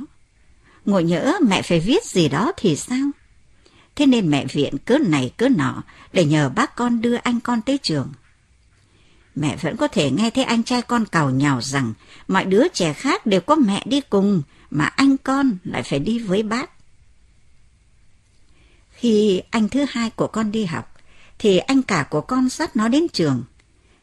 Ngồi 0.84 1.04
nhỡ 1.04 1.38
mẹ 1.48 1.62
phải 1.62 1.80
viết 1.80 2.04
gì 2.04 2.28
đó 2.28 2.52
thì 2.56 2.76
sao? 2.76 3.10
Thế 3.96 4.06
nên 4.06 4.30
mẹ 4.30 4.46
viện 4.46 4.78
cớ 4.78 4.98
này 4.98 5.32
cớ 5.36 5.48
nọ 5.48 5.82
để 6.12 6.24
nhờ 6.24 6.48
bác 6.48 6.76
con 6.76 7.00
đưa 7.00 7.14
anh 7.14 7.40
con 7.40 7.62
tới 7.62 7.78
trường. 7.82 8.12
Mẹ 9.34 9.56
vẫn 9.56 9.76
có 9.76 9.88
thể 9.88 10.10
nghe 10.10 10.30
thấy 10.30 10.44
anh 10.44 10.62
trai 10.62 10.82
con 10.82 11.04
cào 11.04 11.30
nhào 11.30 11.60
rằng 11.62 11.92
mọi 12.28 12.44
đứa 12.44 12.68
trẻ 12.68 12.92
khác 12.92 13.26
đều 13.26 13.40
có 13.40 13.54
mẹ 13.54 13.82
đi 13.86 14.00
cùng 14.00 14.42
mà 14.70 14.84
anh 14.84 15.16
con 15.16 15.56
lại 15.64 15.82
phải 15.82 15.98
đi 15.98 16.18
với 16.18 16.42
bác. 16.42 16.70
Khi 18.90 19.42
anh 19.50 19.68
thứ 19.68 19.86
hai 19.88 20.10
của 20.10 20.26
con 20.26 20.52
đi 20.52 20.64
học 20.64 20.94
thì 21.38 21.58
anh 21.58 21.82
cả 21.82 22.06
của 22.10 22.20
con 22.20 22.48
dắt 22.48 22.76
nó 22.76 22.88
đến 22.88 23.06
trường. 23.12 23.44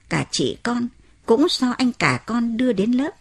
Cả 0.09 0.26
chị 0.32 0.57
con 0.64 0.88
cũng 1.26 1.47
do 1.49 1.71
anh 1.78 1.91
cả 1.91 2.24
con 2.26 2.57
đưa 2.57 2.74
đến 2.74 2.91
lớp. 2.91 3.11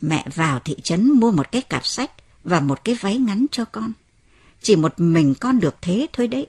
Mẹ 0.00 0.26
vào 0.34 0.60
thị 0.60 0.76
trấn 0.82 1.10
mua 1.10 1.30
một 1.30 1.52
cái 1.52 1.62
cặp 1.62 1.86
sách 1.86 2.10
và 2.44 2.60
một 2.60 2.84
cái 2.84 2.94
váy 3.00 3.18
ngắn 3.18 3.46
cho 3.50 3.64
con. 3.64 3.92
Chỉ 4.62 4.76
một 4.76 4.94
mình 5.00 5.34
con 5.40 5.60
được 5.60 5.76
thế 5.80 6.06
thôi 6.12 6.28
đấy. 6.28 6.46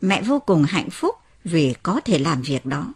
Mẹ 0.00 0.22
vô 0.22 0.38
cùng 0.38 0.62
hạnh 0.62 0.90
phúc 0.90 1.14
vì 1.44 1.74
có 1.82 2.00
thể 2.00 2.18
làm 2.18 2.42
việc 2.42 2.66
đó. 2.66 2.94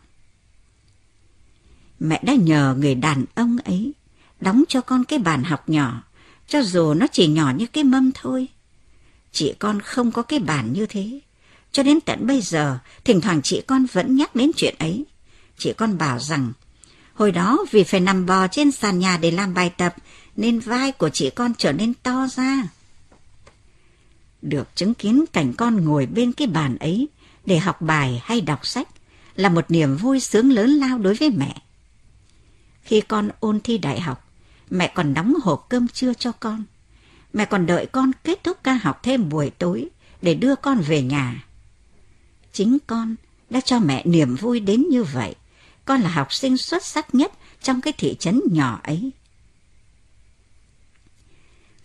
Mẹ 1.98 2.20
đã 2.24 2.34
nhờ 2.34 2.76
người 2.78 2.94
đàn 2.94 3.24
ông 3.34 3.56
ấy 3.64 3.92
đóng 4.40 4.64
cho 4.68 4.80
con 4.80 5.04
cái 5.04 5.18
bàn 5.18 5.44
học 5.44 5.68
nhỏ, 5.68 6.02
cho 6.48 6.62
dù 6.62 6.94
nó 6.94 7.06
chỉ 7.06 7.26
nhỏ 7.26 7.52
như 7.56 7.66
cái 7.66 7.84
mâm 7.84 8.10
thôi. 8.14 8.48
Chị 9.32 9.54
con 9.58 9.80
không 9.80 10.12
có 10.12 10.22
cái 10.22 10.38
bàn 10.38 10.72
như 10.72 10.86
thế. 10.86 11.20
Cho 11.72 11.82
đến 11.82 12.00
tận 12.00 12.26
bây 12.26 12.40
giờ, 12.40 12.78
thỉnh 13.04 13.20
thoảng 13.20 13.42
chị 13.42 13.62
con 13.66 13.86
vẫn 13.92 14.16
nhắc 14.16 14.34
đến 14.34 14.50
chuyện 14.56 14.74
ấy. 14.78 15.04
Chị 15.58 15.72
con 15.72 15.98
bảo 15.98 16.18
rằng, 16.18 16.52
hồi 17.14 17.32
đó 17.32 17.58
vì 17.70 17.84
phải 17.84 18.00
nằm 18.00 18.26
bò 18.26 18.48
trên 18.48 18.72
sàn 18.72 18.98
nhà 18.98 19.16
để 19.16 19.30
làm 19.30 19.54
bài 19.54 19.72
tập, 19.76 19.94
nên 20.36 20.60
vai 20.60 20.92
của 20.92 21.08
chị 21.08 21.30
con 21.30 21.52
trở 21.58 21.72
nên 21.72 21.94
to 21.94 22.26
ra. 22.26 22.62
Được 24.42 24.68
chứng 24.74 24.94
kiến 24.94 25.24
cảnh 25.32 25.52
con 25.52 25.84
ngồi 25.84 26.06
bên 26.06 26.32
cái 26.32 26.46
bàn 26.46 26.78
ấy 26.78 27.08
để 27.46 27.58
học 27.58 27.82
bài 27.82 28.22
hay 28.24 28.40
đọc 28.40 28.66
sách 28.66 28.88
là 29.36 29.48
một 29.48 29.70
niềm 29.70 29.96
vui 29.96 30.20
sướng 30.20 30.52
lớn 30.52 30.70
lao 30.70 30.98
đối 30.98 31.14
với 31.14 31.30
mẹ. 31.30 31.62
Khi 32.82 33.00
con 33.00 33.30
ôn 33.40 33.60
thi 33.60 33.78
đại 33.78 34.00
học, 34.00 34.28
mẹ 34.70 34.92
còn 34.94 35.14
đóng 35.14 35.34
hộp 35.42 35.66
cơm 35.68 35.88
trưa 35.88 36.14
cho 36.14 36.32
con. 36.32 36.64
Mẹ 37.32 37.44
còn 37.44 37.66
đợi 37.66 37.86
con 37.86 38.10
kết 38.24 38.44
thúc 38.44 38.58
ca 38.64 38.74
học 38.74 39.00
thêm 39.02 39.28
buổi 39.28 39.50
tối 39.50 39.88
để 40.22 40.34
đưa 40.34 40.56
con 40.56 40.80
về 40.80 41.02
nhà. 41.02 41.44
Chính 42.52 42.78
con 42.86 43.14
đã 43.50 43.60
cho 43.60 43.78
mẹ 43.78 44.02
niềm 44.06 44.34
vui 44.34 44.60
đến 44.60 44.86
như 44.90 45.04
vậy. 45.04 45.34
Con 45.84 46.00
là 46.00 46.08
học 46.08 46.32
sinh 46.32 46.56
xuất 46.56 46.84
sắc 46.84 47.14
nhất 47.14 47.32
trong 47.62 47.80
cái 47.80 47.92
thị 47.98 48.16
trấn 48.18 48.40
nhỏ 48.50 48.80
ấy. 48.82 49.10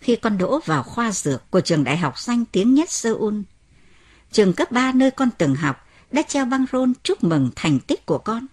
Khi 0.00 0.16
con 0.16 0.38
đỗ 0.38 0.60
vào 0.64 0.82
khoa 0.82 1.12
dược 1.12 1.50
của 1.50 1.60
trường 1.60 1.84
đại 1.84 1.96
học 1.96 2.18
danh 2.18 2.44
tiếng 2.44 2.74
nhất 2.74 2.90
Seoul, 2.90 3.40
trường 4.32 4.52
cấp 4.52 4.72
3 4.72 4.92
nơi 4.92 5.10
con 5.10 5.28
từng 5.38 5.54
học 5.54 5.88
đã 6.10 6.22
treo 6.22 6.44
băng 6.44 6.66
rôn 6.72 6.92
chúc 7.02 7.24
mừng 7.24 7.50
thành 7.56 7.80
tích 7.80 8.06
của 8.06 8.18
con. 8.18 8.46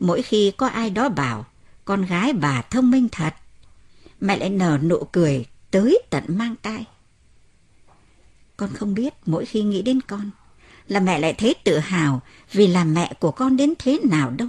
Mỗi 0.00 0.22
khi 0.22 0.52
có 0.56 0.66
ai 0.66 0.90
đó 0.90 1.08
bảo 1.08 1.46
con 1.84 2.06
gái 2.06 2.32
bà 2.32 2.62
thông 2.62 2.90
minh 2.90 3.08
thật, 3.12 3.34
mẹ 4.20 4.36
lại 4.36 4.50
nở 4.50 4.78
nụ 4.82 5.04
cười 5.12 5.46
tới 5.70 6.02
tận 6.10 6.24
mang 6.28 6.56
tai. 6.62 6.84
Con 8.56 8.70
không 8.74 8.94
biết 8.94 9.14
mỗi 9.26 9.44
khi 9.44 9.62
nghĩ 9.62 9.82
đến 9.82 10.00
con 10.00 10.30
là 10.88 11.00
mẹ 11.00 11.18
lại 11.18 11.32
thấy 11.32 11.54
tự 11.64 11.78
hào 11.78 12.22
vì 12.52 12.66
là 12.66 12.84
mẹ 12.84 13.12
của 13.20 13.30
con 13.30 13.56
đến 13.56 13.74
thế 13.78 13.98
nào 14.04 14.30
đâu. 14.30 14.48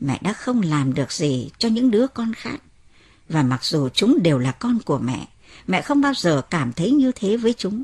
Mẹ 0.00 0.18
đã 0.22 0.32
không 0.32 0.62
làm 0.62 0.94
được 0.94 1.12
gì 1.12 1.50
cho 1.58 1.68
những 1.68 1.90
đứa 1.90 2.06
con 2.06 2.32
khác. 2.34 2.56
Và 3.28 3.42
mặc 3.42 3.64
dù 3.64 3.88
chúng 3.88 4.22
đều 4.22 4.38
là 4.38 4.52
con 4.52 4.78
của 4.84 4.98
mẹ, 4.98 5.28
mẹ 5.66 5.82
không 5.82 6.00
bao 6.00 6.14
giờ 6.14 6.42
cảm 6.50 6.72
thấy 6.72 6.90
như 6.90 7.12
thế 7.12 7.36
với 7.36 7.54
chúng. 7.58 7.82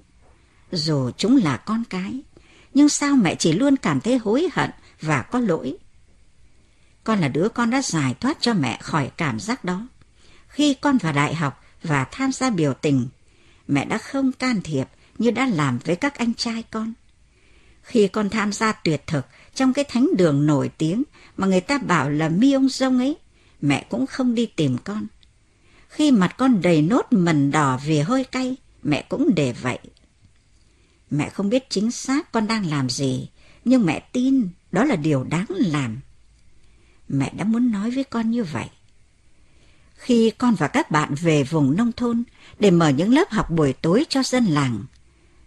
Dù 0.72 1.10
chúng 1.16 1.36
là 1.36 1.56
con 1.56 1.82
cái, 1.90 2.20
nhưng 2.74 2.88
sao 2.88 3.16
mẹ 3.16 3.34
chỉ 3.34 3.52
luôn 3.52 3.76
cảm 3.76 4.00
thấy 4.00 4.18
hối 4.18 4.48
hận 4.52 4.70
và 5.00 5.22
có 5.22 5.40
lỗi? 5.40 5.76
Con 7.04 7.20
là 7.20 7.28
đứa 7.28 7.48
con 7.48 7.70
đã 7.70 7.82
giải 7.82 8.14
thoát 8.20 8.38
cho 8.40 8.54
mẹ 8.54 8.78
khỏi 8.82 9.10
cảm 9.16 9.40
giác 9.40 9.64
đó. 9.64 9.86
Khi 10.48 10.74
con 10.74 10.98
vào 10.98 11.12
đại 11.12 11.34
học 11.34 11.64
và 11.82 12.04
tham 12.04 12.32
gia 12.32 12.50
biểu 12.50 12.74
tình, 12.74 13.08
mẹ 13.68 13.84
đã 13.84 13.98
không 13.98 14.32
can 14.32 14.62
thiệp 14.62 14.88
như 15.18 15.30
đã 15.30 15.46
làm 15.46 15.78
với 15.78 15.96
các 15.96 16.14
anh 16.14 16.34
trai 16.34 16.62
con. 16.70 16.92
Khi 17.82 18.08
con 18.08 18.30
tham 18.30 18.52
gia 18.52 18.72
tuyệt 18.72 19.02
thực 19.06 19.26
trong 19.54 19.72
cái 19.72 19.84
thánh 19.84 20.08
đường 20.16 20.46
nổi 20.46 20.70
tiếng 20.78 21.02
mà 21.36 21.46
người 21.46 21.60
ta 21.60 21.78
bảo 21.78 22.10
là 22.10 22.28
mi 22.28 22.52
ông 22.52 22.68
rông 22.68 22.98
ấy, 22.98 23.16
mẹ 23.60 23.86
cũng 23.88 24.06
không 24.06 24.34
đi 24.34 24.46
tìm 24.46 24.76
con. 24.84 25.06
Khi 25.88 26.10
mặt 26.10 26.34
con 26.38 26.62
đầy 26.62 26.82
nốt 26.82 27.06
mần 27.10 27.50
đỏ 27.50 27.80
vì 27.84 27.98
hơi 27.98 28.24
cay, 28.24 28.56
mẹ 28.82 29.02
cũng 29.08 29.34
để 29.34 29.54
vậy. 29.62 29.78
Mẹ 31.10 31.30
không 31.30 31.48
biết 31.48 31.70
chính 31.70 31.90
xác 31.90 32.32
con 32.32 32.46
đang 32.46 32.66
làm 32.66 32.90
gì, 32.90 33.28
nhưng 33.64 33.86
mẹ 33.86 34.00
tin 34.12 34.48
đó 34.72 34.84
là 34.84 34.96
điều 34.96 35.24
đáng 35.24 35.46
làm. 35.48 36.00
Mẹ 37.08 37.32
đã 37.36 37.44
muốn 37.44 37.72
nói 37.72 37.90
với 37.90 38.04
con 38.04 38.30
như 38.30 38.44
vậy. 38.44 38.66
Khi 39.94 40.32
con 40.38 40.54
và 40.54 40.68
các 40.68 40.90
bạn 40.90 41.14
về 41.14 41.44
vùng 41.44 41.76
nông 41.76 41.92
thôn 41.92 42.22
để 42.58 42.70
mở 42.70 42.88
những 42.88 43.14
lớp 43.14 43.30
học 43.30 43.50
buổi 43.50 43.72
tối 43.72 44.06
cho 44.08 44.22
dân 44.22 44.44
làng, 44.44 44.84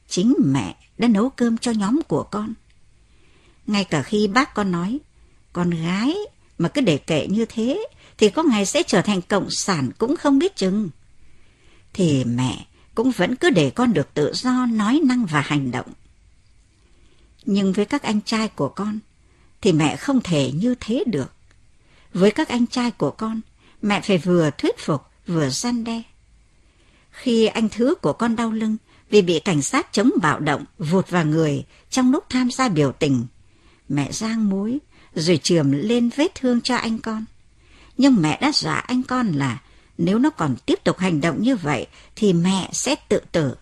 chính 0.07 0.33
mẹ 0.45 0.75
đã 0.98 1.08
nấu 1.08 1.30
cơm 1.30 1.58
cho 1.58 1.72
nhóm 1.72 2.02
của 2.08 2.24
con. 2.24 2.54
Ngay 3.68 3.84
cả 3.84 4.02
khi 4.02 4.28
bác 4.28 4.54
con 4.54 4.72
nói, 4.72 5.00
con 5.54 5.70
gái 5.70 6.16
mà 6.58 6.70
cứ 6.70 6.82
để 6.82 6.98
kệ 6.98 7.28
như 7.28 7.46
thế 7.46 7.88
thì 8.18 8.30
có 8.30 8.43
ngày 8.43 8.66
sẽ 8.66 8.84
trở 8.84 9.02
thành 9.02 9.22
cộng 9.22 9.50
sản 9.50 9.91
cũng 9.98 10.18
không 10.18 10.39
biết 10.39 10.56
chừng. 10.56 10.89
Thì 11.93 12.24
mẹ 12.24 12.66
cũng 12.96 13.12
vẫn 13.12 13.36
cứ 13.36 13.50
để 13.50 13.70
con 13.70 13.93
được 13.93 14.14
tự 14.14 14.34
do 14.34 14.66
nói 14.66 15.02
năng 15.06 15.26
và 15.26 15.41
hành 15.41 15.72
động. 15.72 15.88
Nhưng 17.46 17.74
với 17.74 17.86
các 17.86 18.04
anh 18.04 18.22
trai 18.22 18.48
của 18.48 18.70
con 18.70 19.00
thì 19.62 19.72
mẹ 19.72 19.96
không 19.96 20.22
thể 20.24 20.52
như 20.52 20.76
thế 20.80 21.04
được. 21.08 21.32
Với 22.14 22.32
các 22.32 22.48
anh 22.48 22.68
trai 22.68 22.91
của 22.91 23.12
con, 23.12 23.41
mẹ 23.82 24.02
phải 24.02 24.18
vừa 24.18 24.50
thuyết 24.58 24.80
phục 24.80 25.02
vừa 25.28 25.50
gian 25.50 25.84
đe. 25.84 26.02
Khi 27.12 27.46
anh 27.46 27.70
thứ 27.70 27.96
của 27.96 28.14
con 28.14 28.36
đau 28.36 28.52
lưng 28.52 28.78
vì 29.10 29.22
bị 29.22 29.39
cảnh 29.39 29.62
sát 29.62 29.88
chống 29.91 30.12
bạo 30.22 30.39
động 30.39 30.66
vụt 30.78 31.10
vào 31.10 31.26
người 31.26 31.66
trong 31.89 32.12
lúc 32.12 32.24
tham 32.30 32.51
gia 32.51 32.70
biểu 32.70 32.91
tình, 32.91 33.26
mẹ 33.89 34.12
giang 34.12 34.49
muối 34.49 34.80
rồi 35.16 35.39
trường 35.43 35.76
lên 35.76 36.10
vết 36.16 36.36
thương 36.36 36.62
cho 36.62 36.76
anh 36.76 36.99
con. 36.99 37.26
Nhưng 37.97 38.22
mẹ 38.22 38.39
đã 38.41 38.51
dọa 38.51 38.76
anh 38.76 39.03
con 39.03 39.32
là 39.32 39.62
nếu 39.97 40.20
nó 40.20 40.30
còn 40.30 40.56
tiếp 40.66 40.80
tục 40.84 40.97
hành 40.97 41.22
động 41.22 41.41
như 41.41 41.56
vậy 41.56 41.88
thì 42.16 42.34
mẹ 42.34 42.70
sẽ 42.74 42.95
tự 43.10 43.22
tử. 43.32 43.56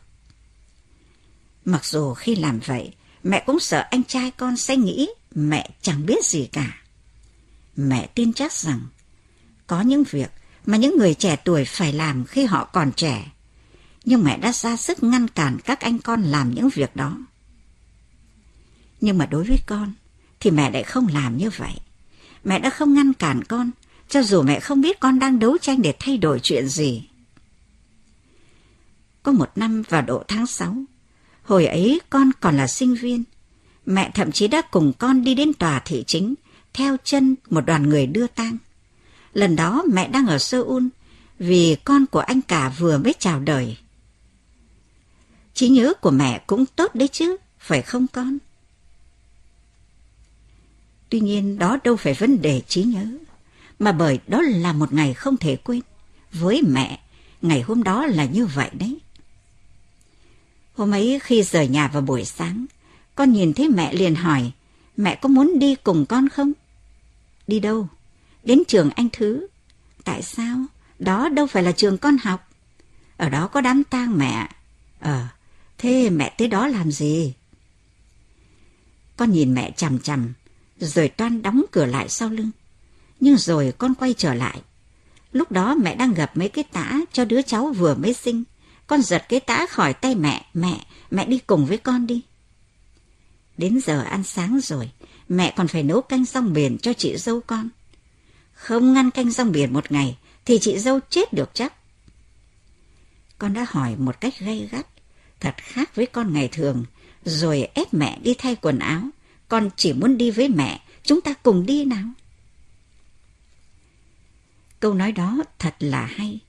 Mặc 1.65 1.85
dù 1.85 2.13
khi 2.13 2.35
làm 2.35 2.59
vậy, 2.65 2.93
mẹ 3.23 3.43
cũng 3.45 3.59
sợ 3.59 3.87
anh 3.91 4.03
trai 4.03 4.31
con 4.31 4.57
sẽ 4.57 4.77
nghĩ 4.77 5.09
mẹ 5.35 5.69
chẳng 5.81 6.05
biết 6.05 6.25
gì 6.25 6.49
cả. 6.51 6.81
Mẹ 7.75 8.07
tin 8.15 8.33
chắc 8.33 8.51
rằng 8.53 8.79
có 9.67 9.81
những 9.81 10.03
việc 10.03 10.31
mà 10.65 10.77
những 10.77 10.97
người 10.97 11.13
trẻ 11.13 11.35
tuổi 11.35 11.65
phải 11.65 11.93
làm 11.93 12.25
khi 12.25 12.45
họ 12.45 12.69
còn 12.73 12.91
trẻ. 12.91 13.31
Nhưng 14.05 14.23
mẹ 14.23 14.37
đã 14.37 14.51
ra 14.51 14.77
sức 14.77 15.03
ngăn 15.03 15.27
cản 15.27 15.57
các 15.65 15.79
anh 15.79 15.99
con 15.99 16.21
làm 16.21 16.53
những 16.53 16.69
việc 16.69 16.95
đó. 16.95 17.17
Nhưng 19.01 19.17
mà 19.17 19.25
đối 19.25 19.43
với 19.43 19.57
con 19.65 19.93
thì 20.39 20.51
mẹ 20.51 20.71
lại 20.71 20.83
không 20.83 21.07
làm 21.07 21.37
như 21.37 21.49
vậy. 21.57 21.73
Mẹ 22.43 22.59
đã 22.59 22.69
không 22.69 22.93
ngăn 22.93 23.13
cản 23.13 23.43
con 23.43 23.71
cho 24.09 24.23
dù 24.23 24.41
mẹ 24.41 24.59
không 24.59 24.81
biết 24.81 24.99
con 24.99 25.19
đang 25.19 25.39
đấu 25.39 25.57
tranh 25.57 25.81
để 25.81 25.93
thay 25.99 26.17
đổi 26.17 26.39
chuyện 26.39 26.67
gì. 26.67 27.03
Có 29.23 29.31
một 29.31 29.49
năm 29.55 29.83
vào 29.89 30.01
độ 30.01 30.23
tháng 30.27 30.47
6, 30.47 30.75
hồi 31.43 31.65
ấy 31.65 32.01
con 32.09 32.31
còn 32.39 32.57
là 32.57 32.67
sinh 32.67 32.95
viên, 32.95 33.23
mẹ 33.85 34.11
thậm 34.13 34.31
chí 34.31 34.47
đã 34.47 34.61
cùng 34.61 34.93
con 34.99 35.23
đi 35.23 35.35
đến 35.35 35.53
tòa 35.53 35.81
thị 35.85 36.03
chính, 36.07 36.33
theo 36.73 36.97
chân 37.03 37.35
một 37.49 37.61
đoàn 37.65 37.89
người 37.89 38.05
đưa 38.07 38.27
tang. 38.27 38.57
Lần 39.33 39.55
đó 39.55 39.83
mẹ 39.93 40.07
đang 40.07 40.27
ở 40.27 40.37
Seoul, 40.37 40.83
vì 41.39 41.75
con 41.83 42.05
của 42.05 42.19
anh 42.19 42.41
cả 42.41 42.73
vừa 42.79 42.97
mới 42.97 43.13
chào 43.19 43.39
đời. 43.39 43.77
Trí 45.53 45.69
nhớ 45.69 45.93
của 46.01 46.11
mẹ 46.11 46.43
cũng 46.47 46.65
tốt 46.65 46.95
đấy 46.95 47.07
chứ, 47.07 47.37
phải 47.59 47.81
không 47.81 48.07
con? 48.07 48.37
Tuy 51.09 51.19
nhiên 51.19 51.59
đó 51.59 51.77
đâu 51.83 51.95
phải 51.95 52.13
vấn 52.13 52.41
đề 52.41 52.61
trí 52.67 52.83
nhớ 52.83 53.05
mà 53.79 53.91
bởi 53.91 54.19
đó 54.27 54.41
là 54.41 54.73
một 54.73 54.93
ngày 54.93 55.13
không 55.13 55.37
thể 55.37 55.55
quên. 55.55 55.81
Với 56.31 56.61
mẹ, 56.61 56.99
ngày 57.41 57.61
hôm 57.61 57.83
đó 57.83 58.05
là 58.05 58.25
như 58.25 58.45
vậy 58.45 58.69
đấy. 58.73 58.99
Hôm 60.73 60.91
ấy 60.91 61.19
khi 61.23 61.43
rời 61.43 61.67
nhà 61.67 61.87
vào 61.87 62.01
buổi 62.01 62.25
sáng, 62.25 62.65
con 63.15 63.31
nhìn 63.31 63.53
thấy 63.53 63.69
mẹ 63.69 63.93
liền 63.93 64.15
hỏi, 64.15 64.51
mẹ 64.97 65.15
có 65.15 65.29
muốn 65.29 65.59
đi 65.59 65.75
cùng 65.75 66.05
con 66.05 66.29
không? 66.29 66.51
Đi 67.47 67.59
đâu? 67.59 67.87
Đến 68.43 68.63
trường 68.67 68.89
anh 68.89 69.07
Thứ. 69.13 69.47
Tại 70.03 70.21
sao? 70.21 70.57
Đó 70.99 71.29
đâu 71.29 71.47
phải 71.47 71.63
là 71.63 71.71
trường 71.71 71.97
con 71.97 72.17
học. 72.17 72.49
Ở 73.17 73.29
đó 73.29 73.47
có 73.47 73.61
đám 73.61 73.83
tang 73.83 74.17
mẹ. 74.17 74.49
Ờ, 74.99 75.27
thế 75.83 76.09
mẹ 76.09 76.35
tới 76.37 76.47
đó 76.47 76.67
làm 76.67 76.91
gì? 76.91 77.33
Con 79.17 79.31
nhìn 79.31 79.53
mẹ 79.53 79.71
chằm 79.71 79.99
chằm, 79.99 80.33
rồi 80.79 81.09
toan 81.09 81.41
đóng 81.41 81.63
cửa 81.71 81.85
lại 81.85 82.09
sau 82.09 82.29
lưng 82.29 82.51
nhưng 83.19 83.37
rồi 83.37 83.73
con 83.77 83.95
quay 83.95 84.13
trở 84.17 84.33
lại. 84.33 84.61
Lúc 85.31 85.51
đó 85.51 85.75
mẹ 85.75 85.95
đang 85.95 86.13
gặp 86.13 86.37
mấy 86.37 86.49
cái 86.49 86.63
tã 86.63 86.99
cho 87.13 87.25
đứa 87.25 87.41
cháu 87.41 87.67
vừa 87.67 87.95
mới 87.95 88.13
sinh. 88.13 88.43
Con 88.87 89.01
giật 89.01 89.25
cái 89.29 89.39
tã 89.39 89.65
khỏi 89.65 89.93
tay 89.93 90.15
mẹ, 90.15 90.45
mẹ, 90.53 90.85
mẹ 91.11 91.25
đi 91.25 91.39
cùng 91.47 91.65
với 91.65 91.77
con 91.77 92.07
đi. 92.07 92.21
Đến 93.57 93.79
giờ 93.85 94.01
ăn 94.01 94.23
sáng 94.23 94.59
rồi, 94.63 94.91
mẹ 95.29 95.53
còn 95.57 95.67
phải 95.67 95.83
nấu 95.83 96.01
canh 96.01 96.25
rong 96.25 96.53
biển 96.53 96.77
cho 96.77 96.93
chị 96.93 97.17
dâu 97.17 97.41
con. 97.41 97.69
Không 98.53 98.93
ngăn 98.93 99.11
canh 99.11 99.31
rong 99.31 99.51
biển 99.51 99.73
một 99.73 99.91
ngày, 99.91 100.17
thì 100.45 100.59
chị 100.59 100.79
dâu 100.79 100.99
chết 101.09 101.33
được 101.33 101.49
chắc. 101.53 101.73
Con 103.37 103.53
đã 103.53 103.65
hỏi 103.69 103.95
một 103.97 104.21
cách 104.21 104.39
gay 104.39 104.69
gắt, 104.71 104.87
thật 105.43 105.55
khác 105.57 105.95
với 105.95 106.05
con 106.05 106.33
ngày 106.33 106.47
thường, 106.47 106.85
rồi 107.25 107.67
ép 107.73 107.93
mẹ 107.93 108.19
đi 108.23 108.33
thay 108.37 108.55
quần 108.55 108.79
áo. 108.79 109.01
Con 109.47 109.69
chỉ 109.75 109.93
muốn 109.93 110.17
đi 110.17 110.31
với 110.31 110.49
mẹ, 110.49 110.81
chúng 111.03 111.21
ta 111.21 111.33
cùng 111.33 111.65
đi 111.65 111.85
nào. 111.85 112.07
Câu 114.79 114.93
nói 114.93 115.11
đó 115.11 115.37
thật 115.59 115.75
là 115.79 116.05
hay. 116.05 116.39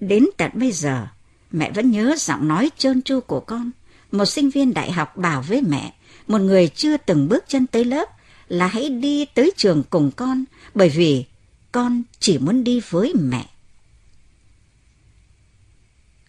Đến 0.00 0.26
tận 0.36 0.50
bây 0.54 0.72
giờ, 0.72 1.06
mẹ 1.50 1.70
vẫn 1.70 1.90
nhớ 1.90 2.14
giọng 2.18 2.48
nói 2.48 2.70
trơn 2.78 3.02
tru 3.02 3.20
của 3.20 3.40
con 3.40 3.70
một 4.12 4.24
sinh 4.24 4.50
viên 4.50 4.74
đại 4.74 4.92
học 4.92 5.16
bảo 5.16 5.42
với 5.42 5.62
mẹ, 5.62 5.94
một 6.28 6.38
người 6.38 6.68
chưa 6.68 6.96
từng 6.96 7.28
bước 7.28 7.44
chân 7.48 7.66
tới 7.66 7.84
lớp, 7.84 8.08
là 8.48 8.66
hãy 8.66 8.88
đi 8.88 9.24
tới 9.24 9.52
trường 9.56 9.82
cùng 9.90 10.10
con, 10.16 10.44
bởi 10.74 10.88
vì 10.88 11.24
con 11.72 12.02
chỉ 12.18 12.38
muốn 12.38 12.64
đi 12.64 12.80
với 12.90 13.12
mẹ. 13.14 13.46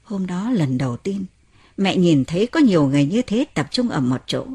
Hôm 0.04 0.28
đó 0.28 0.50
lần 0.52 0.78
đầu 0.78 0.98
tiên, 0.98 1.26
mẹ 1.78 1.98
nhìn 1.98 2.26
thấy 2.26 2.48
có 2.48 2.60
nhiều 2.60 2.88
người 2.88 3.06
như 3.06 3.22
thế 3.22 3.46
tập 3.54 3.68
trung 3.72 3.90
ở 3.90 4.00
một 4.00 4.22
chỗ. 4.28 4.48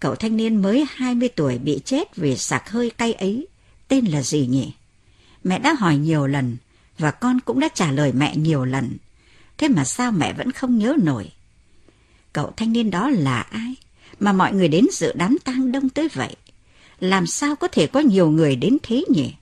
Cậu 0.00 0.14
thanh 0.14 0.36
niên 0.36 0.62
mới 0.62 0.86
20 0.90 1.28
tuổi 1.28 1.58
bị 1.58 1.80
chết 1.84 2.16
vì 2.16 2.36
sạc 2.36 2.70
hơi 2.70 2.90
cay 2.90 3.12
ấy, 3.12 3.46
tên 3.88 4.04
là 4.04 4.22
gì 4.22 4.46
nhỉ? 4.46 4.72
Mẹ 5.44 5.58
đã 5.58 5.74
hỏi 5.74 5.96
nhiều 5.96 6.26
lần, 6.26 6.56
và 6.98 7.10
con 7.10 7.40
cũng 7.40 7.60
đã 7.60 7.68
trả 7.74 7.92
lời 7.92 8.12
mẹ 8.12 8.36
nhiều 8.36 8.64
lần. 8.64 8.96
Thế 9.58 9.68
mà 9.68 9.84
sao 9.84 10.12
mẹ 10.12 10.32
vẫn 10.32 10.52
không 10.52 10.78
nhớ 10.78 10.96
nổi? 11.02 11.30
Cậu 12.32 12.52
thanh 12.56 12.72
niên 12.72 12.90
đó 12.90 13.10
là 13.10 13.40
ai? 13.40 13.74
Mà 14.20 14.32
mọi 14.32 14.52
người 14.52 14.68
đến 14.68 14.86
dự 14.92 15.12
đám 15.14 15.36
tang 15.44 15.72
đông 15.72 15.88
tới 15.88 16.08
vậy. 16.08 16.36
Làm 17.00 17.26
sao 17.26 17.56
có 17.56 17.68
thể 17.68 17.86
có 17.86 18.00
nhiều 18.00 18.30
người 18.30 18.56
đến 18.56 18.76
thế 18.82 19.04
nhỉ? 19.08 19.34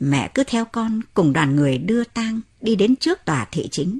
Mẹ 0.00 0.30
cứ 0.34 0.44
theo 0.44 0.64
con 0.64 1.00
cùng 1.14 1.32
đoàn 1.32 1.56
người 1.56 1.78
đưa 1.78 2.04
tang 2.04 2.40
đi 2.60 2.76
đến 2.76 2.96
trước 2.96 3.24
tòa 3.24 3.44
thị 3.50 3.68
chính. 3.72 3.98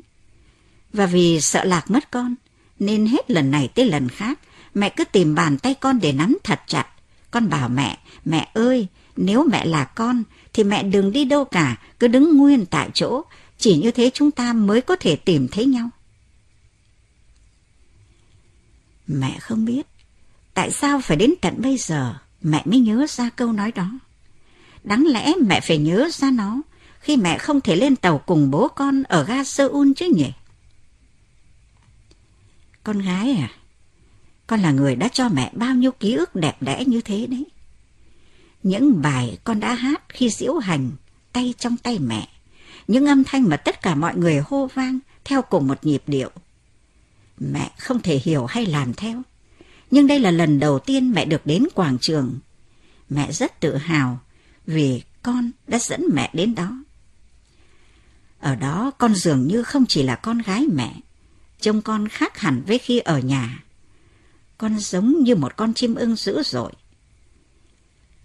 Và 0.96 1.06
vì 1.06 1.40
sợ 1.40 1.64
lạc 1.64 1.90
mất 1.90 2.10
con, 2.10 2.34
nên 2.78 3.06
hết 3.06 3.30
lần 3.30 3.50
này 3.50 3.68
tới 3.74 3.84
lần 3.84 4.08
khác, 4.08 4.40
mẹ 4.74 4.88
cứ 4.88 5.04
tìm 5.04 5.34
bàn 5.34 5.58
tay 5.58 5.74
con 5.74 5.98
để 6.00 6.12
nắm 6.12 6.36
thật 6.44 6.60
chặt. 6.66 6.86
Con 7.30 7.48
bảo 7.48 7.68
mẹ, 7.68 7.98
mẹ 8.24 8.50
ơi, 8.54 8.86
nếu 9.16 9.44
mẹ 9.50 9.64
là 9.64 9.84
con, 9.84 10.22
thì 10.52 10.64
mẹ 10.64 10.82
đừng 10.82 11.12
đi 11.12 11.24
đâu 11.24 11.44
cả, 11.44 11.76
cứ 12.00 12.08
đứng 12.08 12.36
nguyên 12.36 12.66
tại 12.66 12.90
chỗ, 12.94 13.22
chỉ 13.58 13.76
như 13.76 13.90
thế 13.90 14.10
chúng 14.14 14.30
ta 14.30 14.52
mới 14.52 14.80
có 14.80 14.96
thể 14.96 15.16
tìm 15.16 15.48
thấy 15.48 15.66
nhau. 15.66 15.90
Mẹ 19.06 19.38
không 19.40 19.64
biết, 19.64 19.86
tại 20.54 20.70
sao 20.70 21.00
phải 21.00 21.16
đến 21.16 21.34
tận 21.40 21.54
bây 21.58 21.76
giờ 21.76 22.14
mẹ 22.42 22.62
mới 22.64 22.80
nhớ 22.80 23.06
ra 23.08 23.30
câu 23.30 23.52
nói 23.52 23.72
đó. 23.72 23.90
Đáng 24.84 25.06
lẽ 25.06 25.32
mẹ 25.46 25.60
phải 25.60 25.78
nhớ 25.78 26.08
ra 26.12 26.30
nó 26.30 26.62
khi 27.00 27.16
mẹ 27.16 27.38
không 27.38 27.60
thể 27.60 27.76
lên 27.76 27.96
tàu 27.96 28.18
cùng 28.18 28.50
bố 28.50 28.68
con 28.68 29.02
ở 29.02 29.24
ga 29.24 29.44
Seoul 29.44 29.92
chứ 29.96 30.12
nhỉ? 30.14 30.32
Con 32.86 32.98
gái 32.98 33.32
à, 33.32 33.50
con 34.46 34.60
là 34.60 34.70
người 34.70 34.96
đã 34.96 35.08
cho 35.08 35.28
mẹ 35.28 35.50
bao 35.54 35.74
nhiêu 35.74 35.92
ký 35.92 36.14
ức 36.14 36.34
đẹp 36.34 36.56
đẽ 36.60 36.84
như 36.84 37.00
thế 37.00 37.26
đấy. 37.26 37.46
Những 38.62 39.02
bài 39.02 39.38
con 39.44 39.60
đã 39.60 39.74
hát 39.74 40.02
khi 40.08 40.30
diễu 40.30 40.54
hành, 40.54 40.90
tay 41.32 41.54
trong 41.58 41.76
tay 41.76 41.98
mẹ. 41.98 42.28
Những 42.88 43.06
âm 43.06 43.24
thanh 43.24 43.42
mà 43.42 43.56
tất 43.56 43.82
cả 43.82 43.94
mọi 43.94 44.16
người 44.16 44.42
hô 44.46 44.66
vang 44.74 44.98
theo 45.24 45.42
cùng 45.42 45.66
một 45.66 45.86
nhịp 45.86 46.02
điệu. 46.06 46.30
Mẹ 47.38 47.70
không 47.78 48.02
thể 48.02 48.20
hiểu 48.24 48.46
hay 48.46 48.66
làm 48.66 48.94
theo. 48.94 49.22
Nhưng 49.90 50.06
đây 50.06 50.20
là 50.20 50.30
lần 50.30 50.58
đầu 50.58 50.78
tiên 50.78 51.10
mẹ 51.10 51.24
được 51.24 51.46
đến 51.46 51.64
quảng 51.74 51.98
trường. 51.98 52.38
Mẹ 53.08 53.32
rất 53.32 53.60
tự 53.60 53.76
hào 53.76 54.20
vì 54.66 55.02
con 55.22 55.50
đã 55.66 55.78
dẫn 55.78 56.04
mẹ 56.14 56.30
đến 56.32 56.54
đó. 56.54 56.84
Ở 58.38 58.54
đó 58.54 58.90
con 58.98 59.14
dường 59.14 59.46
như 59.46 59.62
không 59.62 59.86
chỉ 59.86 60.02
là 60.02 60.16
con 60.16 60.38
gái 60.38 60.66
mẹ, 60.72 60.94
trông 61.60 61.82
con 61.82 62.08
khác 62.08 62.38
hẳn 62.38 62.62
với 62.66 62.78
khi 62.78 62.98
ở 62.98 63.18
nhà. 63.18 63.62
Con 64.58 64.78
giống 64.78 65.22
như 65.22 65.34
một 65.34 65.56
con 65.56 65.74
chim 65.74 65.94
ưng 65.94 66.16
dữ 66.16 66.42
dội. 66.42 66.72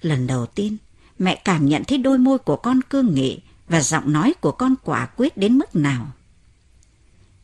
Lần 0.01 0.27
đầu 0.27 0.45
tiên, 0.45 0.77
mẹ 1.19 1.41
cảm 1.45 1.65
nhận 1.65 1.83
thấy 1.83 1.97
đôi 1.97 2.17
môi 2.17 2.37
của 2.37 2.55
con 2.55 2.81
cương 2.81 3.15
nghị 3.15 3.39
và 3.67 3.81
giọng 3.81 4.13
nói 4.13 4.33
của 4.41 4.51
con 4.51 4.75
quả 4.83 5.05
quyết 5.05 5.37
đến 5.37 5.57
mức 5.57 5.75
nào. 5.75 6.11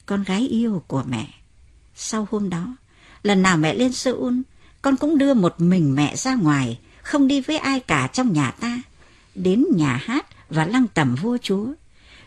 Con 0.06 0.24
gái 0.24 0.48
yêu 0.48 0.84
của 0.88 1.04
mẹ. 1.08 1.34
Sau 1.96 2.28
hôm 2.32 2.50
đó, 2.50 2.76
lần 3.24 3.42
nào 3.42 3.58
mẹ 3.58 3.74
lên 3.74 3.94
Seoul, 3.94 4.34
con 4.82 4.98
cũng 4.98 5.18
đưa 5.18 5.34
một 5.34 5.56
mình 5.58 5.96
mẹ 5.96 6.16
ra 6.16 6.36
ngoài, 6.36 6.80
không 7.02 7.28
đi 7.28 7.42
với 7.42 7.58
ai 7.58 7.80
cả 7.80 8.08
trong 8.14 8.34
nhà 8.34 8.52
ta, 8.52 8.82
đến 9.36 9.66
nhà 9.76 10.02
hát 10.04 10.26
và 10.50 10.66
lăng 10.66 10.88
tẩm 10.88 11.16
vua 11.16 11.38
chúa. 11.42 11.68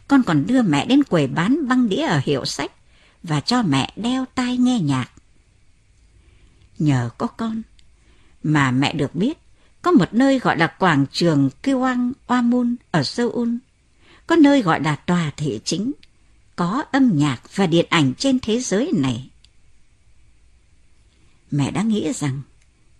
Con 0.08 0.22
còn 0.22 0.46
đưa 0.46 0.62
mẹ 0.62 0.86
đến 0.86 1.04
quầy 1.04 1.26
bán 1.26 1.68
băng 1.68 1.88
đĩa 1.88 2.02
ở 2.02 2.20
hiệu 2.24 2.44
sách 2.44 2.72
và 3.22 3.40
cho 3.40 3.62
mẹ 3.62 3.92
đeo 3.96 4.24
tai 4.34 4.56
nghe 4.56 4.80
nhạc. 4.80 5.10
Nhờ 6.78 7.10
có 7.18 7.26
con 7.26 7.62
mà 8.42 8.70
mẹ 8.70 8.92
được 8.92 9.14
biết 9.14 9.38
có 9.82 9.90
một 9.90 10.14
nơi 10.14 10.38
gọi 10.38 10.58
là 10.58 10.66
quảng 10.66 11.06
trường 11.12 11.50
Kiwang 11.62 12.12
Wamun 12.26 12.74
ở 12.90 13.02
Seoul. 13.02 13.48
Có 14.26 14.36
nơi 14.36 14.62
gọi 14.62 14.80
là 14.82 14.96
tòa 14.96 15.32
thị 15.36 15.60
chính. 15.64 15.92
Có 16.56 16.84
âm 16.92 17.10
nhạc 17.14 17.40
và 17.54 17.66
điện 17.66 17.86
ảnh 17.88 18.14
trên 18.14 18.38
thế 18.42 18.60
giới 18.60 18.92
này. 18.94 19.30
Mẹ 21.50 21.70
đã 21.70 21.82
nghĩ 21.82 22.12
rằng 22.12 22.42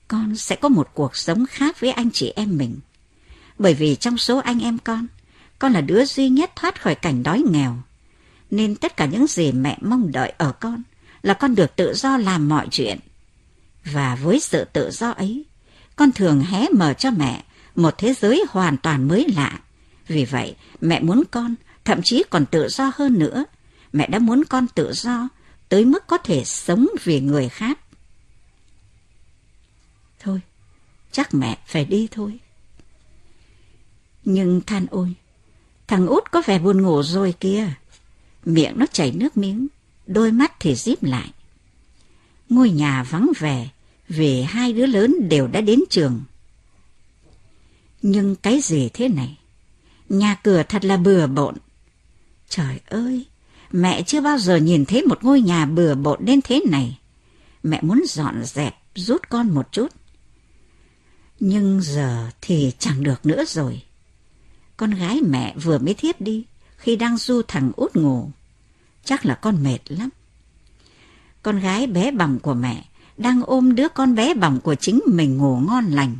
con 0.09 0.37
sẽ 0.37 0.57
có 0.57 0.69
một 0.69 0.91
cuộc 0.95 1.17
sống 1.17 1.47
khác 1.47 1.81
với 1.81 1.91
anh 1.91 2.11
chị 2.11 2.33
em 2.37 2.57
mình. 2.57 2.79
Bởi 3.59 3.75
vì 3.75 3.97
trong 3.97 4.19
số 4.19 4.39
anh 4.39 4.61
em 4.61 4.79
con, 4.79 5.07
con 5.59 5.73
là 5.73 5.81
đứa 5.81 6.05
duy 6.05 6.29
nhất 6.29 6.53
thoát 6.57 6.83
khỏi 6.83 6.95
cảnh 6.95 7.23
đói 7.23 7.43
nghèo. 7.51 7.77
Nên 8.51 8.75
tất 8.75 8.97
cả 8.97 9.07
những 9.07 9.27
gì 9.27 9.53
mẹ 9.53 9.79
mong 9.81 10.13
đợi 10.13 10.33
ở 10.39 10.53
con 10.53 10.83
là 11.23 11.35
con 11.35 11.55
được 11.55 11.77
tự 11.77 11.95
do 11.95 12.17
làm 12.17 12.49
mọi 12.49 12.67
chuyện. 12.71 12.99
Và 13.85 14.17
với 14.17 14.41
sự 14.41 14.65
tự 14.65 14.91
do 14.91 15.11
ấy, 15.11 15.45
con 15.97 16.13
thường 16.13 16.41
hé 16.41 16.69
mở 16.69 16.93
cho 16.93 17.11
mẹ 17.11 17.45
một 17.75 17.95
thế 17.99 18.15
giới 18.15 18.45
hoàn 18.49 18.77
toàn 18.77 19.09
mới 19.09 19.27
lạ. 19.37 19.61
Vì 20.07 20.25
vậy, 20.25 20.57
mẹ 20.81 21.01
muốn 21.01 21.23
con 21.31 21.55
thậm 21.85 22.03
chí 22.03 22.23
còn 22.31 22.47
tự 22.47 22.69
do 22.69 22.93
hơn 22.95 23.19
nữa. 23.19 23.45
Mẹ 23.93 24.07
đã 24.07 24.19
muốn 24.19 24.45
con 24.45 24.67
tự 24.75 24.93
do 24.93 25.29
tới 25.69 25.85
mức 25.85 26.07
có 26.07 26.19
thể 26.19 26.45
sống 26.45 26.87
vì 27.05 27.21
người 27.21 27.49
khác. 27.49 27.79
Thôi, 30.19 30.41
chắc 31.13 31.35
mẹ 31.35 31.59
phải 31.67 31.85
đi 31.85 32.09
thôi. 32.11 32.39
Nhưng 34.25 34.61
than 34.61 34.87
ôi, 34.91 35.15
thằng 35.87 36.07
út 36.07 36.31
có 36.31 36.43
vẻ 36.47 36.59
buồn 36.59 36.83
ngủ 36.83 37.03
rồi 37.03 37.35
kia. 37.41 37.69
Miệng 38.45 38.79
nó 38.79 38.87
chảy 38.93 39.13
nước 39.13 39.37
miếng, 39.37 39.67
đôi 40.07 40.33
mắt 40.33 40.53
thì 40.61 40.75
díp 40.75 41.03
lại. 41.03 41.31
Ngôi 42.49 42.71
nhà 42.71 43.03
vắng 43.03 43.31
vẻ, 43.39 43.69
vì 44.09 44.43
hai 44.43 44.73
đứa 44.73 44.87
lớn 44.87 45.29
đều 45.29 45.47
đã 45.47 45.61
đến 45.61 45.81
trường. 45.91 46.21
Nhưng 48.03 48.37
cái 48.37 48.61
gì 48.61 48.89
thế 48.95 49.09
này? 49.09 49.39
Nhà 50.09 50.35
cửa 50.35 50.63
thật 50.69 50.85
là 50.85 50.97
bừa 50.97 51.27
bộn. 51.27 51.55
Trời 52.49 52.81
ơi, 52.87 53.27
mẹ 53.73 54.03
chưa 54.03 54.21
bao 54.21 54.39
giờ 54.39 54.57
nhìn 54.57 54.85
thấy 54.85 55.03
một 55.03 55.25
ngôi 55.25 55.41
nhà 55.41 55.67
bừa 55.67 55.95
bộn 55.95 56.25
đến 56.25 56.41
thế 56.45 56.63
này. 56.71 56.99
Mẹ 57.63 57.81
muốn 57.83 58.03
dọn 58.09 58.45
dẹp, 58.45 58.75
rút 58.95 59.29
con 59.29 59.51
một 59.51 59.73
chút. 59.73 59.89
Nhưng 61.41 61.81
giờ 61.83 62.31
thì 62.41 62.73
chẳng 62.79 63.03
được 63.03 63.27
nữa 63.27 63.45
rồi. 63.45 63.83
Con 64.77 64.91
gái 64.91 65.21
mẹ 65.29 65.55
vừa 65.57 65.79
mới 65.79 65.95
thiếp 65.95 66.21
đi 66.21 66.45
khi 66.81 66.97
đang 66.97 67.17
du 67.17 67.43
thằng 67.49 67.73
út 67.77 67.97
ngủ. 67.97 68.31
Chắc 69.05 69.27
là 69.27 69.35
con 69.35 69.63
mệt 69.63 69.79
lắm. 69.89 70.09
Con 71.43 71.61
gái 71.61 71.87
bé 71.87 72.11
bỏng 72.11 72.39
của 72.43 72.55
mẹ 72.55 72.85
đang 73.17 73.43
ôm 73.43 73.75
đứa 73.75 73.89
con 73.89 74.15
bé 74.15 74.35
bỏng 74.35 74.61
của 74.61 74.75
chính 74.75 75.01
mình 75.07 75.37
ngủ 75.37 75.59
ngon 75.59 75.85
lành. 75.85 76.17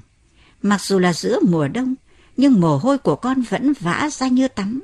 Mặc 0.63 0.81
dù 0.81 0.99
là 0.99 1.13
giữa 1.13 1.39
mùa 1.49 1.69
đông, 1.69 1.95
nhưng 2.37 2.61
mồ 2.61 2.77
hôi 2.77 2.99
của 2.99 3.17
con 3.17 3.43
vẫn 3.43 3.73
vã 3.81 4.09
ra 4.13 4.29
như 4.29 4.49
tắm. 4.49 4.81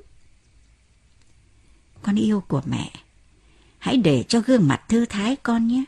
Con 2.03 2.15
yêu 2.15 2.43
của 2.49 2.63
mẹ, 2.67 2.91
hãy 3.79 3.97
để 3.97 4.25
cho 4.29 4.41
gương 4.41 4.69
mặt 4.69 4.81
thư 4.89 5.07
thái 5.07 5.37
con 5.37 5.67
nhé. 5.67 5.85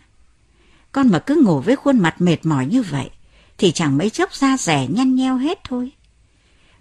Con 0.93 1.09
mà 1.09 1.19
cứ 1.19 1.43
ngủ 1.45 1.61
với 1.61 1.77
khuôn 1.77 1.99
mặt 1.99 2.21
mệt 2.21 2.47
mỏi 2.47 2.67
như 2.67 2.83
vậy, 2.83 3.11
thì 3.59 3.73
chẳng 3.73 3.99
mấy 3.99 4.11
chốc 4.11 4.35
da 4.35 4.57
rẻ 4.57 4.87
nhăn 4.87 5.15
nheo 5.15 5.37
hết 5.37 5.59
thôi. 5.65 5.93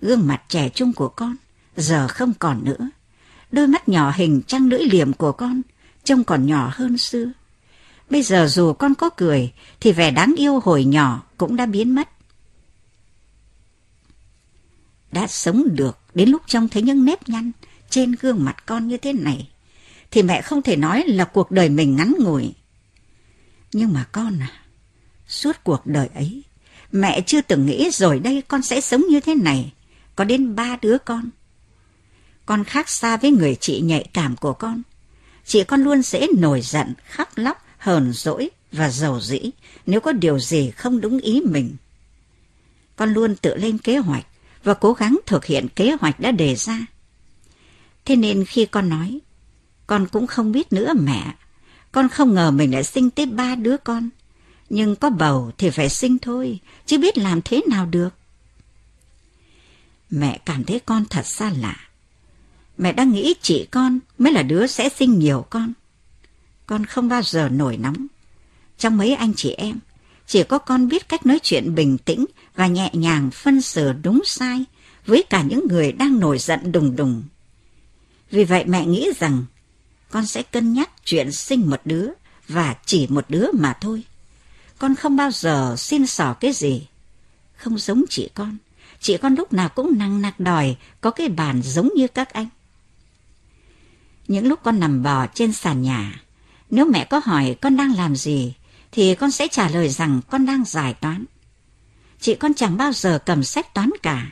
Gương 0.02 0.28
mặt 0.28 0.42
trẻ 0.48 0.70
trung 0.70 0.94
của 0.94 1.10
con 1.10 1.36
giờ 1.78 2.08
không 2.08 2.34
còn 2.40 2.64
nữa. 2.66 2.90
Đôi 3.52 3.68
mắt 3.68 3.90
nhỏ 3.90 4.14
hình 4.16 4.42
trăng 4.48 4.70
lưỡi 4.70 4.86
liềm 4.86 5.14
của 5.14 5.32
con 5.32 5.62
trông 6.04 6.24
còn 6.24 6.46
nhỏ 6.46 6.72
hơn 6.74 6.98
xưa. 6.98 7.32
Bây 8.10 8.24
giờ 8.24 8.48
dù 8.48 8.74
con 8.74 8.96
có 8.96 9.10
cười, 9.10 9.54
thì 9.80 9.92
vẻ 9.92 10.12
đáng 10.12 10.34
yêu 10.38 10.60
hồi 10.60 10.86
nhỏ 10.86 11.24
cũng 11.38 11.56
đã 11.56 11.66
biến 11.66 11.96
mất. 11.96 12.10
Đã 15.12 15.28
sống 15.28 15.76
được 15.76 15.98
đến 16.14 16.30
lúc 16.30 16.42
trông 16.48 16.70
thấy 16.70 16.82
những 16.82 17.06
nếp 17.06 17.30
nhăn 17.30 17.52
trên 17.90 18.16
gương 18.22 18.46
mặt 18.46 18.66
con 18.66 18.88
như 18.88 18.98
thế 18.98 19.14
này, 19.14 19.50
thì 20.12 20.24
mẹ 20.24 20.42
không 20.42 20.62
thể 20.62 20.76
nói 20.76 21.04
là 21.08 21.26
cuộc 21.26 21.52
đời 21.52 21.70
mình 21.70 21.96
ngắn 21.96 22.14
ngủi. 22.20 22.54
Nhưng 23.74 23.94
mà 23.94 24.04
con 24.12 24.40
à, 24.40 24.52
suốt 25.28 25.56
cuộc 25.64 25.86
đời 25.86 26.10
ấy, 26.14 26.44
mẹ 26.92 27.22
chưa 27.22 27.42
từng 27.42 27.66
nghĩ 27.66 27.90
rồi 27.92 28.20
đây 28.20 28.44
con 28.48 28.62
sẽ 28.62 28.82
sống 28.82 29.04
như 29.10 29.20
thế 29.20 29.36
này, 29.36 29.74
có 30.16 30.24
đến 30.24 30.56
ba 30.56 30.78
đứa 30.82 30.98
con. 30.98 31.30
Con 32.48 32.64
khác 32.64 32.90
xa 32.90 33.18
với 33.18 33.32
người 33.32 33.56
chị 33.56 33.82
nhạy 33.82 34.10
cảm 34.14 34.36
của 34.36 34.54
con. 34.54 34.82
Chị 35.46 35.64
con 35.64 35.84
luôn 35.84 36.02
dễ 36.02 36.28
nổi 36.38 36.62
giận, 36.62 36.94
khóc 37.10 37.30
lóc, 37.36 37.66
hờn 37.78 38.14
dỗi 38.14 38.50
và 38.72 38.90
giàu 38.90 39.20
dĩ 39.22 39.40
nếu 39.86 40.02
có 40.02 40.12
điều 40.12 40.40
gì 40.40 40.72
không 40.72 41.02
đúng 41.02 41.20
ý 41.20 41.42
mình. 41.42 41.76
Con 42.96 43.14
luôn 43.14 43.36
tự 43.36 43.56
lên 43.56 43.78
kế 43.78 43.98
hoạch 43.98 44.26
và 44.64 44.74
cố 44.74 44.94
gắng 44.94 45.18
thực 45.26 45.46
hiện 45.46 45.68
kế 45.76 45.96
hoạch 46.02 46.20
đã 46.20 46.32
đề 46.32 46.56
ra. 46.56 46.86
Thế 48.06 48.16
nên 48.16 48.46
khi 48.46 48.66
con 48.66 48.90
nói, 48.90 49.20
con 49.88 50.08
cũng 50.08 50.28
không 50.28 50.52
biết 50.52 50.74
nữa 50.74 50.94
mẹ, 51.00 51.34
Con 51.92 52.10
không 52.10 52.34
ngờ 52.34 52.52
mình 52.52 52.74
lại 52.74 52.84
sinh 52.84 53.10
tới 53.10 53.26
ba 53.26 53.56
đứa 53.56 53.78
con. 53.78 54.10
Nhưng 54.70 54.96
có 54.96 55.10
bầu 55.10 55.52
thì 55.58 55.70
phải 55.70 55.90
sinh 55.90 56.18
thôi, 56.20 56.60
chứ 56.86 56.98
biết 56.98 57.18
làm 57.18 57.42
thế 57.42 57.62
nào 57.70 57.86
được. 57.86 58.10
Mẹ 60.10 60.40
cảm 60.46 60.64
thấy 60.64 60.80
con 60.80 61.06
thật 61.10 61.26
xa 61.26 61.52
lạ. 61.58 61.87
Mẹ 62.78 62.94
đang 62.94 63.12
nghĩ 63.12 63.36
chị 63.42 63.68
con 63.72 64.00
mới 64.18 64.34
là 64.34 64.44
đứa 64.44 64.68
sẽ 64.68 64.90
sinh 64.90 65.20
nhiều 65.20 65.46
con. 65.50 65.74
Con 66.66 66.86
không 66.86 67.10
bao 67.10 67.22
giờ 67.22 67.50
nổi 67.50 67.78
nóng. 67.78 68.08
Trong 68.78 68.98
mấy 68.98 69.14
anh 69.14 69.34
chị 69.34 69.52
em, 69.52 69.80
chỉ 70.28 70.44
có 70.44 70.58
con 70.58 70.88
biết 70.88 71.10
cách 71.10 71.26
nói 71.26 71.40
chuyện 71.44 71.76
bình 71.76 71.98
tĩnh 71.98 72.26
và 72.56 72.68
nhẹ 72.68 72.90
nhàng 72.94 73.32
phân 73.32 73.62
xử 73.62 73.94
đúng 73.94 74.22
sai 74.26 74.66
với 75.06 75.24
cả 75.30 75.42
những 75.42 75.68
người 75.70 75.92
đang 75.92 76.20
nổi 76.20 76.40
giận 76.40 76.72
đùng 76.72 76.96
đùng. 76.96 77.24
Vì 78.32 78.44
vậy 78.44 78.66
mẹ 78.66 78.86
nghĩ 78.86 79.12
rằng 79.20 79.46
con 80.12 80.26
sẽ 80.26 80.44
cân 80.44 80.74
nhắc 80.74 80.90
chuyện 81.06 81.32
sinh 81.32 81.70
một 81.70 81.82
đứa 81.86 82.10
và 82.48 82.76
chỉ 82.86 83.08
một 83.08 83.26
đứa 83.30 83.48
mà 83.54 83.74
thôi. 83.82 84.04
Con 84.78 84.96
không 84.96 85.16
bao 85.16 85.32
giờ 85.32 85.76
xin 85.78 86.08
xỏ 86.08 86.34
cái 86.34 86.54
gì. 86.54 86.88
Không 87.56 87.78
giống 87.78 88.04
chị 88.10 88.30
con. 88.34 88.58
Chị 89.00 89.18
con 89.18 89.36
lúc 89.36 89.54
nào 89.54 89.70
cũng 89.70 89.98
năng 89.98 90.22
nặc 90.22 90.40
đòi 90.40 90.76
có 91.02 91.12
cái 91.12 91.30
bàn 91.30 91.62
giống 91.64 91.90
như 91.96 92.08
các 92.08 92.34
anh. 92.34 92.48
Những 94.28 94.48
lúc 94.48 94.60
con 94.64 94.80
nằm 94.80 95.04
bò 95.04 95.28
trên 95.34 95.54
sàn 95.54 95.82
nhà, 95.82 96.22
nếu 96.70 96.86
mẹ 96.86 97.06
có 97.06 97.22
hỏi 97.26 97.56
con 97.62 97.78
đang 97.78 97.96
làm 97.96 98.16
gì, 98.16 98.54
thì 98.92 99.16
con 99.16 99.32
sẽ 99.32 99.48
trả 99.48 99.70
lời 99.70 99.90
rằng 99.90 100.22
con 100.30 100.46
đang 100.46 100.66
giải 100.66 100.94
toán. 100.94 101.26
Chị 102.20 102.36
con 102.36 102.54
chẳng 102.54 102.78
bao 102.78 102.92
giờ 102.92 103.20
cầm 103.26 103.44
sách 103.44 103.74
toán 103.74 103.90
cả, 104.04 104.32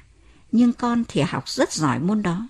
nhưng 0.52 0.74
con 0.74 1.04
thì 1.08 1.22
học 1.22 1.50
rất 1.50 1.74
giỏi 1.74 2.00
môn 2.00 2.22
đó. 2.22 2.48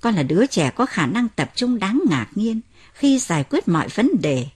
Con 0.00 0.14
là 0.14 0.22
đứa 0.22 0.46
trẻ 0.46 0.70
có 0.70 0.86
khả 0.86 1.06
năng 1.06 1.28
tập 1.28 1.52
trung 1.54 1.78
đáng 1.78 2.02
ngạc 2.08 2.26
nhiên 2.34 2.60
khi 2.92 3.18
giải 3.18 3.44
quyết 3.44 3.68
mọi 3.68 3.88
vấn 3.88 4.10
đề. 4.22 4.46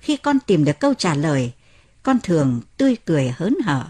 Khi 0.00 0.16
con 0.16 0.38
tìm 0.40 0.64
được 0.64 0.80
câu 0.80 0.94
trả 0.94 1.14
lời, 1.14 1.52
con 2.02 2.18
thường 2.22 2.60
tươi 2.76 2.96
cười 3.04 3.34
hớn 3.36 3.54
hở. 3.64 3.86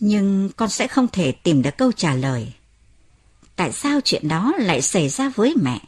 Nhưng 0.00 0.50
con 0.56 0.68
sẽ 0.68 0.88
không 0.88 1.08
thể 1.08 1.32
tìm 1.32 1.62
được 1.62 1.76
câu 1.78 1.92
trả 1.92 2.14
lời. 2.14 2.52
Tại 3.60 3.72
sao 3.72 4.00
chuyện 4.04 4.28
đó 4.28 4.52
lại 4.58 4.82
xảy 4.82 5.08
ra 5.08 5.28
với 5.28 5.54
mẹ? 5.62 5.80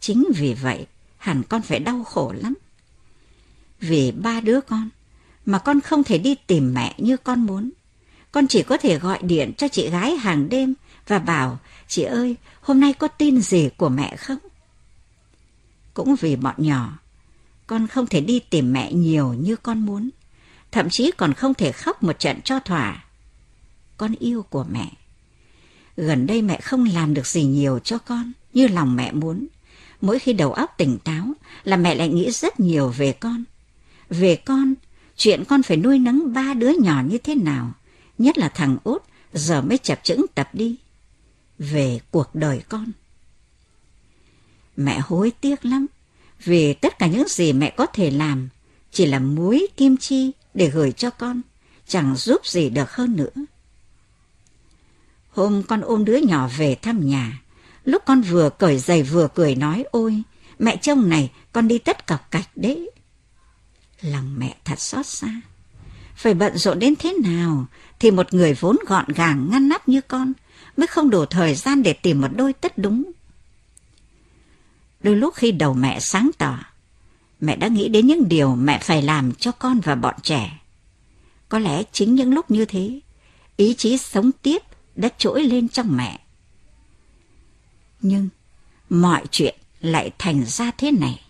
Chính 0.00 0.24
vì 0.36 0.54
vậy, 0.54 0.86
hẳn 1.18 1.42
con 1.42 1.62
phải 1.62 1.78
đau 1.78 2.04
khổ 2.04 2.34
lắm. 2.42 2.54
Vì 3.80 4.12
ba 4.12 4.40
đứa 4.40 4.60
con, 4.60 4.88
mà 5.46 5.58
con 5.58 5.80
không 5.80 6.04
thể 6.04 6.18
đi 6.18 6.34
tìm 6.34 6.74
mẹ 6.74 6.94
như 6.98 7.16
con 7.16 7.46
muốn. 7.46 7.70
Con 8.32 8.46
chỉ 8.46 8.62
có 8.62 8.76
thể 8.76 8.98
gọi 8.98 9.18
điện 9.22 9.52
cho 9.58 9.68
chị 9.68 9.90
gái 9.90 10.16
hàng 10.16 10.48
đêm 10.48 10.74
và 11.06 11.18
bảo, 11.18 11.58
chị 11.88 12.02
ơi, 12.02 12.36
hôm 12.60 12.80
nay 12.80 12.92
có 12.92 13.08
tin 13.08 13.40
gì 13.40 13.68
của 13.76 13.88
mẹ 13.88 14.16
không? 14.16 14.38
Cũng 15.94 16.16
vì 16.16 16.36
bọn 16.36 16.54
nhỏ, 16.58 16.98
con 17.66 17.86
không 17.86 18.06
thể 18.06 18.20
đi 18.20 18.40
tìm 18.40 18.72
mẹ 18.72 18.92
nhiều 18.92 19.32
như 19.32 19.56
con 19.56 19.80
muốn, 19.80 20.10
thậm 20.72 20.90
chí 20.90 21.10
còn 21.16 21.32
không 21.32 21.54
thể 21.54 21.72
khóc 21.72 22.02
một 22.02 22.18
trận 22.18 22.40
cho 22.40 22.60
thỏa. 22.60 23.04
Con 23.96 24.14
yêu 24.18 24.42
của 24.42 24.64
mẹ. 24.70 24.90
Gần 25.96 26.26
đây 26.26 26.42
mẹ 26.42 26.60
không 26.60 26.84
làm 26.84 27.14
được 27.14 27.26
gì 27.26 27.44
nhiều 27.44 27.78
cho 27.78 27.98
con 27.98 28.32
như 28.52 28.68
lòng 28.68 28.96
mẹ 28.96 29.12
muốn. 29.12 29.46
Mỗi 30.00 30.18
khi 30.18 30.32
đầu 30.32 30.52
óc 30.52 30.74
tỉnh 30.78 30.98
táo 31.04 31.32
là 31.64 31.76
mẹ 31.76 31.94
lại 31.94 32.08
nghĩ 32.08 32.30
rất 32.30 32.60
nhiều 32.60 32.88
về 32.88 33.12
con. 33.12 33.44
Về 34.08 34.36
con, 34.36 34.74
chuyện 35.16 35.44
con 35.44 35.62
phải 35.62 35.76
nuôi 35.76 35.98
nấng 35.98 36.32
ba 36.32 36.54
đứa 36.54 36.72
nhỏ 36.80 37.02
như 37.08 37.18
thế 37.18 37.34
nào, 37.34 37.72
nhất 38.18 38.38
là 38.38 38.48
thằng 38.48 38.78
út 38.84 39.02
giờ 39.32 39.62
mới 39.62 39.78
chập 39.78 40.00
chững 40.02 40.26
tập 40.34 40.48
đi. 40.52 40.76
Về 41.58 42.00
cuộc 42.10 42.34
đời 42.34 42.62
con. 42.68 42.92
Mẹ 44.76 45.00
hối 45.02 45.32
tiếc 45.40 45.64
lắm, 45.64 45.86
vì 46.44 46.74
tất 46.74 46.98
cả 46.98 47.06
những 47.06 47.28
gì 47.28 47.52
mẹ 47.52 47.70
có 47.70 47.86
thể 47.86 48.10
làm 48.10 48.48
chỉ 48.92 49.06
là 49.06 49.18
muối 49.18 49.66
kim 49.76 49.96
chi 49.96 50.32
để 50.54 50.70
gửi 50.70 50.92
cho 50.92 51.10
con, 51.10 51.40
chẳng 51.88 52.16
giúp 52.16 52.46
gì 52.46 52.70
được 52.70 52.90
hơn 52.90 53.16
nữa. 53.16 53.44
Hôm 55.34 55.62
con 55.62 55.80
ôm 55.80 56.04
đứa 56.04 56.16
nhỏ 56.16 56.48
về 56.56 56.74
thăm 56.74 57.06
nhà, 57.06 57.42
lúc 57.84 58.02
con 58.06 58.20
vừa 58.20 58.50
cởi 58.50 58.78
giày 58.78 59.02
vừa 59.02 59.28
cười 59.34 59.54
nói 59.54 59.84
ôi, 59.90 60.22
mẹ 60.58 60.76
trông 60.76 61.08
này 61.08 61.30
con 61.52 61.68
đi 61.68 61.78
tất 61.78 62.06
cọc 62.06 62.30
cạch 62.30 62.48
đấy. 62.56 62.90
Lòng 64.00 64.34
mẹ 64.38 64.56
thật 64.64 64.80
xót 64.80 65.06
xa. 65.06 65.40
Phải 66.16 66.34
bận 66.34 66.58
rộn 66.58 66.78
đến 66.78 66.94
thế 66.98 67.16
nào 67.24 67.66
thì 67.98 68.10
một 68.10 68.34
người 68.34 68.54
vốn 68.54 68.76
gọn 68.86 69.04
gàng 69.08 69.48
ngăn 69.50 69.68
nắp 69.68 69.88
như 69.88 70.00
con 70.00 70.32
mới 70.76 70.86
không 70.86 71.10
đủ 71.10 71.24
thời 71.24 71.54
gian 71.54 71.82
để 71.82 71.92
tìm 71.92 72.20
một 72.20 72.28
đôi 72.36 72.52
tất 72.52 72.78
đúng. 72.78 73.12
Đôi 75.00 75.16
lúc 75.16 75.34
khi 75.34 75.52
đầu 75.52 75.74
mẹ 75.74 76.00
sáng 76.00 76.30
tỏ, 76.38 76.58
mẹ 77.40 77.56
đã 77.56 77.68
nghĩ 77.68 77.88
đến 77.88 78.06
những 78.06 78.28
điều 78.28 78.54
mẹ 78.54 78.78
phải 78.82 79.02
làm 79.02 79.32
cho 79.32 79.52
con 79.52 79.80
và 79.80 79.94
bọn 79.94 80.14
trẻ. 80.22 80.60
Có 81.48 81.58
lẽ 81.58 81.82
chính 81.92 82.14
những 82.14 82.34
lúc 82.34 82.50
như 82.50 82.64
thế, 82.64 83.00
ý 83.56 83.74
chí 83.74 83.98
sống 83.98 84.30
tiếp 84.42 84.62
đã 84.96 85.08
trỗi 85.18 85.44
lên 85.44 85.68
trong 85.68 85.96
mẹ. 85.96 86.20
Nhưng 88.02 88.28
mọi 88.88 89.22
chuyện 89.30 89.54
lại 89.80 90.10
thành 90.18 90.44
ra 90.44 90.70
thế 90.70 90.90
này. 90.90 91.20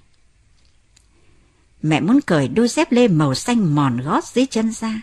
Mẹ 1.83 2.01
muốn 2.01 2.21
cởi 2.21 2.49
đôi 2.49 2.69
dép 2.69 2.93
lê 2.93 3.09
màu 3.09 3.35
xanh 3.35 3.75
mòn 3.75 4.01
gót 4.01 4.25
dưới 4.25 4.47
chân 4.47 4.73
ra. 4.73 5.03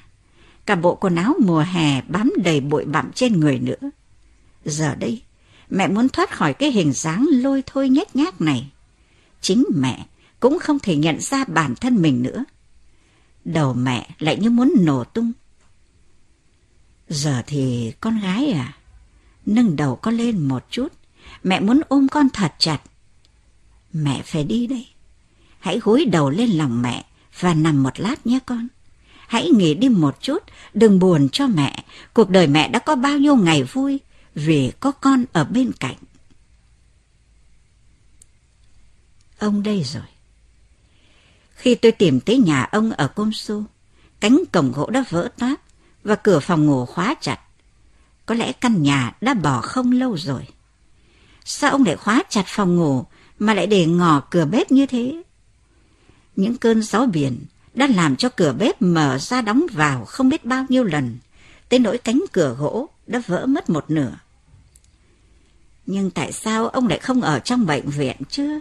Cả 0.65 0.75
bộ 0.75 0.95
quần 0.95 1.15
áo 1.15 1.35
mùa 1.43 1.59
hè 1.59 2.01
bám 2.01 2.33
đầy 2.43 2.61
bụi 2.61 2.85
bặm 2.85 3.11
trên 3.11 3.39
người 3.39 3.59
nữa. 3.59 3.89
Giờ 4.65 4.95
đây, 4.95 5.21
mẹ 5.69 5.87
muốn 5.87 6.09
thoát 6.09 6.35
khỏi 6.35 6.53
cái 6.53 6.71
hình 6.71 6.93
dáng 6.93 7.27
lôi 7.31 7.63
thôi 7.65 7.89
nhét 7.89 8.15
nhác 8.15 8.41
này. 8.41 8.71
Chính 9.41 9.63
mẹ 9.75 10.05
cũng 10.39 10.59
không 10.59 10.79
thể 10.79 10.95
nhận 10.95 11.19
ra 11.19 11.45
bản 11.45 11.75
thân 11.75 12.01
mình 12.01 12.23
nữa. 12.23 12.45
Đầu 13.45 13.73
mẹ 13.73 14.09
lại 14.19 14.37
như 14.37 14.49
muốn 14.49 14.73
nổ 14.79 15.03
tung. 15.03 15.31
Giờ 17.11 17.41
thì 17.47 17.93
con 18.01 18.19
gái 18.19 18.51
à, 18.51 18.77
nâng 19.45 19.75
đầu 19.75 19.95
con 19.95 20.17
lên 20.17 20.47
một 20.47 20.65
chút, 20.69 20.87
mẹ 21.43 21.59
muốn 21.59 21.81
ôm 21.87 22.07
con 22.07 22.29
thật 22.29 22.53
chặt. 22.57 22.79
Mẹ 23.93 24.21
phải 24.25 24.43
đi 24.43 24.67
đây. 24.67 24.87
Hãy 25.59 25.79
gối 25.79 26.05
đầu 26.05 26.29
lên 26.29 26.49
lòng 26.49 26.81
mẹ 26.81 27.05
và 27.39 27.53
nằm 27.53 27.83
một 27.83 27.99
lát 27.99 28.27
nhé 28.27 28.39
con. 28.45 28.67
Hãy 29.27 29.49
nghỉ 29.49 29.73
đi 29.73 29.89
một 29.89 30.21
chút, 30.21 30.43
đừng 30.73 30.99
buồn 30.99 31.29
cho 31.31 31.47
mẹ. 31.47 31.83
Cuộc 32.13 32.29
đời 32.29 32.47
mẹ 32.47 32.67
đã 32.67 32.79
có 32.79 32.95
bao 32.95 33.17
nhiêu 33.17 33.35
ngày 33.35 33.63
vui 33.63 33.99
vì 34.35 34.71
có 34.79 34.91
con 34.91 35.25
ở 35.33 35.43
bên 35.43 35.71
cạnh. 35.79 35.97
Ông 39.39 39.63
đây 39.63 39.83
rồi. 39.83 40.03
Khi 41.55 41.75
tôi 41.75 41.91
tìm 41.91 42.19
tới 42.19 42.37
nhà 42.37 42.63
ông 42.63 42.91
ở 42.91 43.07
Công 43.07 43.33
Su, 43.33 43.63
cánh 44.19 44.43
cổng 44.51 44.71
gỗ 44.71 44.89
đã 44.89 45.03
vỡ 45.09 45.29
toát 45.37 45.61
và 46.03 46.15
cửa 46.15 46.39
phòng 46.39 46.65
ngủ 46.65 46.85
khóa 46.85 47.15
chặt. 47.21 47.39
Có 48.25 48.35
lẽ 48.35 48.51
căn 48.51 48.83
nhà 48.83 49.13
đã 49.21 49.33
bỏ 49.33 49.61
không 49.61 49.91
lâu 49.91 50.17
rồi. 50.17 50.47
Sao 51.45 51.71
ông 51.71 51.85
lại 51.85 51.95
khóa 51.95 52.23
chặt 52.29 52.43
phòng 52.47 52.75
ngủ 52.75 53.05
mà 53.39 53.53
lại 53.53 53.67
để 53.67 53.85
ngỏ 53.85 54.21
cửa 54.31 54.45
bếp 54.45 54.71
như 54.71 54.85
thế? 54.85 55.21
Những 56.35 56.57
cơn 56.57 56.81
gió 56.81 57.05
biển 57.05 57.37
đã 57.73 57.87
làm 57.87 58.15
cho 58.15 58.29
cửa 58.29 58.53
bếp 58.53 58.81
mở 58.81 59.17
ra 59.17 59.41
đóng 59.41 59.65
vào 59.71 60.05
không 60.05 60.29
biết 60.29 60.45
bao 60.45 60.65
nhiêu 60.69 60.83
lần, 60.83 61.17
tới 61.69 61.79
nỗi 61.79 61.97
cánh 61.97 62.23
cửa 62.31 62.55
gỗ 62.59 62.89
đã 63.07 63.21
vỡ 63.27 63.45
mất 63.45 63.69
một 63.69 63.85
nửa. 63.91 64.11
Nhưng 65.85 66.11
tại 66.11 66.31
sao 66.31 66.67
ông 66.67 66.87
lại 66.87 66.99
không 66.99 67.21
ở 67.21 67.39
trong 67.39 67.65
bệnh 67.65 67.89
viện 67.89 68.15
chứ? 68.29 68.59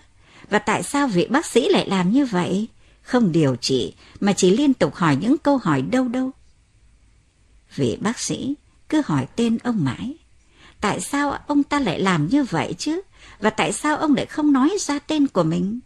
Và 0.51 0.59
tại 0.59 0.82
sao 0.82 1.09
vị 1.09 1.26
bác 1.30 1.47
sĩ 1.47 1.68
lại 1.68 1.88
làm 1.88 2.11
như 2.11 2.26
vậy? 2.26 2.68
Không 3.03 3.32
điều 3.32 3.57
trị 3.57 3.95
mà 4.20 4.32
chỉ 4.32 4.57
liên 4.57 4.74
tục 4.74 4.95
hỏi 4.95 5.16
những 5.16 5.38
câu 5.38 5.57
hỏi 5.57 5.82
đâu 5.82 6.09
đâu. 6.09 6.30
Vị 7.75 7.99
bác 8.01 8.18
sĩ 8.18 8.55
cứ 8.89 9.03
hỏi 9.05 9.27
tên 9.37 9.59
ông 9.59 9.85
mãi. 9.85 10.14
Tại 10.81 11.01
sao 11.01 11.31
ông 11.47 11.62
ta 11.62 11.81
lại 11.81 12.01
làm 12.01 12.29
như 12.29 12.45
vậy 12.45 12.75
chứ? 12.79 13.01
Và 13.41 13.51
tại 13.51 13.73
sao 13.73 13.97
ông 13.97 14.14
lại 14.14 14.27
không 14.27 14.53
nói 14.53 14.77
ra 14.81 14.99
tên 14.99 15.27
của 15.27 15.43
mình? 15.43 15.81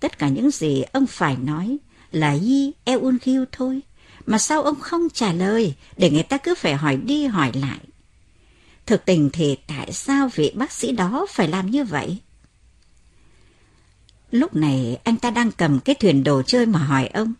Tất 0.00 0.18
cả 0.18 0.28
những 0.28 0.50
gì 0.50 0.82
ông 0.92 1.06
phải 1.06 1.36
nói 1.36 1.78
là 2.12 2.30
Yi 2.30 2.72
Eun 2.84 3.18
Gil 3.24 3.42
thôi. 3.52 3.80
Mà 4.26 4.38
sao 4.38 4.62
ông 4.62 4.80
không 4.80 5.08
trả 5.10 5.32
lời 5.32 5.74
để 5.96 6.10
người 6.10 6.22
ta 6.22 6.38
cứ 6.38 6.54
phải 6.54 6.74
hỏi 6.74 6.96
đi 6.96 7.26
hỏi 7.26 7.52
lại? 7.54 7.78
Thực 8.86 9.04
tình 9.04 9.30
thì 9.32 9.56
tại 9.66 9.92
sao 9.92 10.30
vị 10.34 10.52
bác 10.54 10.72
sĩ 10.72 10.92
đó 10.92 11.26
phải 11.30 11.48
làm 11.48 11.70
như 11.70 11.84
vậy? 11.84 12.18
Lúc 14.30 14.54
này 14.54 14.98
anh 15.04 15.16
ta 15.16 15.30
đang 15.30 15.52
cầm 15.52 15.80
cái 15.80 15.94
thuyền 15.94 16.24
đồ 16.24 16.42
chơi 16.42 16.66
mà 16.66 16.78
hỏi 16.78 17.06
ông. 17.06 17.34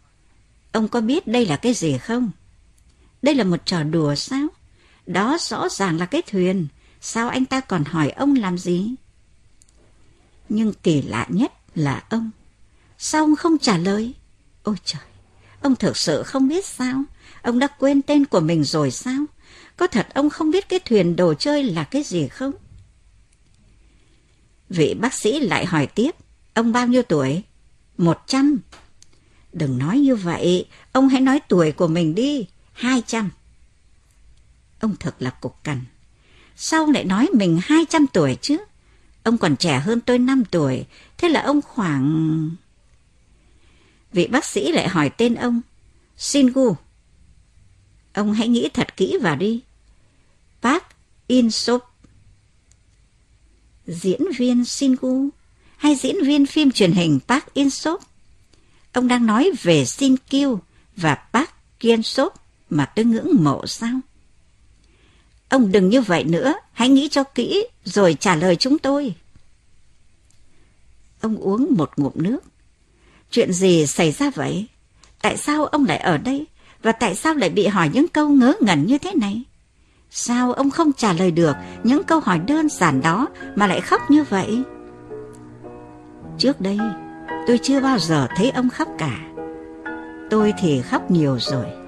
Ông 0.72 0.88
có 0.88 1.01
biết 1.01 1.26
đây 1.26 1.47
là 1.47 1.57
cái 1.57 1.74
gì 1.74 1.99
không? 1.99 2.30
Đây 3.22 3.34
là 3.34 3.44
một 3.44 3.66
trò 3.66 3.82
đùa 3.82 4.14
sao? 4.14 4.48
Đó 5.06 5.36
rõ 5.40 5.68
ràng 5.68 5.98
là 5.98 6.06
cái 6.06 6.22
thuyền. 6.22 6.66
Sao 7.00 7.28
anh 7.28 7.44
ta 7.44 7.60
còn 7.60 7.84
hỏi 7.84 8.10
ông 8.10 8.34
làm 8.34 8.58
gì? 8.58 8.94
Nhưng 10.48 10.72
kỳ 10.82 11.02
lạ 11.02 11.26
nhất 11.28 11.52
là 11.74 12.04
ông. 12.10 12.30
Sao 12.98 13.24
ông 13.24 13.36
không 13.36 13.58
trả 13.58 13.78
lời? 13.78 14.14
Ôi 14.62 14.76
trời, 14.84 15.02
ông 15.60 15.76
thực 15.76 15.96
sự 15.96 16.22
không 16.22 16.48
biết 16.48 16.66
sao? 16.66 17.02
Ông 17.42 17.58
đã 17.58 17.66
quên 17.66 18.02
tên 18.02 18.24
của 18.24 18.40
mình 18.40 18.64
rồi 18.64 18.90
sao? 18.90 19.24
Có 19.76 19.86
thật 19.86 20.06
ông 20.14 20.30
không 20.30 20.50
biết 20.50 20.68
cái 20.68 20.78
thuyền 20.78 21.16
đồ 21.16 21.34
chơi 21.34 21.64
là 21.64 21.84
cái 21.84 22.02
gì 22.02 22.28
không? 22.28 22.52
Vị 24.68 24.94
bác 24.94 25.14
sĩ 25.14 25.40
lại 25.40 25.66
hỏi 25.66 25.86
tiếp, 25.86 26.10
ông 26.54 26.72
bao 26.72 26.86
nhiêu 26.86 27.02
tuổi? 27.02 27.42
Một 27.98 28.18
trăm. 28.26 28.60
Đừng 29.52 29.78
nói 29.78 29.98
như 29.98 30.16
vậy, 30.16 30.66
ông 30.92 31.08
hãy 31.08 31.20
nói 31.20 31.40
tuổi 31.48 31.72
của 31.72 31.86
mình 31.86 32.14
đi, 32.14 32.46
hai 32.72 33.02
trăm. 33.06 33.30
Ông 34.80 34.96
thật 35.00 35.16
là 35.18 35.30
cục 35.30 35.64
cằn. 35.64 35.84
Sao 36.56 36.82
ông 36.82 36.90
lại 36.90 37.04
nói 37.04 37.28
mình 37.34 37.60
hai 37.62 37.84
trăm 37.88 38.06
tuổi 38.06 38.36
chứ? 38.42 38.56
Ông 39.22 39.38
còn 39.38 39.56
trẻ 39.56 39.78
hơn 39.78 40.00
tôi 40.00 40.18
năm 40.18 40.44
tuổi, 40.50 40.86
thế 41.18 41.28
là 41.28 41.40
ông 41.42 41.62
khoảng... 41.62 42.50
Vị 44.12 44.26
bác 44.26 44.44
sĩ 44.44 44.72
lại 44.72 44.88
hỏi 44.88 45.10
tên 45.10 45.34
ông, 45.34 45.60
Singu. 46.16 46.76
Ông 48.12 48.32
hãy 48.32 48.48
nghĩ 48.48 48.68
thật 48.74 48.96
kỹ 48.96 49.18
vào 49.22 49.36
đi. 49.36 49.62
Park 50.62 50.82
In 51.26 51.50
Sop. 51.50 51.82
Diễn 53.86 54.20
viên 54.38 54.64
Singu 54.64 55.28
hay 55.76 55.94
diễn 55.94 56.16
viên 56.24 56.46
phim 56.46 56.70
truyền 56.70 56.92
hình 56.92 57.20
Park 57.28 57.54
In 57.54 57.70
Sop? 57.70 58.02
Ông 58.92 59.08
đang 59.08 59.26
nói 59.26 59.50
về 59.62 59.84
Sin 59.84 60.16
Kyu 60.30 60.58
và 60.96 61.14
Park 61.14 61.50
Kiên 61.80 62.02
Sop 62.02 62.32
mà 62.72 62.84
tôi 62.84 63.04
ngưỡng 63.04 63.28
mộ 63.44 63.66
sao? 63.66 64.00
Ông 65.48 65.72
đừng 65.72 65.88
như 65.88 66.00
vậy 66.00 66.24
nữa, 66.24 66.54
hãy 66.72 66.88
nghĩ 66.88 67.08
cho 67.08 67.24
kỹ 67.24 67.66
rồi 67.84 68.16
trả 68.20 68.34
lời 68.34 68.56
chúng 68.56 68.78
tôi. 68.78 69.14
Ông 71.20 71.36
uống 71.36 71.66
một 71.70 71.90
ngụm 71.96 72.12
nước. 72.14 72.40
Chuyện 73.30 73.52
gì 73.52 73.86
xảy 73.86 74.12
ra 74.12 74.30
vậy? 74.30 74.66
Tại 75.22 75.36
sao 75.36 75.64
ông 75.64 75.86
lại 75.86 75.98
ở 75.98 76.18
đây? 76.18 76.46
Và 76.82 76.92
tại 76.92 77.14
sao 77.14 77.34
lại 77.34 77.50
bị 77.50 77.66
hỏi 77.66 77.90
những 77.92 78.08
câu 78.08 78.28
ngớ 78.28 78.54
ngẩn 78.60 78.86
như 78.86 78.98
thế 78.98 79.14
này? 79.14 79.42
Sao 80.10 80.52
ông 80.52 80.70
không 80.70 80.92
trả 80.92 81.12
lời 81.12 81.30
được 81.30 81.56
những 81.84 82.04
câu 82.04 82.20
hỏi 82.20 82.38
đơn 82.38 82.68
giản 82.68 83.00
đó 83.00 83.28
mà 83.56 83.66
lại 83.66 83.80
khóc 83.80 84.00
như 84.10 84.24
vậy? 84.24 84.62
Trước 86.38 86.60
đây, 86.60 86.78
tôi 87.46 87.58
chưa 87.62 87.80
bao 87.80 87.98
giờ 87.98 88.28
thấy 88.36 88.50
ông 88.50 88.70
khóc 88.70 88.88
cả. 88.98 89.18
Tôi 90.30 90.54
thì 90.60 90.82
khóc 90.82 91.10
nhiều 91.10 91.38
rồi. 91.40 91.81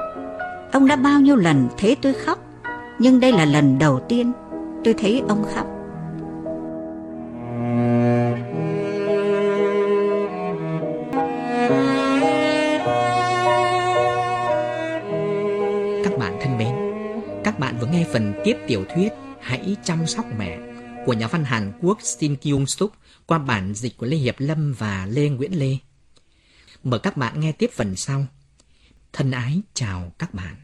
Ông 0.75 0.87
đã 0.87 0.97
bao 0.97 1.21
nhiêu 1.21 1.37
lần 1.37 1.69
thấy 1.79 1.97
tôi 2.03 2.15
khóc, 2.15 2.39
nhưng 2.99 3.21
đây 3.21 3.33
là 3.33 3.45
lần 3.45 3.79
đầu 3.79 4.01
tiên 4.09 4.33
tôi 4.85 4.95
thấy 4.99 5.23
ông 5.29 5.45
khóc. 5.55 5.67
Các 16.05 16.19
bạn 16.19 16.39
thân 16.41 16.59
mến, 16.59 16.75
các 17.45 17.59
bạn 17.59 17.79
vừa 17.81 17.87
nghe 17.87 18.07
phần 18.13 18.35
tiếp 18.45 18.57
tiểu 18.67 18.85
thuyết 18.95 19.09
Hãy 19.41 19.77
chăm 19.85 20.07
sóc 20.07 20.27
mẹ 20.39 20.59
của 21.07 21.13
nhà 21.13 21.27
văn 21.27 21.45
Hàn 21.45 21.73
Quốc 21.83 21.99
Shin 22.03 22.37
Kyung 22.37 22.67
Suk 22.67 22.93
qua 23.27 23.39
bản 23.39 23.75
dịch 23.75 23.97
của 23.97 24.07
Lê 24.07 24.17
Hiệp 24.17 24.35
Lâm 24.39 24.73
và 24.73 25.07
Lê 25.11 25.29
Nguyễn 25.29 25.59
Lê. 25.59 25.77
Mời 26.85 27.01
các 27.01 27.17
bạn 27.17 27.41
nghe 27.41 27.53
tiếp 27.53 27.71
phần 27.75 27.97
sau. 27.97 28.27
Thân 29.13 29.31
ái 29.31 29.61
chào 29.75 30.13
các 30.19 30.35
bạn. 30.35 30.64